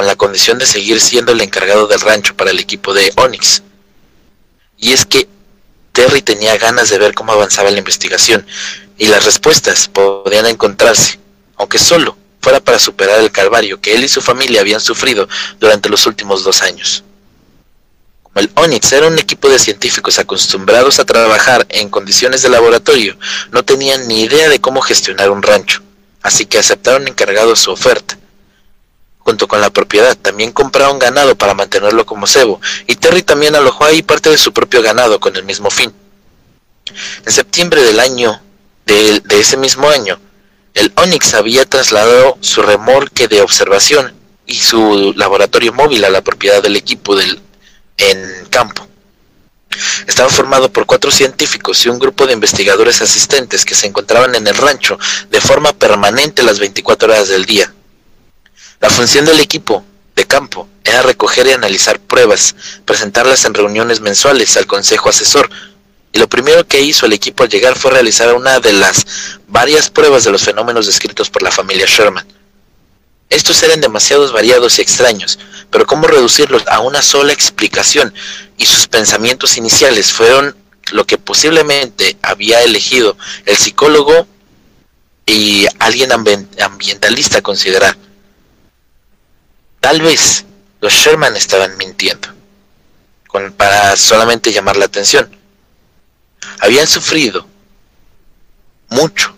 con 0.00 0.06
la 0.06 0.16
condición 0.16 0.56
de 0.56 0.64
seguir 0.64 0.98
siendo 0.98 1.32
el 1.32 1.42
encargado 1.42 1.86
del 1.86 2.00
rancho 2.00 2.34
para 2.34 2.52
el 2.52 2.58
equipo 2.58 2.94
de 2.94 3.12
Onyx. 3.16 3.62
Y 4.78 4.94
es 4.94 5.04
que 5.04 5.28
Terry 5.92 6.22
tenía 6.22 6.56
ganas 6.56 6.88
de 6.88 6.96
ver 6.96 7.12
cómo 7.12 7.32
avanzaba 7.32 7.70
la 7.70 7.80
investigación 7.80 8.46
y 8.96 9.08
las 9.08 9.26
respuestas 9.26 9.88
podían 9.88 10.46
encontrarse, 10.46 11.20
aunque 11.58 11.78
solo 11.78 12.16
fuera 12.40 12.60
para 12.60 12.78
superar 12.78 13.20
el 13.20 13.30
calvario 13.30 13.78
que 13.78 13.94
él 13.94 14.02
y 14.02 14.08
su 14.08 14.22
familia 14.22 14.62
habían 14.62 14.80
sufrido 14.80 15.28
durante 15.58 15.90
los 15.90 16.06
últimos 16.06 16.44
dos 16.44 16.62
años. 16.62 17.04
El 18.36 18.50
Onyx 18.54 18.92
era 18.92 19.06
un 19.06 19.18
equipo 19.18 19.50
de 19.50 19.58
científicos 19.58 20.18
acostumbrados 20.18 20.98
a 20.98 21.04
trabajar 21.04 21.66
en 21.68 21.90
condiciones 21.90 22.40
de 22.40 22.48
laboratorio. 22.48 23.18
No 23.52 23.66
tenían 23.66 24.08
ni 24.08 24.22
idea 24.22 24.48
de 24.48 24.62
cómo 24.62 24.80
gestionar 24.80 25.30
un 25.30 25.42
rancho, 25.42 25.82
así 26.22 26.46
que 26.46 26.56
aceptaron 26.56 27.06
encargado 27.06 27.54
su 27.54 27.70
oferta. 27.70 28.16
Junto 29.20 29.46
con 29.46 29.60
la 29.60 29.70
propiedad, 29.70 30.16
también 30.16 30.52
compraron 30.52 30.98
ganado 30.98 31.36
para 31.36 31.54
mantenerlo 31.54 32.06
como 32.06 32.26
cebo, 32.26 32.60
y 32.86 32.96
Terry 32.96 33.22
también 33.22 33.54
alojó 33.54 33.84
ahí 33.84 34.02
parte 34.02 34.30
de 34.30 34.38
su 34.38 34.52
propio 34.52 34.82
ganado 34.82 35.20
con 35.20 35.36
el 35.36 35.44
mismo 35.44 35.70
fin. 35.70 35.92
En 37.24 37.32
septiembre 37.32 37.82
del 37.82 38.00
año, 38.00 38.40
de, 38.86 39.22
ese 39.30 39.56
mismo 39.56 39.88
año, 39.88 40.18
el 40.74 40.92
Onyx 40.96 41.34
había 41.34 41.64
trasladado 41.64 42.38
su 42.40 42.62
remolque 42.62 43.28
de 43.28 43.42
observación 43.42 44.14
y 44.46 44.54
su 44.56 45.12
laboratorio 45.16 45.72
móvil 45.72 46.04
a 46.04 46.10
la 46.10 46.22
propiedad 46.22 46.62
del 46.62 46.76
equipo 46.76 47.14
del 47.14 47.40
en 47.98 48.46
campo. 48.50 48.86
Estaba 50.06 50.28
formado 50.28 50.72
por 50.72 50.86
cuatro 50.86 51.10
científicos 51.10 51.84
y 51.84 51.88
un 51.88 51.98
grupo 51.98 52.26
de 52.26 52.32
investigadores 52.32 53.00
asistentes 53.02 53.64
que 53.64 53.74
se 53.74 53.86
encontraban 53.86 54.34
en 54.34 54.46
el 54.46 54.56
rancho 54.56 54.98
de 55.30 55.40
forma 55.40 55.72
permanente 55.72 56.42
las 56.42 56.58
24 56.58 57.12
horas 57.12 57.28
del 57.28 57.44
día. 57.44 57.72
La 58.80 58.88
función 58.88 59.26
del 59.26 59.40
equipo 59.40 59.84
de 60.16 60.24
campo 60.24 60.66
era 60.84 61.02
recoger 61.02 61.46
y 61.46 61.52
analizar 61.52 62.00
pruebas, 62.00 62.56
presentarlas 62.86 63.44
en 63.44 63.52
reuniones 63.52 64.00
mensuales 64.00 64.56
al 64.56 64.66
consejo 64.66 65.10
asesor, 65.10 65.50
y 66.12 66.18
lo 66.18 66.28
primero 66.28 66.66
que 66.66 66.80
hizo 66.80 67.04
el 67.04 67.12
equipo 67.12 67.42
al 67.42 67.50
llegar 67.50 67.76
fue 67.76 67.90
realizar 67.90 68.34
una 68.34 68.58
de 68.58 68.72
las 68.72 69.04
varias 69.48 69.90
pruebas 69.90 70.24
de 70.24 70.32
los 70.32 70.42
fenómenos 70.42 70.86
descritos 70.86 71.28
por 71.28 71.42
la 71.42 71.50
familia 71.50 71.84
Sherman. 71.86 72.26
Estos 73.28 73.62
eran 73.62 73.82
demasiados 73.82 74.32
variados 74.32 74.78
y 74.78 74.82
extraños, 74.82 75.38
pero 75.70 75.86
cómo 75.86 76.06
reducirlos 76.08 76.66
a 76.66 76.80
una 76.80 77.02
sola 77.02 77.34
explicación 77.34 78.14
y 78.56 78.64
sus 78.64 78.88
pensamientos 78.88 79.58
iniciales 79.58 80.10
fueron 80.10 80.56
lo 80.92 81.06
que 81.06 81.18
posiblemente 81.18 82.16
había 82.22 82.62
elegido 82.62 83.16
el 83.44 83.58
psicólogo 83.58 84.26
y 85.26 85.66
alguien 85.78 86.10
ambientalista 86.12 87.42
considerar. 87.42 87.96
Tal 89.80 90.00
vez 90.02 90.44
los 90.80 90.92
Sherman 90.92 91.36
estaban 91.36 91.76
mintiendo, 91.76 92.28
para 93.56 93.96
solamente 93.96 94.52
llamar 94.52 94.76
la 94.76 94.86
atención. 94.86 95.30
Habían 96.60 96.86
sufrido 96.86 97.46
mucho 98.88 99.34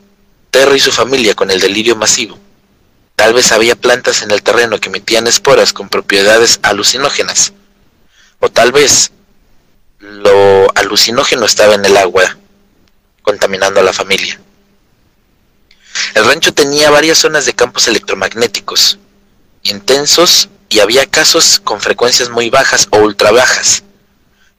Terry 0.50 0.76
y 0.76 0.80
su 0.80 0.92
familia 0.92 1.34
con 1.34 1.50
el 1.50 1.60
delirio 1.60 1.96
masivo. 1.96 2.38
Tal 3.16 3.34
vez 3.34 3.52
había 3.52 3.76
plantas 3.76 4.22
en 4.22 4.30
el 4.30 4.42
terreno 4.42 4.78
que 4.78 4.88
emitían 4.88 5.26
esporas 5.26 5.72
con 5.72 5.88
propiedades 5.88 6.58
alucinógenas. 6.62 7.52
O 8.40 8.50
tal 8.50 8.72
vez 8.72 9.12
lo 10.00 10.66
alucinógeno 10.76 11.46
estaba 11.46 11.74
en 11.74 11.84
el 11.84 11.96
agua, 11.96 12.36
contaminando 13.22 13.80
a 13.80 13.84
la 13.84 13.92
familia. 13.92 14.40
El 16.14 16.24
rancho 16.24 16.52
tenía 16.52 16.90
varias 16.90 17.18
zonas 17.18 17.46
de 17.46 17.54
campos 17.54 17.86
electromagnéticos, 17.86 18.98
intensos 19.62 20.48
y 20.68 20.80
había 20.80 21.06
casos 21.06 21.60
con 21.62 21.80
frecuencias 21.80 22.30
muy 22.30 22.50
bajas 22.50 22.88
o 22.90 22.98
ultra 22.98 23.30
bajas, 23.30 23.82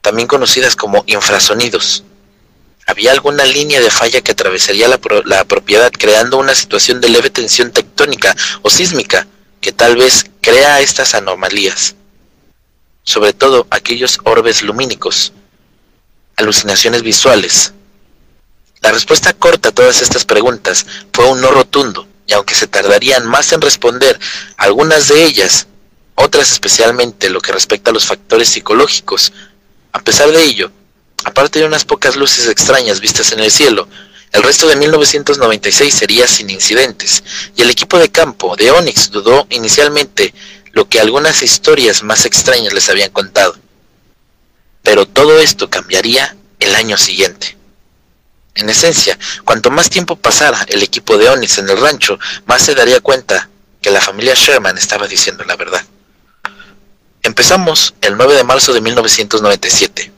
también 0.02 0.28
conocidas 0.28 0.76
como 0.76 1.04
infrasonidos. 1.08 2.04
Había 2.86 3.12
alguna 3.12 3.46
línea 3.46 3.80
de 3.80 3.90
falla 3.90 4.22
que 4.22 4.34
atravesaría 4.34 4.88
la, 4.88 5.00
la, 5.26 5.46
propiedad 5.46 5.92
creando 5.92 6.38
una 6.38 6.54
situación 6.54 7.00
de 7.00 7.10
leve 7.10 7.30
tensión 7.30 7.72
tectónica 7.72 8.36
o 8.62 8.70
sísmica 8.70 9.26
que 9.62 9.72
tal 9.72 9.96
vez 9.96 10.26
crea 10.42 10.82
estas 10.82 11.16
anomalías. 11.16 11.96
Sobre 13.04 13.34
todo 13.34 13.68
aquellos 13.70 14.20
orbes 14.26 14.62
lumínicos, 14.62 15.32
alucinaciones 16.36 17.02
visuales. 17.04 17.74
La 18.82 18.92
respuesta 18.92 19.34
corta 19.34 19.70
a 19.70 19.72
todas 19.72 20.02
estas 20.02 20.26
preguntas 20.26 20.86
fue 21.14 21.26
un 21.30 21.40
no 21.40 21.52
rotundo, 21.52 22.06
y 22.28 22.34
aunque 22.34 22.56
se 22.56 22.68
tardarían 22.68 23.26
más 23.26 23.52
en 23.52 23.62
responder 23.62 24.20
algunas 24.58 25.08
de 25.08 25.24
ellas, 25.24 25.68
otras 26.16 26.52
especialmente 26.52 27.30
lo 27.30 27.42
que 27.42 27.52
respecta 27.52 27.92
a 27.92 27.94
los 27.94 28.06
factores 28.06 28.50
psicológicos, 28.50 29.34
a 29.92 30.00
pesar 30.00 30.32
de 30.32 30.44
ello, 30.44 30.72
aparte 31.26 31.60
de 31.60 31.66
unas 31.66 31.86
pocas 31.86 32.16
luces 32.16 32.48
extrañas 32.48 33.00
vistas 33.00 33.32
en 33.32 33.40
el 33.40 33.52
cielo, 33.52 33.88
el 34.32 34.42
resto 34.42 34.68
de 34.68 34.76
1996 34.76 35.94
sería 35.94 36.28
sin 36.28 36.50
incidentes, 36.50 37.24
y 37.56 37.62
el 37.62 37.70
equipo 37.70 38.00
de 38.00 38.10
campo 38.10 38.56
de 38.56 38.72
Onyx 38.72 39.12
dudó 39.12 39.46
inicialmente 39.52 40.34
lo 40.72 40.90
que 40.90 41.00
algunas 41.00 41.44
historias 41.44 42.02
más 42.02 42.26
extrañas 42.26 42.74
les 42.74 42.90
habían 42.90 43.12
contado. 43.12 43.56
Pero 44.82 45.06
todo 45.06 45.40
esto 45.40 45.70
cambiaría 45.70 46.36
el 46.60 46.74
año 46.74 46.98
siguiente. 46.98 47.56
En 48.56 48.70
esencia, 48.70 49.18
cuanto 49.44 49.72
más 49.72 49.90
tiempo 49.90 50.16
pasara 50.16 50.64
el 50.68 50.84
equipo 50.84 51.18
de 51.18 51.28
Onyx 51.28 51.58
en 51.58 51.70
el 51.70 51.82
rancho, 51.82 52.20
más 52.46 52.62
se 52.62 52.76
daría 52.76 53.00
cuenta 53.00 53.50
que 53.82 53.90
la 53.90 54.00
familia 54.00 54.36
Sherman 54.36 54.78
estaba 54.78 55.08
diciendo 55.08 55.44
la 55.44 55.56
verdad. 55.56 55.84
Empezamos 57.24 57.96
el 58.02 58.16
9 58.16 58.36
de 58.36 58.44
marzo 58.44 58.74
de 58.74 58.82
1997. 58.82 60.12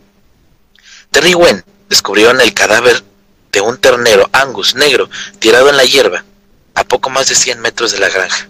Terry 1.12 1.34
Wen 1.34 1.64
descubrió 1.88 2.32
en 2.32 2.42
el 2.42 2.54
cadáver 2.54 3.04
de 3.54 3.62
un 3.62 3.78
ternero 3.78 4.30
Angus 4.34 4.76
negro 4.76 5.10
tirado 5.40 5.70
en 5.70 5.78
la 5.78 5.86
hierba, 5.86 6.26
a 6.74 6.84
poco 6.84 7.10
más 7.10 7.30
de 7.30 7.36
100 7.36 7.62
metros 7.62 7.94
de 7.94 8.00
la 8.00 8.10
granja. 8.10 8.50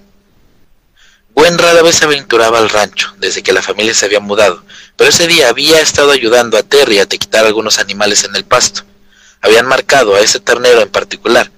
Gwen 1.36 1.60
rara 1.60 1.84
vez 1.84 1.98
se 1.98 2.06
aventuraba 2.06 2.58
al 2.58 2.70
rancho 2.70 3.14
desde 3.20 3.44
que 3.44 3.54
la 3.54 3.62
familia 3.62 3.94
se 3.94 4.06
había 4.06 4.22
mudado, 4.22 4.64
pero 4.96 5.10
ese 5.10 5.28
día 5.28 5.50
había 5.50 5.80
estado 5.80 6.12
ayudando 6.12 6.58
a 6.58 6.64
Terry 6.64 7.00
a 7.00 7.06
quitar 7.06 7.46
algunos 7.46 7.78
animales 7.78 8.24
en 8.24 8.36
el 8.36 8.46
pasto 8.46 8.84
habían 9.46 9.68
marcado 9.68 10.16
a 10.16 10.22
ese 10.22 10.40
ternero 10.40 10.82
en 10.82 10.90
particular. 10.90 11.52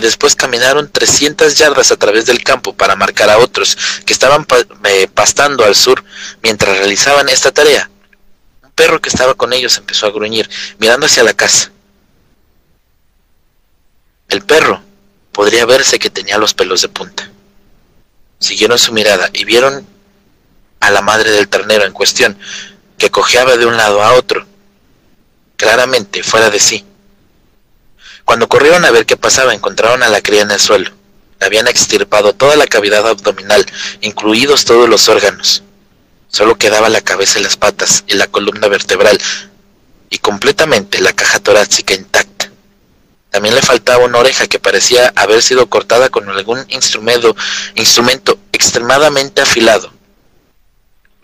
Después 0.00 0.34
caminaron 0.34 0.90
300 0.90 1.54
yardas 1.56 1.92
a 1.92 1.96
través 1.96 2.26
del 2.26 2.42
campo 2.42 2.74
para 2.74 2.96
marcar 2.96 3.30
a 3.30 3.38
otros 3.38 3.76
que 4.04 4.12
estaban 4.12 4.46
eh, 4.84 5.08
pastando 5.12 5.64
al 5.64 5.76
sur 5.76 6.04
mientras 6.42 6.76
realizaban 6.76 7.28
esta 7.28 7.52
tarea. 7.52 7.88
Un 8.62 8.72
perro 8.72 9.00
que 9.00 9.08
estaba 9.08 9.34
con 9.34 9.52
ellos 9.52 9.76
empezó 9.78 10.06
a 10.06 10.10
gruñir, 10.10 10.50
mirando 10.78 11.06
hacia 11.06 11.22
la 11.22 11.34
casa. 11.34 11.70
El 14.28 14.42
perro 14.42 14.82
podría 15.32 15.66
verse 15.66 15.98
que 15.98 16.10
tenía 16.10 16.38
los 16.38 16.54
pelos 16.54 16.82
de 16.82 16.88
punta. 16.88 17.30
Siguieron 18.38 18.78
su 18.78 18.92
mirada 18.92 19.30
y 19.32 19.44
vieron 19.44 19.86
a 20.80 20.90
la 20.90 21.02
madre 21.02 21.30
del 21.30 21.48
ternero 21.48 21.84
en 21.84 21.92
cuestión, 21.92 22.38
que 22.98 23.10
cojeaba 23.10 23.56
de 23.56 23.66
un 23.66 23.76
lado 23.76 24.02
a 24.02 24.14
otro, 24.14 24.46
claramente 25.56 26.22
fuera 26.22 26.50
de 26.50 26.58
sí. 26.58 26.84
Cuando 28.30 28.48
corrieron 28.48 28.84
a 28.84 28.92
ver 28.92 29.06
qué 29.06 29.16
pasaba, 29.16 29.54
encontraron 29.54 30.04
a 30.04 30.08
la 30.08 30.22
cría 30.22 30.42
en 30.42 30.52
el 30.52 30.60
suelo. 30.60 30.92
Habían 31.40 31.66
extirpado 31.66 32.32
toda 32.32 32.54
la 32.54 32.68
cavidad 32.68 33.04
abdominal, 33.08 33.66
incluidos 34.02 34.64
todos 34.64 34.88
los 34.88 35.08
órganos. 35.08 35.64
Solo 36.28 36.54
quedaba 36.54 36.88
la 36.90 37.00
cabeza 37.00 37.40
y 37.40 37.42
las 37.42 37.56
patas 37.56 38.04
y 38.06 38.14
la 38.14 38.28
columna 38.28 38.68
vertebral, 38.68 39.20
y 40.10 40.18
completamente 40.18 41.00
la 41.00 41.12
caja 41.12 41.40
torácica 41.40 41.92
intacta. 41.92 42.52
También 43.30 43.56
le 43.56 43.62
faltaba 43.62 44.04
una 44.04 44.18
oreja 44.18 44.46
que 44.46 44.60
parecía 44.60 45.12
haber 45.16 45.42
sido 45.42 45.68
cortada 45.68 46.08
con 46.08 46.28
algún 46.30 46.64
instrumento, 46.68 47.34
instrumento 47.74 48.38
extremadamente 48.52 49.42
afilado. 49.42 49.92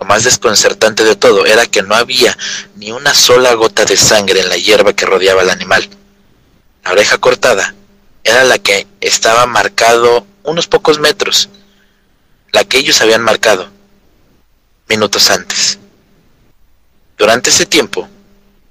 Lo 0.00 0.06
más 0.06 0.24
desconcertante 0.24 1.04
de 1.04 1.14
todo 1.14 1.46
era 1.46 1.66
que 1.66 1.84
no 1.84 1.94
había 1.94 2.36
ni 2.74 2.90
una 2.90 3.14
sola 3.14 3.54
gota 3.54 3.84
de 3.84 3.96
sangre 3.96 4.40
en 4.40 4.48
la 4.48 4.56
hierba 4.56 4.92
que 4.92 5.06
rodeaba 5.06 5.42
al 5.42 5.50
animal. 5.50 5.88
La 6.86 6.92
oreja 6.92 7.18
cortada 7.18 7.74
era 8.22 8.44
la 8.44 8.60
que 8.60 8.86
estaba 9.00 9.44
marcado 9.46 10.24
unos 10.44 10.68
pocos 10.68 11.00
metros, 11.00 11.48
la 12.52 12.62
que 12.62 12.78
ellos 12.78 13.00
habían 13.00 13.22
marcado 13.22 13.68
minutos 14.88 15.28
antes. 15.30 15.80
Durante 17.18 17.50
ese 17.50 17.66
tiempo, 17.66 18.08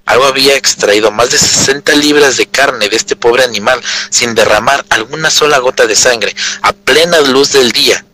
algo 0.05 0.23
había 0.23 0.55
extraído 0.55 1.11
más 1.11 1.31
de 1.31 1.37
60 1.37 1.93
libras 1.95 2.37
de 2.37 2.47
carne 2.47 2.87
de 2.87 2.95
este 2.95 3.17
pobre 3.17 3.43
animal 3.43 3.81
sin 4.09 4.33
derramar 4.33 4.85
alguna 4.87 5.29
sola 5.29 5.57
gota 5.57 5.85
de 5.85 5.97
sangre, 5.97 6.33
a 6.61 6.71
plena 6.71 7.19
luz 7.19 7.51
del 7.51 7.73
día, 7.73 8.05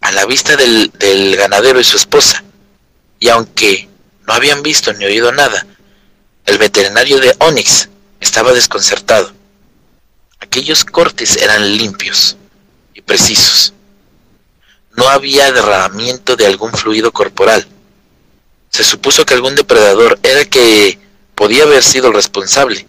a 0.00 0.12
la 0.12 0.26
vista 0.26 0.54
del, 0.54 0.92
del 0.96 1.34
ganadero 1.34 1.80
y 1.80 1.84
su 1.84 1.96
esposa. 1.96 2.44
Y 3.18 3.30
aunque 3.30 3.88
no 4.28 4.32
habían 4.32 4.62
visto 4.62 4.92
ni 4.92 5.06
oído 5.06 5.32
nada, 5.32 5.66
el 6.44 6.58
veterinario 6.58 7.18
de 7.18 7.34
Onyx 7.40 7.88
estaba 8.20 8.52
desconcertado. 8.52 9.32
Aquellos 10.40 10.84
cortes 10.84 11.36
eran 11.36 11.76
limpios 11.76 12.36
y 12.94 13.00
precisos. 13.02 13.72
No 14.96 15.08
había 15.08 15.52
derramamiento 15.52 16.36
de 16.36 16.46
algún 16.46 16.72
fluido 16.72 17.12
corporal. 17.12 17.66
Se 18.70 18.84
supuso 18.84 19.24
que 19.24 19.34
algún 19.34 19.54
depredador 19.54 20.18
era 20.22 20.44
que 20.44 20.98
podía 21.34 21.64
haber 21.64 21.82
sido 21.82 22.08
el 22.08 22.14
responsable. 22.14 22.86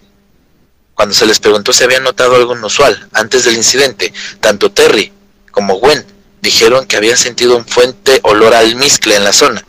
Cuando 0.95 1.13
se 1.13 1.25
les 1.25 1.39
preguntó 1.39 1.73
si 1.73 1.83
habían 1.83 2.03
notado 2.03 2.35
algo 2.35 2.55
inusual 2.55 3.07
antes 3.13 3.43
del 3.43 3.55
incidente, 3.55 4.13
tanto 4.39 4.71
Terry 4.71 5.13
como 5.51 5.75
Gwen 5.75 6.05
dijeron 6.41 6.85
que 6.85 6.97
habían 6.97 7.17
sentido 7.17 7.57
un 7.57 7.65
fuente 7.65 8.19
olor 8.23 8.53
al 8.53 8.67
almizcle 8.67 9.15
en 9.15 9.23
la 9.23 9.33
zona. 9.33 9.63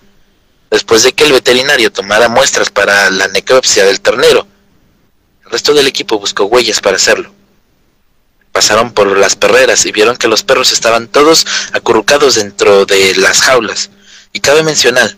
Después 0.70 1.02
de 1.02 1.12
que 1.12 1.24
el 1.24 1.32
veterinario 1.32 1.90
tomara 1.90 2.28
muestras 2.28 2.70
para 2.70 3.11
la 3.11 3.28
necropsia 3.28 3.84
del 3.84 4.00
ternero, 4.00 4.46
el 5.49 5.53
resto 5.53 5.72
del 5.72 5.86
equipo 5.86 6.18
buscó 6.18 6.44
huellas 6.44 6.82
para 6.82 6.96
hacerlo. 6.96 7.32
Pasaron 8.53 8.92
por 8.92 9.16
las 9.16 9.34
perreras 9.34 9.86
y 9.86 9.92
vieron 9.92 10.18
que 10.18 10.28
los 10.28 10.42
perros 10.42 10.72
estaban 10.72 11.09
todos 11.09 11.46
acurrucados 11.72 12.34
dentro 12.34 12.84
de 12.84 13.14
las 13.16 13.40
jaulas. 13.40 13.88
Y 14.34 14.40
cabe 14.40 14.62
mencionar 14.62 15.16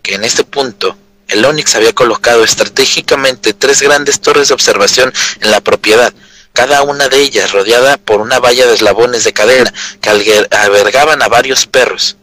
que 0.00 0.14
en 0.14 0.22
este 0.22 0.44
punto 0.44 0.96
el 1.26 1.44
Onix 1.44 1.74
había 1.74 1.92
colocado 1.92 2.44
estratégicamente 2.44 3.54
tres 3.54 3.82
grandes 3.82 4.20
torres 4.20 4.48
de 4.48 4.54
observación 4.54 5.12
en 5.40 5.50
la 5.50 5.60
propiedad, 5.60 6.14
cada 6.52 6.82
una 6.84 7.08
de 7.08 7.20
ellas 7.20 7.50
rodeada 7.50 7.96
por 7.96 8.20
una 8.20 8.38
valla 8.38 8.64
de 8.66 8.74
eslabones 8.74 9.24
de 9.24 9.32
cadera 9.32 9.74
que 10.00 10.10
albergaban 10.50 11.22
a 11.22 11.28
varios 11.28 11.66
perros. 11.66 12.14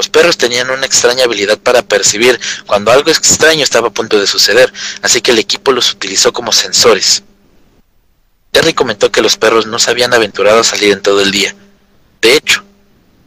Los 0.00 0.08
perros 0.08 0.38
tenían 0.38 0.70
una 0.70 0.86
extraña 0.86 1.24
habilidad 1.24 1.58
para 1.58 1.82
percibir 1.82 2.40
cuando 2.64 2.90
algo 2.90 3.10
extraño 3.10 3.62
estaba 3.62 3.88
a 3.88 3.92
punto 3.92 4.18
de 4.18 4.26
suceder, 4.26 4.72
así 5.02 5.20
que 5.20 5.32
el 5.32 5.38
equipo 5.38 5.72
los 5.72 5.92
utilizó 5.92 6.32
como 6.32 6.52
sensores. 6.52 7.22
Terry 8.50 8.72
comentó 8.72 9.12
que 9.12 9.20
los 9.20 9.36
perros 9.36 9.66
no 9.66 9.78
se 9.78 9.90
habían 9.90 10.14
aventurado 10.14 10.60
a 10.60 10.64
salir 10.64 10.94
en 10.94 11.02
todo 11.02 11.20
el 11.20 11.30
día. 11.30 11.54
De 12.22 12.34
hecho, 12.34 12.64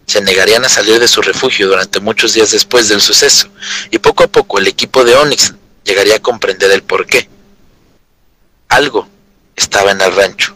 se 0.08 0.22
negarían 0.22 0.66
a 0.66 0.70
salir 0.70 1.00
de 1.00 1.08
su 1.08 1.22
refugio 1.22 1.68
durante 1.68 2.00
muchos 2.00 2.34
días 2.34 2.50
después 2.50 2.90
del 2.90 3.02
suceso, 3.02 3.50
y 3.92 4.00
poco 4.00 4.24
a 4.24 4.28
poco 4.28 4.58
el 4.58 4.66
equipo 4.66 5.04
de 5.04 5.14
Onyx 5.14 5.54
llegaría 5.84 6.16
a 6.16 6.24
comprender 6.24 6.72
el 6.72 6.82
porqué. 6.82 7.30
Algo 8.70 9.08
estaba 9.56 9.92
en 9.92 10.02
el 10.02 10.16
rancho. 10.16 10.56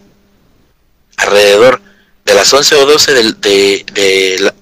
Alrededor 1.17 1.79
de 2.25 2.33
las 2.33 2.51
11 2.51 2.73
o 2.73 2.85
12 2.87 3.13
de, 3.13 3.85
de, 3.93 4.53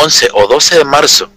11 0.00 0.30
o 0.32 0.46
12 0.46 0.78
de 0.78 0.84
marzo, 0.84 1.30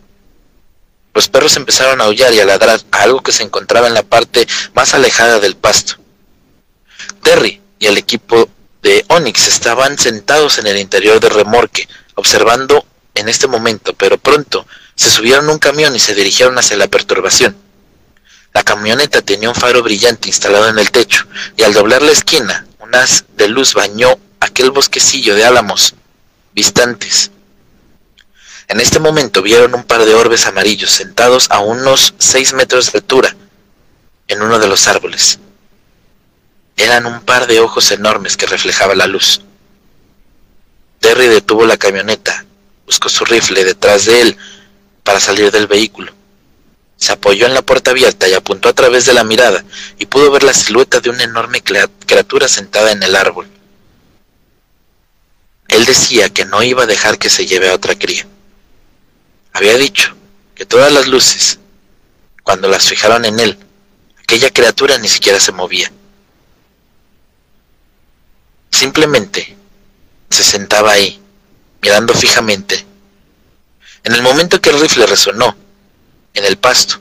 los 1.14 1.28
perros 1.28 1.56
empezaron 1.58 2.02
a 2.02 2.06
aullar 2.06 2.34
y 2.34 2.40
a 2.40 2.46
ladrar 2.46 2.80
a 2.92 3.02
algo 3.04 3.22
que 3.22 3.32
se 3.32 3.44
encontraba 3.44 3.88
en 3.88 3.94
la 3.94 4.04
parte 4.04 4.48
más 4.74 4.94
alejada 4.94 5.40
del 5.40 5.56
pasto. 5.56 5.96
Terry 7.22 7.62
y 7.78 7.86
el 7.86 7.98
equipo 7.98 8.50
de 8.82 9.06
Onyx 9.10 9.48
estaban 9.48 9.98
sentados 10.00 10.58
en 10.58 10.68
el 10.68 10.78
interior 10.78 11.20
del 11.20 11.32
remorque, 11.32 11.88
observando 12.16 12.86
en 13.16 13.30
este 13.30 13.48
momento, 13.48 13.94
pero 13.94 14.18
pronto 14.18 14.66
se 14.96 15.10
subieron 15.10 15.50
a 15.50 15.54
un 15.54 15.60
camión 15.60 15.96
y 15.96 16.00
se 16.00 16.16
dirigieron 16.16 16.58
hacia 16.58 16.78
la 16.78 16.88
perturbación. 16.88 17.56
La 18.54 18.64
camioneta 18.64 19.22
tenía 19.22 19.50
un 19.50 19.56
faro 19.56 19.84
brillante 19.84 20.28
instalado 20.28 20.70
en 20.70 20.80
el 20.80 20.92
techo, 20.92 21.26
y 21.58 21.64
al 21.64 21.74
doblar 21.74 22.02
la 22.02 22.12
esquina, 22.12 22.66
un 22.80 22.96
haz 22.96 23.26
de 23.36 23.48
luz 23.48 23.74
bañó 23.74 24.18
aquel 24.40 24.72
bosquecillo 24.72 25.36
de 25.36 25.46
álamos 25.46 25.96
distantes. 26.54 27.32
En 28.68 28.80
este 28.80 29.00
momento 29.00 29.42
vieron 29.42 29.76
un 29.76 29.84
par 29.84 30.06
de 30.06 30.16
orbes 30.16 30.46
amarillos 30.46 30.92
sentados 30.92 31.48
a 31.52 31.60
unos 31.60 32.14
seis 32.18 32.54
metros 32.54 32.92
de 32.92 33.00
altura 33.00 33.36
en 34.28 34.42
uno 34.42 34.60
de 34.60 34.68
los 34.68 34.88
árboles. 34.88 35.40
Eran 36.78 37.06
un 37.06 37.22
par 37.22 37.48
de 37.48 37.60
ojos 37.60 37.92
enormes 37.92 38.38
que 38.38 38.48
reflejaba 38.48 38.96
la 38.96 39.08
luz. 39.08 39.42
Terry 41.00 41.28
detuvo 41.28 41.66
la 41.66 41.78
camioneta, 41.78 42.46
buscó 42.86 43.10
su 43.10 43.26
rifle 43.26 43.64
detrás 43.66 44.06
de 44.06 44.22
él 44.22 44.38
para 45.04 45.20
salir 45.20 45.52
del 45.52 45.68
vehículo. 45.68 46.14
Se 46.96 47.12
apoyó 47.12 47.46
en 47.46 47.54
la 47.54 47.62
puerta 47.62 47.92
abierta 47.92 48.30
y 48.30 48.34
apuntó 48.34 48.70
a 48.70 48.74
través 48.74 49.06
de 49.06 49.14
la 49.14 49.26
mirada 49.26 49.64
y 50.00 50.06
pudo 50.06 50.32
ver 50.32 50.44
la 50.44 50.54
silueta 50.54 51.02
de 51.02 51.10
una 51.10 51.24
enorme 51.24 51.62
criatura 51.62 52.48
sentada 52.48 52.92
en 52.92 53.04
el 53.04 53.16
árbol. 53.16 53.48
Él 55.68 55.86
decía 55.86 56.30
que 56.30 56.46
no 56.46 56.64
iba 56.64 56.84
a 56.84 56.88
dejar 56.88 57.18
que 57.18 57.30
se 57.30 57.46
lleve 57.46 57.70
a 57.70 57.76
otra 57.76 57.96
cría. 57.96 58.26
Había 59.54 59.78
dicho 59.78 60.16
que 60.56 60.66
todas 60.66 60.92
las 60.92 61.08
luces, 61.08 61.60
cuando 62.44 62.68
las 62.68 62.88
fijaron 62.88 63.24
en 63.26 63.40
él, 63.40 63.58
aquella 64.22 64.50
criatura 64.50 64.98
ni 64.98 65.08
siquiera 65.08 65.40
se 65.40 65.52
movía. 65.52 65.92
Simplemente 68.72 69.56
se 70.30 70.44
sentaba 70.44 70.92
ahí, 70.92 71.22
mirando 71.82 72.14
fijamente. 72.14 72.84
En 74.04 74.14
el 74.14 74.24
momento 74.24 74.60
que 74.60 74.72
el 74.72 74.80
rifle 74.80 75.06
resonó 75.06 75.56
en 76.34 76.46
el 76.46 76.58
pasto, 76.58 77.00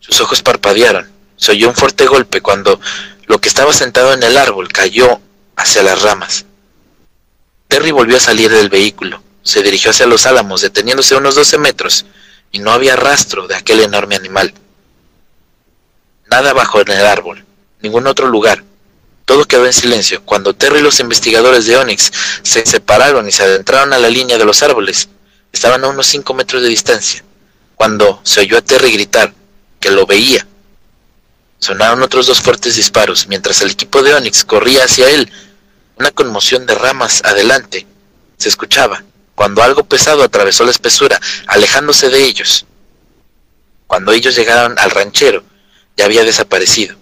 sus 0.00 0.20
ojos 0.20 0.42
parpadearon. 0.42 1.10
Se 1.36 1.52
oyó 1.52 1.68
un 1.68 1.76
fuerte 1.76 2.06
golpe 2.06 2.40
cuando 2.40 2.80
lo 3.26 3.40
que 3.40 3.48
estaba 3.48 3.72
sentado 3.72 4.12
en 4.12 4.22
el 4.24 4.36
árbol 4.36 4.68
cayó 4.72 5.20
hacia 5.54 5.84
las 5.84 6.02
ramas. 6.02 6.46
Terry 7.68 7.92
volvió 7.92 8.16
a 8.16 8.20
salir 8.20 8.50
del 8.50 8.70
vehículo. 8.70 9.22
Se 9.42 9.62
dirigió 9.62 9.90
hacia 9.90 10.06
los 10.06 10.26
álamos, 10.26 10.60
deteniéndose 10.60 11.14
unos 11.14 11.34
12 11.34 11.58
metros, 11.58 12.04
y 12.50 12.58
no 12.58 12.72
había 12.72 12.96
rastro 12.96 13.46
de 13.46 13.54
aquel 13.54 13.80
enorme 13.80 14.16
animal. 14.16 14.52
Nada 16.30 16.52
bajo 16.52 16.80
en 16.80 16.90
el 16.90 17.06
árbol, 17.06 17.44
ningún 17.80 18.06
otro 18.06 18.28
lugar. 18.28 18.64
Todo 19.24 19.44
quedó 19.44 19.66
en 19.66 19.72
silencio. 19.72 20.22
Cuando 20.24 20.54
Terry 20.54 20.78
y 20.78 20.82
los 20.82 21.00
investigadores 21.00 21.66
de 21.66 21.76
Onyx 21.76 22.12
se 22.42 22.64
separaron 22.64 23.28
y 23.28 23.32
se 23.32 23.42
adentraron 23.42 23.92
a 23.92 23.98
la 23.98 24.08
línea 24.08 24.38
de 24.38 24.44
los 24.44 24.62
árboles, 24.62 25.08
estaban 25.52 25.84
a 25.84 25.88
unos 25.88 26.06
5 26.06 26.34
metros 26.34 26.62
de 26.62 26.68
distancia, 26.68 27.24
cuando 27.74 28.20
se 28.24 28.40
oyó 28.40 28.58
a 28.58 28.62
Terry 28.62 28.92
gritar 28.92 29.32
que 29.80 29.90
lo 29.90 30.06
veía. 30.06 30.46
Sonaron 31.58 32.02
otros 32.02 32.26
dos 32.26 32.40
fuertes 32.40 32.76
disparos, 32.76 33.26
mientras 33.28 33.60
el 33.62 33.70
equipo 33.70 34.02
de 34.02 34.14
Onyx 34.14 34.44
corría 34.44 34.84
hacia 34.84 35.10
él 35.10 35.30
una 35.98 36.12
conmoción 36.12 36.64
de 36.64 36.74
ramas 36.76 37.22
adelante 37.24 37.86
se 38.36 38.48
escuchaba 38.48 39.02
cuando 39.38 39.62
algo 39.62 39.84
pesado 39.84 40.24
atravesó 40.24 40.64
la 40.64 40.72
espesura, 40.72 41.20
alejándose 41.46 42.10
de 42.10 42.24
ellos. 42.24 42.66
Cuando 43.86 44.10
ellos 44.10 44.34
llegaron 44.34 44.76
al 44.80 44.90
ranchero, 44.90 45.44
ya 45.96 46.06
había 46.06 46.24
desaparecido. 46.24 46.96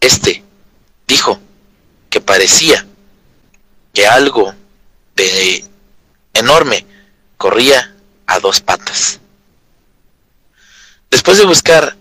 Este 0.00 0.42
dijo 1.06 1.38
que 2.10 2.20
parecía 2.20 2.84
que 3.92 4.08
algo 4.08 4.56
de 5.14 5.64
enorme 6.32 6.84
corría 7.36 7.94
a 8.26 8.40
dos 8.40 8.60
patas. 8.60 9.20
Después 11.12 11.38
de 11.38 11.44
buscar 11.44 11.96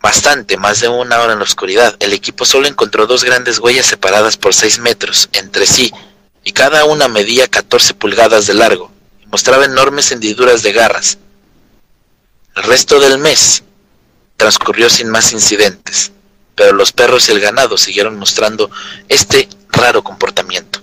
bastante, 0.00 0.56
más 0.56 0.78
de 0.78 0.88
una 0.88 1.18
hora 1.18 1.32
en 1.32 1.40
la 1.40 1.44
oscuridad, 1.44 1.96
el 1.98 2.12
equipo 2.12 2.44
solo 2.44 2.68
encontró 2.68 3.08
dos 3.08 3.24
grandes 3.24 3.58
huellas 3.58 3.86
separadas 3.86 4.36
por 4.36 4.54
6 4.54 4.78
metros 4.78 5.28
entre 5.32 5.66
sí, 5.66 5.92
y 6.44 6.52
cada 6.52 6.84
una 6.84 7.08
medía 7.08 7.48
14 7.48 7.94
pulgadas 7.94 8.46
de 8.46 8.54
largo, 8.54 8.90
y 9.22 9.26
mostraba 9.26 9.64
enormes 9.64 10.10
hendiduras 10.12 10.62
de 10.62 10.72
garras. 10.72 11.18
El 12.56 12.64
resto 12.64 13.00
del 13.00 13.18
mes 13.18 13.62
transcurrió 14.36 14.90
sin 14.90 15.08
más 15.08 15.32
incidentes, 15.32 16.12
pero 16.54 16.72
los 16.72 16.92
perros 16.92 17.28
y 17.28 17.32
el 17.32 17.40
ganado 17.40 17.78
siguieron 17.78 18.18
mostrando 18.18 18.70
este 19.08 19.48
raro 19.70 20.02
comportamiento. 20.02 20.80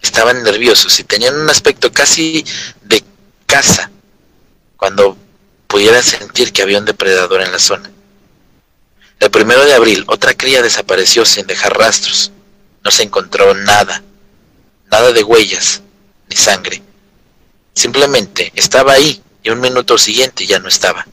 Estaban 0.00 0.42
nerviosos 0.42 0.98
y 1.00 1.04
tenían 1.04 1.36
un 1.38 1.50
aspecto 1.50 1.92
casi 1.92 2.44
de 2.82 3.02
caza, 3.46 3.90
cuando 4.76 5.16
pudieran 5.66 6.02
sentir 6.02 6.52
que 6.52 6.62
había 6.62 6.78
un 6.78 6.84
depredador 6.84 7.42
en 7.42 7.52
la 7.52 7.58
zona. 7.58 7.90
El 9.20 9.30
primero 9.30 9.64
de 9.64 9.74
abril, 9.74 10.04
otra 10.06 10.34
cría 10.34 10.62
desapareció 10.62 11.26
sin 11.26 11.46
dejar 11.46 11.76
rastros. 11.76 12.32
No 12.82 12.90
se 12.90 13.02
encontró 13.02 13.54
nada, 13.54 14.02
nada 14.90 15.12
de 15.12 15.22
huellas, 15.22 15.82
ni 16.28 16.36
sangre. 16.36 16.82
Simplemente 17.74 18.52
estaba 18.54 18.92
ahí 18.92 19.22
y 19.42 19.50
un 19.50 19.60
minuto 19.60 19.98
siguiente 19.98 20.46
ya 20.46 20.58
no 20.58 20.68
estaba. 20.68 21.06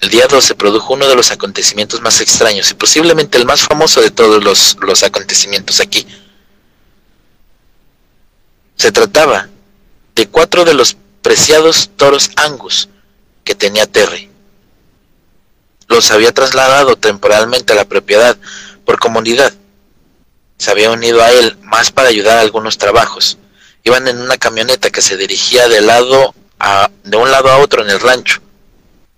El 0.00 0.10
día 0.10 0.26
2 0.26 0.42
se 0.42 0.54
produjo 0.54 0.94
uno 0.94 1.08
de 1.08 1.14
los 1.14 1.30
acontecimientos 1.30 2.00
más 2.00 2.20
extraños 2.20 2.70
y 2.70 2.74
posiblemente 2.74 3.36
el 3.36 3.44
más 3.44 3.62
famoso 3.62 4.00
de 4.00 4.10
todos 4.10 4.42
los, 4.42 4.76
los 4.80 5.02
acontecimientos 5.02 5.80
aquí. 5.80 6.06
Se 8.76 8.92
trataba 8.92 9.48
de 10.14 10.28
cuatro 10.28 10.64
de 10.64 10.74
los 10.74 10.96
preciados 11.20 11.90
toros 11.96 12.30
Angus 12.36 12.88
que 13.44 13.54
tenía 13.54 13.86
Terry 13.86 14.30
los 15.90 16.10
había 16.12 16.32
trasladado 16.32 16.96
temporalmente 16.96 17.72
a 17.72 17.76
la 17.76 17.84
propiedad 17.84 18.36
por 18.84 18.98
comunidad. 18.98 19.52
Se 20.60 20.70
había 20.70 20.90
unido 20.90 21.22
a 21.22 21.30
él 21.30 21.56
más 21.62 21.90
para 21.90 22.10
ayudar 22.10 22.36
a 22.36 22.42
algunos 22.42 22.76
trabajos. 22.76 23.38
Iban 23.82 24.06
en 24.08 24.20
una 24.20 24.36
camioneta 24.36 24.90
que 24.90 25.00
se 25.00 25.16
dirigía 25.16 25.70
de, 25.70 25.80
lado 25.80 26.34
a, 26.58 26.90
de 27.02 27.16
un 27.16 27.30
lado 27.30 27.48
a 27.48 27.56
otro 27.56 27.82
en 27.82 27.88
el 27.88 27.98
rancho. 27.98 28.42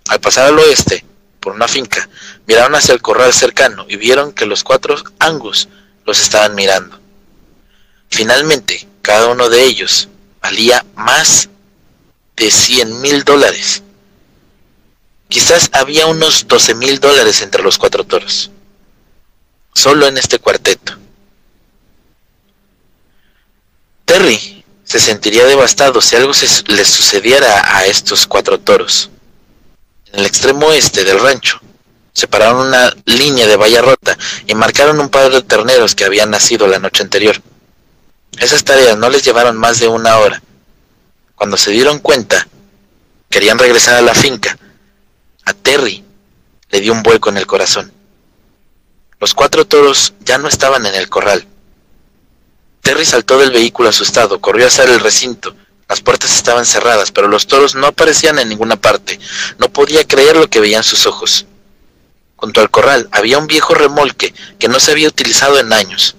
Al 0.07 0.21
pasar 0.21 0.47
al 0.47 0.59
oeste, 0.61 1.05
por 1.41 1.53
una 1.53 1.67
finca, 1.67 2.09
miraron 2.47 2.77
hacia 2.77 2.95
el 2.95 3.03
corral 3.03 3.33
cercano 3.33 3.87
y 3.89 3.97
vieron 3.97 4.31
que 4.33 4.47
los 4.47 4.63
cuatro 4.63 4.95
Angus 5.19 5.67
los 6.07 6.21
estaban 6.21 6.55
mirando. 6.55 7.01
Finalmente, 8.09 8.87
cada 9.03 9.27
uno 9.27 9.49
de 9.49 9.65
ellos 9.65 10.09
valía 10.41 10.87
más 10.95 11.49
de 12.37 12.53
100 12.53 13.01
mil 13.01 13.25
dólares. 13.25 13.83
Quizás 15.27 15.71
había 15.73 16.07
unos 16.07 16.47
12 16.47 16.77
mil 16.77 17.01
dólares 17.01 17.43
entre 17.43 17.65
los 17.65 17.79
cuatro 17.79 18.05
toros. 18.05 18.53
Solo 19.75 20.07
en 20.07 20.19
este 20.19 20.39
cuarteto. 20.39 21.02
Terry 24.13 24.63
se 24.85 25.01
sentiría 25.01 25.47
devastado 25.47 26.03
si 26.03 26.17
algo 26.17 26.35
se 26.35 26.47
les 26.71 26.87
sucediera 26.87 27.79
a 27.79 27.87
estos 27.87 28.27
cuatro 28.27 28.61
toros. 28.61 29.09
En 30.13 30.21
el 30.21 30.27
extremo 30.27 30.67
oeste 30.67 31.03
del 31.03 31.19
rancho, 31.19 31.59
separaron 32.13 32.67
una 32.67 32.95
línea 33.07 33.47
de 33.47 33.57
valla 33.57 33.81
rota 33.81 34.19
y 34.47 34.55
marcaron 34.55 35.01
un 35.01 35.09
par 35.09 35.33
de 35.33 35.41
terneros 35.41 35.95
que 35.95 36.05
habían 36.05 36.29
nacido 36.29 36.67
la 36.67 36.79
noche 36.79 37.03
anterior. 37.03 37.41
Esas 38.39 38.65
tareas 38.65 38.99
no 38.99 39.09
les 39.09 39.25
llevaron 39.25 39.57
más 39.57 39.81
de 39.81 39.89
una 39.89 40.19
hora. 40.19 40.43
Cuando 41.35 41.57
se 41.57 41.71
dieron 41.71 41.99
cuenta, 41.99 42.47
querían 43.31 43.59
regresar 43.59 43.95
a 43.95 44.03
la 44.03 44.15
finca, 44.15 44.59
a 45.47 45.55
Terry 45.55 46.05
le 46.69 46.81
dio 46.81 46.93
un 46.93 47.03
vuelco 47.03 47.31
en 47.31 47.39
el 47.39 47.47
corazón. 47.47 47.91
Los 49.19 49.33
cuatro 49.33 49.67
toros 49.67 50.13
ya 50.21 50.37
no 50.37 50.49
estaban 50.49 50.85
en 50.85 50.97
el 50.97 51.09
corral. 51.09 51.47
Terry 52.83 53.05
saltó 53.05 53.39
del 53.39 53.53
vehículo 53.53 53.89
asustado, 53.89 54.41
corrió 54.41 54.67
hacia 54.67 54.85
el 54.85 55.01
recinto. 55.01 55.55
Las 55.89 56.01
puertas 56.01 56.35
estaban 56.35 56.67
cerradas, 56.67 57.13
pero 57.13 57.29
los 57.29 57.47
toros 57.47 57.75
no 57.75 57.87
aparecían 57.87 58.39
en 58.39 58.49
ninguna 58.49 58.77
parte. 58.77 59.21
No 59.59 59.73
podía 59.73 60.07
creer 60.07 60.37
lo 60.37 60.51
que 60.51 60.61
veían 60.61 60.83
sus 60.83 61.07
ojos. 61.07 61.47
Junto 62.37 62.61
al 62.61 62.71
corral 62.71 63.09
había 63.13 63.39
un 63.39 63.47
viejo 63.47 63.75
remolque 63.75 64.35
que 64.59 64.69
no 64.69 64.81
se 64.81 64.91
había 64.91 65.09
utilizado 65.09 65.61
en 65.61 65.73
años. 65.73 66.17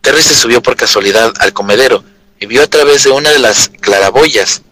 Terry 0.00 0.22
se 0.22 0.34
subió 0.34 0.62
por 0.62 0.74
casualidad 0.74 1.32
al 1.38 1.52
comedero 1.52 2.04
y 2.40 2.46
vio 2.46 2.62
a 2.62 2.66
través 2.66 3.04
de 3.04 3.10
una 3.10 3.30
de 3.30 3.38
las 3.38 3.68
claraboyas 3.80 4.62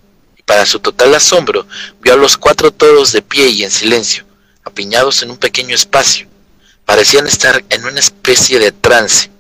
para 0.45 0.67
su 0.67 0.81
total 0.81 1.15
asombro, 1.15 1.67
vio 2.01 2.15
a 2.15 2.17
los 2.17 2.37
cuatro 2.37 2.73
toros 2.73 3.13
de 3.13 3.23
pie 3.23 3.49
y 3.49 3.65
en 3.65 3.71
silencio, 3.71 4.25
apiñados 4.65 5.23
en 5.23 5.31
un 5.31 5.37
pequeño 5.37 5.75
espacio. 5.75 6.29
Parecían 6.85 7.27
estar 7.27 7.65
en 7.69 7.85
una 7.85 7.99
especie 7.99 8.59
de 8.61 8.73
trance. 8.73 9.31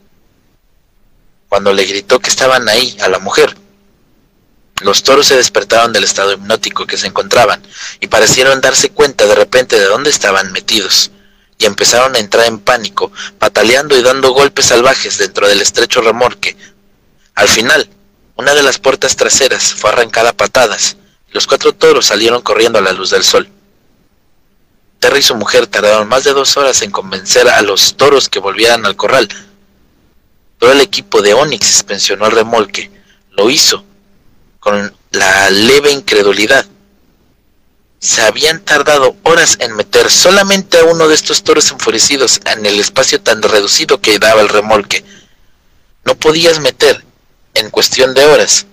Cuando 1.49 1.73
le 1.73 1.85
gritó 1.85 2.19
que 2.19 2.31
estaban 2.31 2.69
ahí 2.69 2.97
a 3.01 3.09
la 3.09 3.19
mujer, 3.19 3.57
los 4.83 5.03
toros 5.03 5.27
se 5.27 5.37
despertaron 5.37 5.93
del 5.93 6.05
estado 6.05 6.33
hipnótico 6.33 6.87
que 6.87 6.99
se 6.99 7.07
encontraban 7.07 7.63
y 8.01 8.09
parecieron 8.09 8.61
darse 8.61 8.91
cuenta 8.91 9.27
de 9.27 9.35
repente 9.35 9.79
de 9.79 9.87
dónde 9.87 10.11
estaban 10.11 10.53
metidos 10.53 11.11
y 11.59 11.65
empezaron 11.65 12.15
a 12.15 12.19
entrar 12.19 12.47
en 12.47 12.59
pánico, 12.59 13.11
pataleando 13.39 13.97
y 13.97 14.03
dando 14.03 14.33
golpes 14.33 14.67
salvajes 14.67 15.17
dentro 15.17 15.49
del 15.49 15.63
estrecho 15.63 16.03
remorque. 16.03 16.57
Al 17.35 17.49
final, 17.49 17.89
Una 18.39 18.55
de 18.55 18.63
las 18.63 18.79
puertas 18.79 19.17
traseras 19.17 19.73
fue 19.73 19.89
arrancada 19.91 20.31
a 20.31 20.37
patadas. 20.37 20.99
Los 21.31 21.47
cuatro 21.47 21.73
toros 21.73 22.05
salieron 22.05 22.43
corriendo 22.43 22.79
a 22.79 22.83
la 22.83 22.93
luz 22.93 23.09
del 23.09 23.25
sol. 23.25 23.49
Terry 24.99 25.21
y 25.21 25.23
su 25.23 25.35
mujer 25.35 25.67
tardaron 25.67 26.07
más 26.07 26.25
de 26.25 26.35
dos 26.35 26.55
horas 26.59 26.83
en 26.83 26.91
convencer 26.91 27.49
a 27.49 27.63
los 27.63 27.97
toros 27.97 28.29
que 28.29 28.39
volvieran 28.39 28.85
al 28.85 28.95
corral. 28.95 29.27
Todo 30.59 30.73
el 30.73 30.81
equipo 30.81 31.23
de 31.23 31.35
Onyx 31.35 31.67
suspensionó 31.67 32.27
el 32.27 32.33
remolque. 32.33 32.91
Lo 33.31 33.51
hizo 33.51 33.85
con 34.59 34.95
la 35.13 35.51
leve 35.51 35.93
incredulidad. 35.93 36.67
Se 37.99 38.23
habían 38.23 38.61
tardado 38.61 39.17
horas 39.23 39.57
en 39.61 39.75
meter 39.75 40.11
solamente 40.11 40.79
a 40.79 40.85
uno 40.85 41.09
de 41.09 41.15
estos 41.15 41.43
toros 41.43 41.71
enfurecidos 41.71 42.41
en 42.45 42.65
el 42.67 42.79
espacio 42.79 43.21
tan 43.21 43.43
reducido 43.43 44.01
que 44.01 44.19
daba 44.19 44.41
el 44.41 44.49
remolque. 44.49 45.05
No 46.05 46.15
podías 46.15 46.61
meter, 46.61 47.05
en 47.55 47.71
cuestión 47.71 48.15
de 48.15 48.25
horas, 48.27 48.67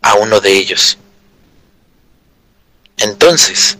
a 0.00 0.14
uno 0.14 0.40
de 0.40 0.52
ellos. 0.52 0.98
Entonces, 2.98 3.78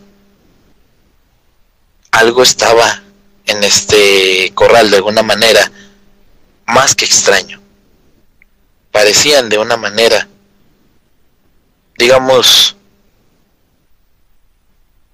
algo 2.11 2.43
estaba 2.43 3.03
en 3.45 3.63
este 3.63 4.51
corral 4.53 4.89
de 4.91 4.97
alguna 4.97 5.23
manera 5.23 5.71
más 6.65 6.95
que 6.95 7.05
extraño. 7.05 7.61
Parecían 8.91 9.49
de 9.49 9.57
una 9.57 9.77
manera, 9.77 10.27
digamos, 11.97 12.75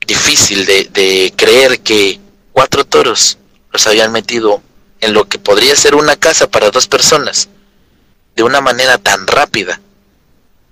difícil 0.06 0.66
de, 0.66 1.34
creer 1.36 1.80
que 1.82 2.20
cuatro 2.52 2.84
toros 2.86 3.38
los 3.72 3.86
habían 3.88 4.12
metido 4.12 4.62
en 5.02 5.14
lo 5.14 5.30
que 5.30 5.38
podría 5.38 5.76
ser 5.76 5.96
una 5.96 6.16
casa 6.16 6.50
para 6.50 6.72
dos 6.72 6.88
personas 6.88 7.48
de 8.36 8.44
una 8.44 8.60
manera 8.60 8.98
tan 8.98 9.28
rápida 9.28 9.80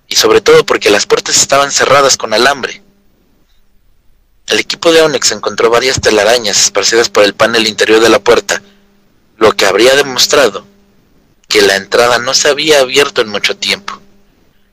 y 0.08 0.16
sobre 0.16 0.40
todo 0.40 0.66
porque 0.66 0.90
las 0.90 1.06
puertas 1.06 1.36
estaban 1.36 1.70
cerradas 1.70 2.16
con 2.16 2.34
alambre. 2.34 2.82
El 4.48 4.58
equipo 4.58 4.90
de 4.90 5.02
Onyx 5.02 5.32
encontró 5.32 5.70
varias 5.70 6.00
telarañas 6.00 6.60
esparcidas 6.60 7.08
por 7.08 7.24
el 7.24 7.34
panel 7.34 7.66
interior 7.66 8.00
de 8.00 8.08
la 8.08 8.18
puerta, 8.18 8.60
lo 9.38 9.52
que 9.52 9.66
habría 9.66 9.94
demostrado 9.96 10.66
que 11.48 11.62
la 11.62 11.76
entrada 11.76 12.18
no 12.18 12.34
se 12.34 12.48
había 12.48 12.80
abierto 12.80 13.22
en 13.22 13.28
mucho 13.28 13.56
tiempo. 13.56 13.98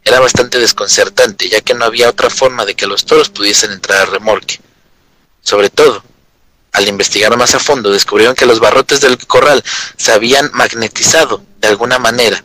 Era 0.04 0.20
bastante 0.20 0.60
desconcertante, 0.60 1.48
ya 1.50 1.62
que 1.62 1.74
no 1.74 1.86
había 1.86 2.10
otra 2.10 2.30
forma 2.30 2.66
de 2.66 2.76
que 2.76 2.86
los 2.86 3.06
toros 3.06 3.30
pudiesen 3.30 3.72
entrar 3.72 4.02
al 4.02 4.12
remolque. 4.12 4.60
Sobre 5.42 5.70
todo, 5.70 6.04
al 6.74 6.88
investigar 6.88 7.36
más 7.38 7.56
a 7.56 7.60
fondo, 7.60 7.92
descubrieron 7.92 8.36
que 8.36 8.46
los 8.46 8.60
barrotes 8.60 9.00
del 9.02 9.18
corral 9.26 9.64
se 9.96 10.12
habían 10.12 10.52
magnetizado 10.54 11.44
de 11.60 11.70
alguna 11.70 11.98
manera, 11.98 12.44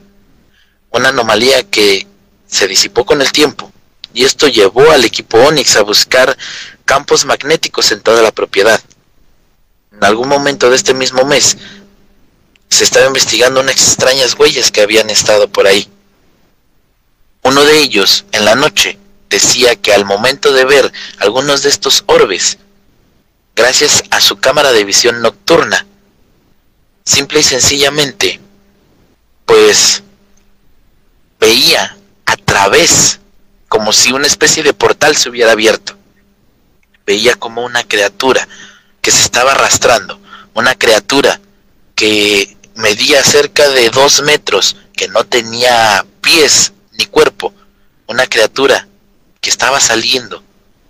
una 0.90 1.08
anomalía 1.08 1.64
que 1.64 2.06
se 2.46 2.68
disipó 2.68 3.04
con 3.04 3.20
el 3.20 3.32
tiempo, 3.32 3.72
y 4.14 4.24
esto 4.24 4.46
llevó 4.46 4.90
al 4.90 5.04
equipo 5.04 5.38
Onyx 5.38 5.76
a 5.76 5.82
buscar 5.82 6.36
campos 6.84 7.24
magnéticos 7.24 7.92
en 7.92 8.00
toda 8.00 8.22
la 8.22 8.32
propiedad. 8.32 8.80
En 9.92 10.04
algún 10.04 10.28
momento 10.28 10.70
de 10.70 10.76
este 10.76 10.94
mismo 10.94 11.24
mes, 11.24 11.56
se 12.70 12.84
estaba 12.84 13.06
investigando 13.06 13.60
unas 13.60 13.74
extrañas 13.76 14.34
huellas 14.38 14.70
que 14.70 14.80
habían 14.80 15.10
estado 15.10 15.48
por 15.48 15.66
ahí. 15.66 15.88
Uno 17.42 17.64
de 17.64 17.80
ellos, 17.80 18.24
en 18.32 18.44
la 18.44 18.54
noche, 18.54 18.98
decía 19.28 19.76
que 19.76 19.92
al 19.92 20.04
momento 20.04 20.52
de 20.52 20.64
ver 20.64 20.92
algunos 21.18 21.62
de 21.62 21.68
estos 21.68 22.04
orbes, 22.06 22.58
gracias 23.54 24.04
a 24.10 24.20
su 24.20 24.36
cámara 24.36 24.72
de 24.72 24.84
visión 24.84 25.20
nocturna, 25.20 25.86
simple 27.04 27.40
y 27.40 27.44
sencillamente, 27.44 28.40
pues 29.44 30.02
veía 31.38 31.96
a 32.26 32.36
través, 32.36 33.20
como 33.68 33.92
si 33.92 34.12
una 34.12 34.26
especie 34.26 34.62
de 34.62 34.72
portal 34.72 35.16
se 35.16 35.28
hubiera 35.28 35.52
abierto 35.52 36.00
veía 37.10 37.34
como 37.34 37.64
una 37.64 37.82
criatura 37.82 38.46
que 39.00 39.10
se 39.10 39.22
estaba 39.22 39.50
arrastrando, 39.50 40.20
una 40.54 40.76
criatura 40.76 41.40
que 41.96 42.56
medía 42.80 43.22
cerca 43.22 43.68
de 43.68 43.90
dos 43.90 44.22
metros, 44.22 44.76
que 44.94 45.08
no 45.08 45.24
tenía 45.24 46.04
pies 46.20 46.72
ni 46.98 47.06
cuerpo, 47.06 47.54
una 48.06 48.26
criatura 48.26 48.88
que 49.40 49.50
estaba 49.50 49.80
saliendo 49.80 50.42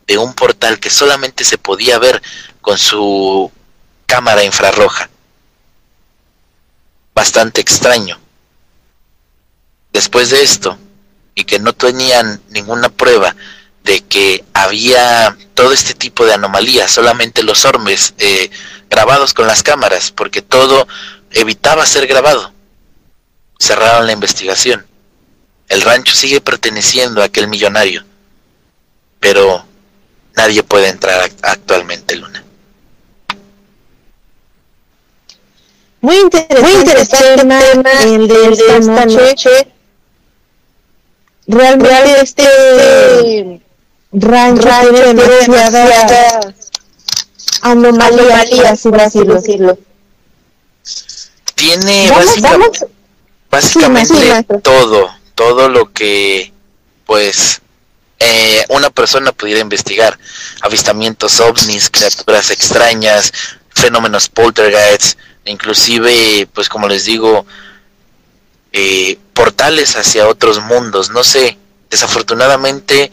de 0.07 0.19
un 0.19 0.35
portal 0.35 0.81
que 0.81 0.91
solamente 0.91 1.45
se 1.45 1.59
podía 1.59 1.99
ver 1.99 2.21
con 2.61 2.79
su 2.79 3.51
cámara 4.07 4.43
infrarroja. 4.43 5.09
Bastante 7.15 7.61
extraño. 7.61 8.19
Después 9.93 10.31
de 10.31 10.43
esto, 10.43 10.79
y 11.35 11.45
que 11.45 11.59
no 11.59 11.73
tenían 11.73 12.41
ninguna 12.49 12.89
prueba 12.89 13.37
de 13.85 14.01
que 14.03 14.45
había 14.53 15.37
todo 15.55 15.73
este 15.73 15.95
tipo 15.95 16.27
de 16.27 16.35
anomalías, 16.35 16.91
solamente 16.91 17.43
los 17.43 17.65
orbes 17.65 18.15
eh, 18.19 18.51
grabados 18.89 19.33
con 19.33 19.47
las 19.47 19.63
cámaras, 19.63 20.11
porque 20.11 20.43
todo 20.43 20.87
evitaba 21.33 21.87
ser 21.87 22.07
grabado. 22.07 22.53
Cerraron 23.59 24.07
la 24.07 24.13
investigación. 24.13 24.87
El 25.69 25.83
rancho 25.83 26.15
sigue 26.15 26.41
perteneciendo 26.41 27.23
a 27.23 27.27
aquel 27.27 27.47
millonario, 27.47 28.05
pero 29.21 29.65
nadie 30.35 30.63
puede 30.63 30.89
entrar 30.89 31.31
actualmente, 31.43 32.17
Luna. 32.17 32.45
Muy 36.01 36.17
interesante, 36.17 36.63
Muy 36.63 36.73
interesante 36.73 37.37
tema, 37.37 37.91
el 38.03 38.27
de 38.27 38.49
esta, 38.79 39.07
noche. 39.07 39.51
Realmente, 41.47 42.21
este 42.23 43.61
rancho, 44.13 44.69
rancho 44.69 44.95
tiene 44.95 45.23
demasiadas 45.23 46.71
anomalías, 47.61 48.83
por 48.83 49.01
así 49.01 49.25
decirlo. 49.25 49.79
Tiene 51.61 52.11
básicamente, 53.51 54.45
todo, 54.63 55.15
todo 55.35 55.69
lo 55.69 55.93
que 55.93 56.55
pues 57.05 57.61
eh, 58.19 58.65
una 58.71 58.89
persona 58.89 59.33
pudiera 59.33 59.61
investigar. 59.61 60.19
Avistamientos 60.63 61.39
ovnis, 61.39 61.91
criaturas 61.91 62.51
extrañas, 62.51 63.31
fenómenos 63.75 64.31
poltergeists, 64.31 65.19
inclusive, 65.45 66.49
pues 66.55 66.71
como 66.71 66.89
les 66.89 67.05
digo, 67.05 67.45
eh, 68.73 69.19
portales 69.35 69.97
hacia 69.97 70.29
otros 70.29 70.61
mundos. 70.63 71.11
No 71.11 71.23
sé, 71.25 71.59
desafortunadamente 71.91 73.11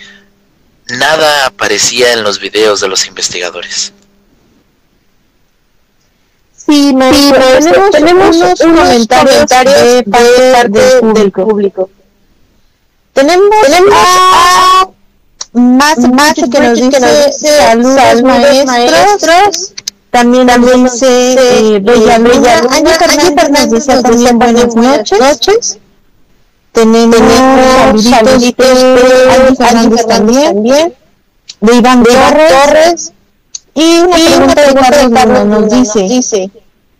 nada 0.88 1.48
aparecía 1.48 2.14
en 2.14 2.24
los 2.24 2.40
videos 2.40 2.80
de 2.80 2.88
los 2.88 3.08
investigadores. 3.08 3.92
Sí, 6.68 6.94
tenemos, 6.94 7.92
tenemos, 7.92 8.36
unos, 8.36 8.60
comentarios, 8.60 9.48
de, 9.48 10.04
parte, 10.04 10.80
del, 11.14 11.32
público. 11.32 11.90
Tenemos, 13.14 13.50
tenemos 13.64 13.94
a 13.94 14.90
más, 15.54 15.98
más 15.98 16.34
que, 16.34 16.60
nos 16.60 16.78
dice, 16.78 16.90
que 16.90 17.00
nos 17.00 17.26
dice 17.26 17.58
saludos, 17.58 18.66
maestros. 18.66 19.74
También, 20.12 20.48
también 20.48 20.84
dice 20.84 21.06
eh, 21.06 21.80
Bella 21.80 22.20
Bella. 22.20 22.58
Año 22.70 22.90
Fernández 22.90 23.70
dice 23.72 24.02
también 24.02 24.38
buenas 24.38 24.76
noches. 24.76 25.80
Tenemos, 26.74 27.18
saluditos 28.04 28.82
de 28.82 29.56
Fernández 29.58 30.06
también, 30.06 30.64
de 31.62 31.76
Iván 31.76 32.04
Torres, 32.04 33.14
y 33.74 34.00
una 34.00 34.54
pregunta 34.54 34.92
de 34.92 35.12
Carlos 35.14 35.46
nos 35.46 35.70
dice, 35.72 36.02
dice 36.02 36.52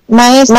Maestro, 0.08 0.58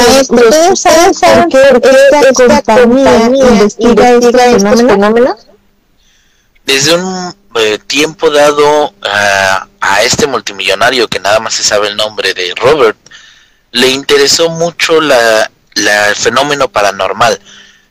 ¿ustedes 0.73 0.81
saben 1.19 1.49
por 1.49 1.81
qué 1.81 1.91
esta, 2.29 2.63
compañía 2.63 3.27
investiga 3.27 4.11
estos 4.11 4.81
fenómenos? 4.81 5.47
Desde 6.67 6.95
un 6.95 7.35
eh, 7.55 7.79
tiempo 7.87 8.31
dado 8.31 8.93
a 9.81 10.03
este 10.03 10.27
multimillonario 10.27 11.09
que 11.09 11.19
nada 11.19 11.41
más 11.41 11.55
se 11.55 11.65
sabe 11.65 11.89
el 11.89 11.97
nombre 11.97 12.35
de 12.35 12.53
Robert, 12.57 12.99
le 13.73 13.89
interesó 13.89 14.51
mucho 14.51 15.01
la, 15.01 15.51
la 15.75 16.09
el 16.09 16.17
fenómeno 16.17 16.69
paranormal 16.69 17.41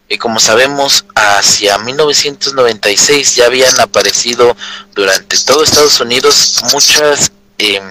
y 0.09 0.17
como 0.17 0.39
sabemos, 0.39 1.05
hacia 1.15 1.77
1996 1.79 3.35
ya 3.35 3.45
habían 3.45 3.77
aparecido 3.79 4.55
durante 4.95 5.37
todo 5.39 5.63
Estados 5.63 5.99
Unidos 5.99 6.61
muchas 6.71 7.31
eh, 7.57 7.81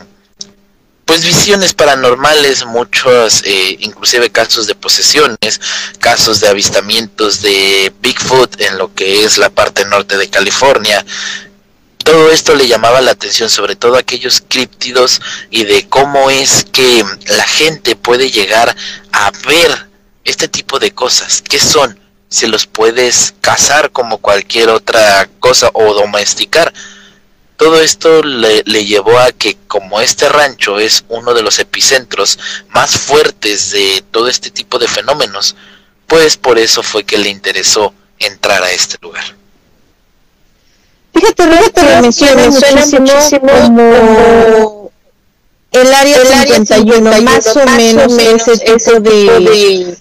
pues 1.07 1.25
visiones 1.25 1.73
paranormales, 1.73 2.67
muchos 2.67 3.43
eh, 3.45 3.77
inclusive 3.79 4.29
casos 4.31 4.67
de 4.67 4.75
posesiones, 4.75 5.61
casos 6.01 6.41
de 6.41 6.49
avistamientos 6.49 7.41
de 7.43 7.93
Bigfoot 8.03 8.61
en 8.61 8.77
lo 8.77 8.93
que 8.93 9.25
es 9.25 9.39
la 9.39 9.49
parte 9.49 9.85
norte 9.85 10.19
de 10.19 10.29
California. 10.29 11.07
Todo 11.99 12.31
esto 12.33 12.57
le 12.57 12.67
llamaba 12.67 13.01
la 13.01 13.13
atención, 13.13 13.49
sobre 13.49 13.77
todo 13.77 13.97
aquellos 13.97 14.43
críptidos 14.49 15.21
y 15.51 15.65
de 15.65 15.89
cómo 15.89 16.29
es 16.29 16.67
que 16.73 17.05
la 17.29 17.45
gente 17.45 17.95
puede 17.95 18.33
llegar 18.33 18.77
a 19.13 19.31
ver 19.47 19.89
este 20.25 20.49
tipo 20.49 20.81
de 20.81 20.91
cosas, 20.91 21.41
qué 21.41 21.61
son, 21.61 22.01
si 22.29 22.49
los 22.49 22.67
puedes 22.67 23.33
cazar 23.41 23.93
como 23.93 24.19
cualquier 24.19 24.71
otra 24.71 25.29
cosa 25.39 25.71
o 25.73 25.95
domesticar. 25.95 26.73
Todo 27.57 27.81
esto 27.81 28.23
le, 28.23 28.63
le, 28.67 28.85
llevó 28.85 29.19
a 29.19 29.33
que 29.33 29.57
como 29.67 30.01
este 30.01 30.29
rancho 30.29 30.79
es 30.79 31.05
uno 31.09 31.33
de 31.33 31.43
los 31.43 31.59
epicentros 31.59 32.39
más 32.69 32.99
fuertes 32.99 33.71
de 33.71 34.05
todo 34.11 34.29
este 34.29 34.51
tipo 34.51 34.79
de 34.79 34.87
fenómenos, 34.87 35.57
pues 36.07 36.37
por 36.37 36.59
eso 36.59 36.83
fue 36.83 37.05
que 37.05 37.19
le 37.19 37.31
interesó 37.31 37.95
entrar 38.19 38.63
a 38.63 38.71
este 38.71 38.99
lugar. 39.01 39.25
Fíjate, 41.15 41.45
fíjate, 41.45 41.83
lo 41.83 42.03
mencionas 42.03 42.93
muchísimo, 42.93 43.49
como 43.49 44.93
el 45.73 45.95
área, 45.95 46.17
el 46.17 46.33
área 46.33 46.55
51, 46.57 47.13
51 47.13 47.23
más, 47.23 47.57
o 47.57 47.67
menos, 47.67 48.13
menos 48.13 48.49
ese 48.49 48.65
tipo 48.65 49.01
de, 49.01 49.97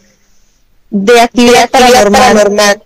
de 0.89 1.21
actividad 1.21 1.69
paranormal. 1.69 2.84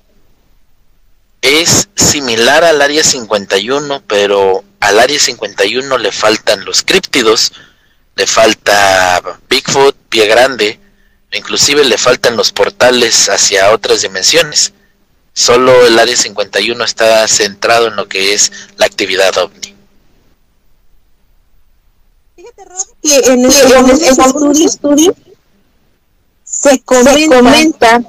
Es 1.42 1.90
similar 1.96 2.64
al 2.64 2.82
área 2.82 3.04
51, 3.04 4.04
pero 4.08 4.64
al 4.80 5.00
área 5.00 5.20
51 5.20 5.98
le 5.98 6.12
faltan 6.12 6.66
los 6.66 6.84
críptidos, 6.84 7.54
le 8.16 8.28
falta 8.28 9.22
Bigfoot, 9.50 9.96
pie 10.10 10.28
grande, 10.28 10.80
inclusive 11.32 11.86
le 11.86 11.98
faltan 11.98 12.36
los 12.36 12.52
portales 12.52 13.30
hacia 13.30 13.72
otras 13.72 14.02
dimensiones. 14.02 14.74
Solo 15.34 15.86
el 15.86 15.98
área 15.98 16.18
51 16.18 16.84
está 16.84 17.26
centrado 17.28 17.88
en 17.88 17.96
lo 17.96 18.10
que 18.10 18.34
es 18.34 18.52
la 18.78 18.86
actividad 18.86 19.38
ovni. 19.38 19.76
Fíjate, 22.36 22.66
Rob, 22.66 22.88
que 23.02 23.16
en, 23.16 23.46
el, 23.46 23.74
en, 23.74 23.90
el, 23.90 24.02
estudio, 24.02 24.66
estudio 24.66 25.16
se 26.44 26.82
comenta, 26.82 27.14
se 27.14 27.28
comenta 27.28 28.02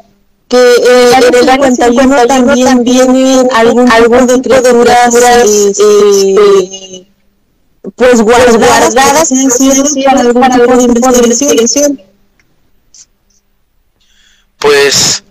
que 0.51 0.57
eh, 0.57 1.13
en 1.29 1.35
el 1.35 1.49
área 1.49 1.71
51 1.71 2.27
también 2.27 2.83
vienen 2.83 3.49
algún, 3.55 3.91
algún 3.91 4.27
tipo 4.27 4.57
de 4.57 4.63
criaturas 4.63 5.15
eh, 5.79 7.07
pues 7.95 8.21
guardadas, 8.21 8.57
guardadas 8.57 9.29
para 10.35 10.55
algún 10.57 10.93
tipo 10.93 11.13
de 11.13 11.19
investigación. 11.19 12.03
Pues 14.59 15.23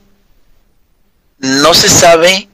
no 1.40 1.74
se 1.74 1.90
sabe 1.90 2.48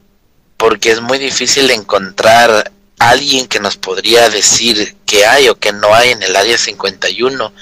porque 0.58 0.92
es 0.92 1.02
muy 1.02 1.20
difícil 1.20 1.70
encontrar 1.70 2.72
alguien 2.98 3.46
que 3.46 3.60
nos 3.60 3.78
podría 3.78 4.28
decir 4.30 4.98
que 5.06 5.28
hay 5.28 5.50
o 5.50 5.60
que 5.60 5.72
no 5.72 5.94
hay 5.94 6.10
en 6.10 6.24
el 6.24 6.36
área 6.36 6.58
51. 6.58 7.54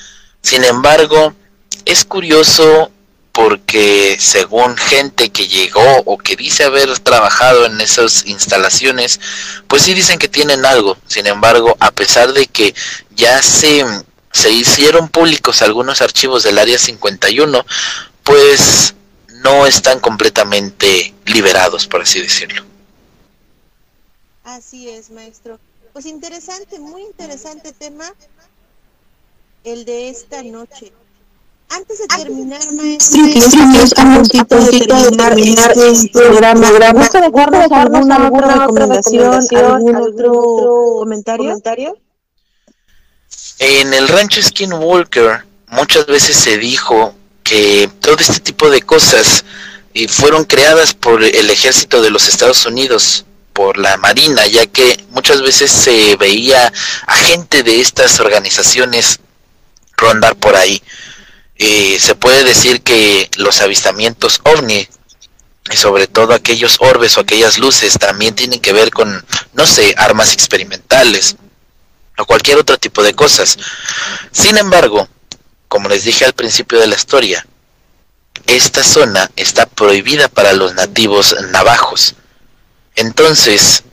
Sin 0.41 0.64
embargo, 0.64 1.34
es 1.84 2.06
curioso 2.06 2.89
porque 3.34 4.15
según 4.19 4.77
gente 4.77 5.31
que 5.31 5.47
llegó 5.47 6.03
o 6.05 6.19
que 6.19 6.36
dice 6.36 6.63
haber 6.63 6.99
trabajado 6.99 7.65
en 7.65 7.81
esas 7.81 8.27
instalaciones, 8.27 9.19
pues 9.67 9.81
sí 9.81 9.95
dicen 9.95 10.19
que 10.19 10.29
tienen 10.29 10.65
algo. 10.65 10.97
Sin 11.07 11.25
embargo, 11.25 11.75
a 11.79 11.91
pesar 11.91 12.31
de 12.31 12.45
que 12.45 12.75
ya 13.15 13.41
se, 13.41 13.84
se 14.31 14.51
hicieron 14.51 15.09
públicos 15.09 15.63
algunos 15.63 16.03
archivos 16.03 16.43
del 16.43 16.59
área 16.59 16.77
51, 16.77 17.65
pues 18.23 18.93
no 19.27 19.65
están 19.65 19.99
completamente 19.99 21.15
liberados, 21.25 21.88
por 21.88 22.03
así 22.03 22.21
decirlo. 22.21 22.63
Así 24.43 24.89
es, 24.89 25.09
maestro. 25.09 25.59
Pues 25.91 26.05
interesante, 26.05 26.79
muy 26.79 27.01
interesante 27.01 27.73
tema 27.73 28.13
el 29.63 29.86
de 29.86 30.09
esta 30.09 30.43
noche. 30.43 30.93
Antes 31.70 31.99
de 31.99 32.07
terminar, 32.07 32.61
maestro, 32.74 33.22
a 33.97 34.45
puntito 34.45 34.55
de 34.55 35.11
terminar 35.11 35.74
este 35.76 36.09
programa, 36.09 36.70
¿gusta 36.93 37.22
dejarnos 37.22 37.72
alguna 37.72 38.28
otra 38.28 38.55
recomendación, 38.59 39.41
algún 39.51 39.95
otro 39.95 40.34
comentario? 40.99 41.59
En 43.59 43.93
el 43.93 44.07
rancho 44.07 44.41
Skinwalker 44.41 45.45
muchas 45.68 46.05
veces 46.05 46.38
se 46.38 46.57
dijo 46.57 47.16
que 47.43 47.89
todo 47.99 48.18
este 48.20 48.39
tipo 48.39 48.70
de 48.70 48.82
cosas 48.82 49.43
eh, 49.93 50.07
fueron 50.07 50.45
creadas 50.45 50.93
por 50.93 51.24
el 51.24 51.49
ejército 51.49 52.01
de 52.01 52.09
los 52.09 52.28
Estados 52.28 52.66
Unidos, 52.66 53.26
por 53.53 53.78
la 53.78 53.97
Marina, 53.97 54.45
ya 54.47 54.66
que 54.66 55.03
muchas 55.11 55.41
veces 55.41 55.72
se 55.72 56.16
veía 56.18 56.72
a 57.05 57.16
gente 57.16 57.64
de 57.64 57.80
estas 57.80 58.20
organizaciones 58.20 59.20
rondar 59.95 60.36
por 60.36 60.55
ahí. 60.55 60.82
Eh, 61.58 61.97
se 61.99 62.16
puede 62.16 62.43
decir 62.43 62.82
que 62.82 63.30
los 63.38 63.62
avistamientos 63.62 64.41
ovni 64.43 64.88
y 65.72 65.76
sobre 65.78 66.08
todo 66.08 66.34
aquellos 66.34 66.78
orbes 66.80 67.18
o 67.18 67.22
aquellas 67.22 67.58
luces 67.58 67.97
también 67.97 68.36
tienen 68.36 68.60
que 68.60 68.74
ver 68.74 68.91
con, 68.91 69.26
no 69.54 69.66
sé, 69.66 69.93
armas 69.97 70.34
experimentales 70.34 71.36
o 72.18 72.26
cualquier 72.26 72.58
otro 72.58 72.78
tipo 72.78 73.01
de 73.04 73.14
cosas. 73.14 73.58
Sin 74.32 74.58
embargo, 74.58 75.08
como 75.68 75.89
les 75.89 76.04
dije 76.04 76.26
al 76.26 76.34
principio 76.34 76.80
de 76.80 76.88
la 76.88 76.95
historia, 76.95 77.45
esta 78.47 78.84
zona 78.84 79.30
está 79.36 79.66
prohibida 79.66 80.28
para 80.28 80.54
los 80.54 80.74
nativos 80.74 81.36
navajos. 81.51 82.16
Entonces, 82.95 83.84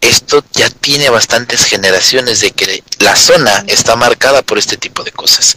esto 0.00 0.42
ya 0.52 0.70
tiene 0.70 1.10
bastantes 1.10 1.64
generaciones 1.64 2.40
de 2.40 2.52
que 2.52 2.82
la 2.98 3.14
zona 3.14 3.64
está 3.66 3.96
marcada 3.96 4.42
por 4.42 4.58
este 4.58 4.76
tipo 4.76 5.04
de 5.04 5.12
cosas. 5.12 5.56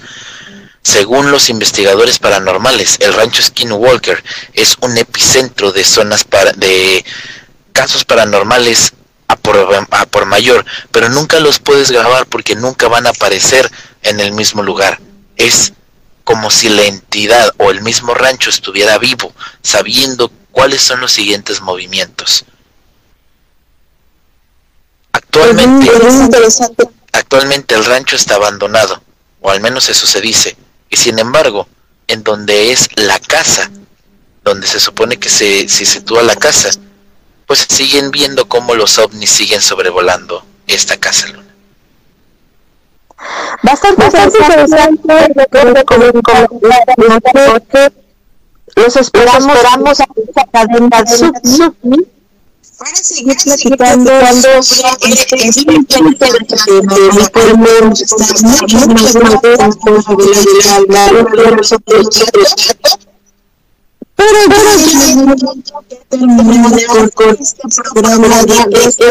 Según 0.84 1.31
los 1.31 1.49
investigadores 1.49 2.19
paranormales, 2.19 2.97
el 2.99 3.13
rancho 3.13 3.41
Skinwalker 3.41 4.21
es 4.53 4.77
un 4.81 4.97
epicentro 4.97 5.71
de 5.71 5.84
zonas 5.84 6.25
para, 6.25 6.51
de 6.51 7.05
casos 7.71 8.03
paranormales 8.03 8.93
a 9.29 9.38
por, 9.38 9.57
a 9.89 10.05
por 10.05 10.25
mayor, 10.25 10.65
pero 10.91 11.07
nunca 11.09 11.39
los 11.39 11.59
puedes 11.59 11.89
grabar 11.89 12.27
porque 12.27 12.55
nunca 12.55 12.89
van 12.89 13.07
a 13.07 13.11
aparecer 13.11 13.71
en 14.03 14.19
el 14.19 14.34
mismo 14.34 14.61
lugar. 14.61 14.99
Es 15.38 15.73
como 16.25 16.51
si 16.51 16.67
la 16.67 16.84
entidad 16.84 17.53
o 17.57 17.71
el 17.71 17.81
mismo 17.81 18.13
rancho 18.13 18.49
estuviera 18.49 18.97
vivo, 18.97 19.34
sabiendo 19.61 20.31
cuáles 20.51 20.81
son 20.81 20.99
los 20.99 21.13
siguientes 21.13 21.61
movimientos. 21.61 22.45
Actualmente, 25.13 25.91
actualmente 27.11 27.75
el 27.75 27.86
rancho 27.86 28.15
está 28.15 28.36
abandonado, 28.36 29.01
o 29.41 29.49
al 29.49 29.61
menos 29.61 29.89
eso 29.89 30.05
se 30.07 30.21
dice, 30.21 30.55
y 30.94 30.96
sin 30.96 31.18
embargo, 31.18 31.68
en 32.08 32.22
donde 32.24 32.72
es 32.72 32.88
la 32.98 33.18
casa, 33.18 33.72
donde 34.44 34.68
se 34.68 34.80
supone 34.80 35.18
que 35.18 35.28
se, 35.28 35.68
se 35.68 35.86
sitúa 35.86 36.22
la 36.22 36.36
casa, 36.36 36.70
pues 37.48 37.66
siguen 37.68 38.12
viendo 38.12 38.48
cómo 38.48 38.76
los 38.76 39.00
ovnis 39.00 39.32
siguen 39.32 39.60
sobrevolando 39.60 40.46
esta 40.68 40.96
casa 40.98 41.30
luna. 41.30 41.56
Bastante, 43.64 44.04
bastante 44.04 44.38
interesante, 44.38 45.34
recuerdo 45.34 45.84
como 45.84 47.20
noche. 47.34 47.91
Los 48.76 48.96
esperamos, 48.96 49.56
esperamos 49.56 50.00
a 50.00 50.06
esta 50.16 50.46
cadena 50.52 51.02
de 51.02 51.18
Submi 51.44 51.98
para 52.84 52.95
seguir 52.97 53.38
platicando 53.38 54.11
este 54.19 54.84
pero 64.15 64.38
bueno, 64.47 64.71
terminamos 66.09 67.11
con 67.15 67.29
este 67.39 67.67
programa 67.67 68.43
de 68.43 68.53
este 68.84 69.05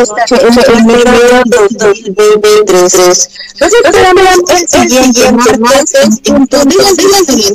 enero 0.72 1.12
de 1.44 1.66
2023. 1.70 3.30
Nos 3.60 3.72
esperamos 3.72 4.38
el 4.48 4.68
siguiente 4.68 5.58
martes. 5.58 5.94
en 5.94 6.16
punto 6.18 6.56
de 6.58 6.74
las 6.76 6.96
de 6.96 7.02
la 7.02 7.18
noche 7.22 7.46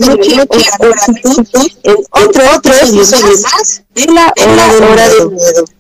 en 1.84 1.96
otro 2.12 2.44
otro 2.56 2.74
episodio 2.74 3.36
más 3.44 3.82
de 3.96 4.06
la 4.08 4.34
hora 4.36 5.10
del 5.10 5.30
miedo. 5.32 5.77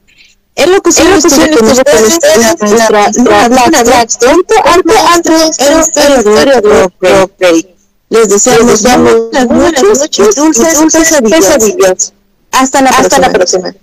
En 0.57 0.71
locución, 0.71 1.07
en 1.07 1.13
locución 1.15 1.49
estuvo 1.53 1.67
con 1.67 2.03
ustedes 2.03 2.57
nuestra 2.61 3.11
Luna 3.47 3.83
Black, 3.83 4.09
tanto 4.19 4.55
arte 4.65 4.93
antes 5.13 5.59
en 5.59 5.73
la 5.73 5.81
historia 5.81 6.61
de 6.61 7.27
Play. 7.37 7.75
Les 8.09 8.29
deseamos 8.29 8.81
buenas 8.81 9.83
noches 9.83 10.35
dulces, 10.35 10.79
dulces 10.79 11.21
pesadillas. 11.21 12.13
Hasta 12.51 12.81
la 12.81 12.89
Hasta 12.89 13.19
la 13.19 13.29
próxima. 13.29 13.73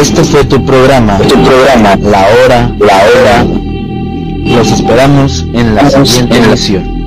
Este 0.00 0.24
fue 0.24 0.44
tu 0.44 0.64
programa, 0.64 1.18
tu 1.18 1.44
programa, 1.44 1.96
la 1.96 2.28
hora, 2.28 2.74
la 2.78 3.02
hora. 3.04 3.44
Los 4.56 4.72
esperamos 4.72 5.44
en 5.52 5.74
la 5.74 5.90
siguiente 5.90 6.38
edición. 6.38 6.98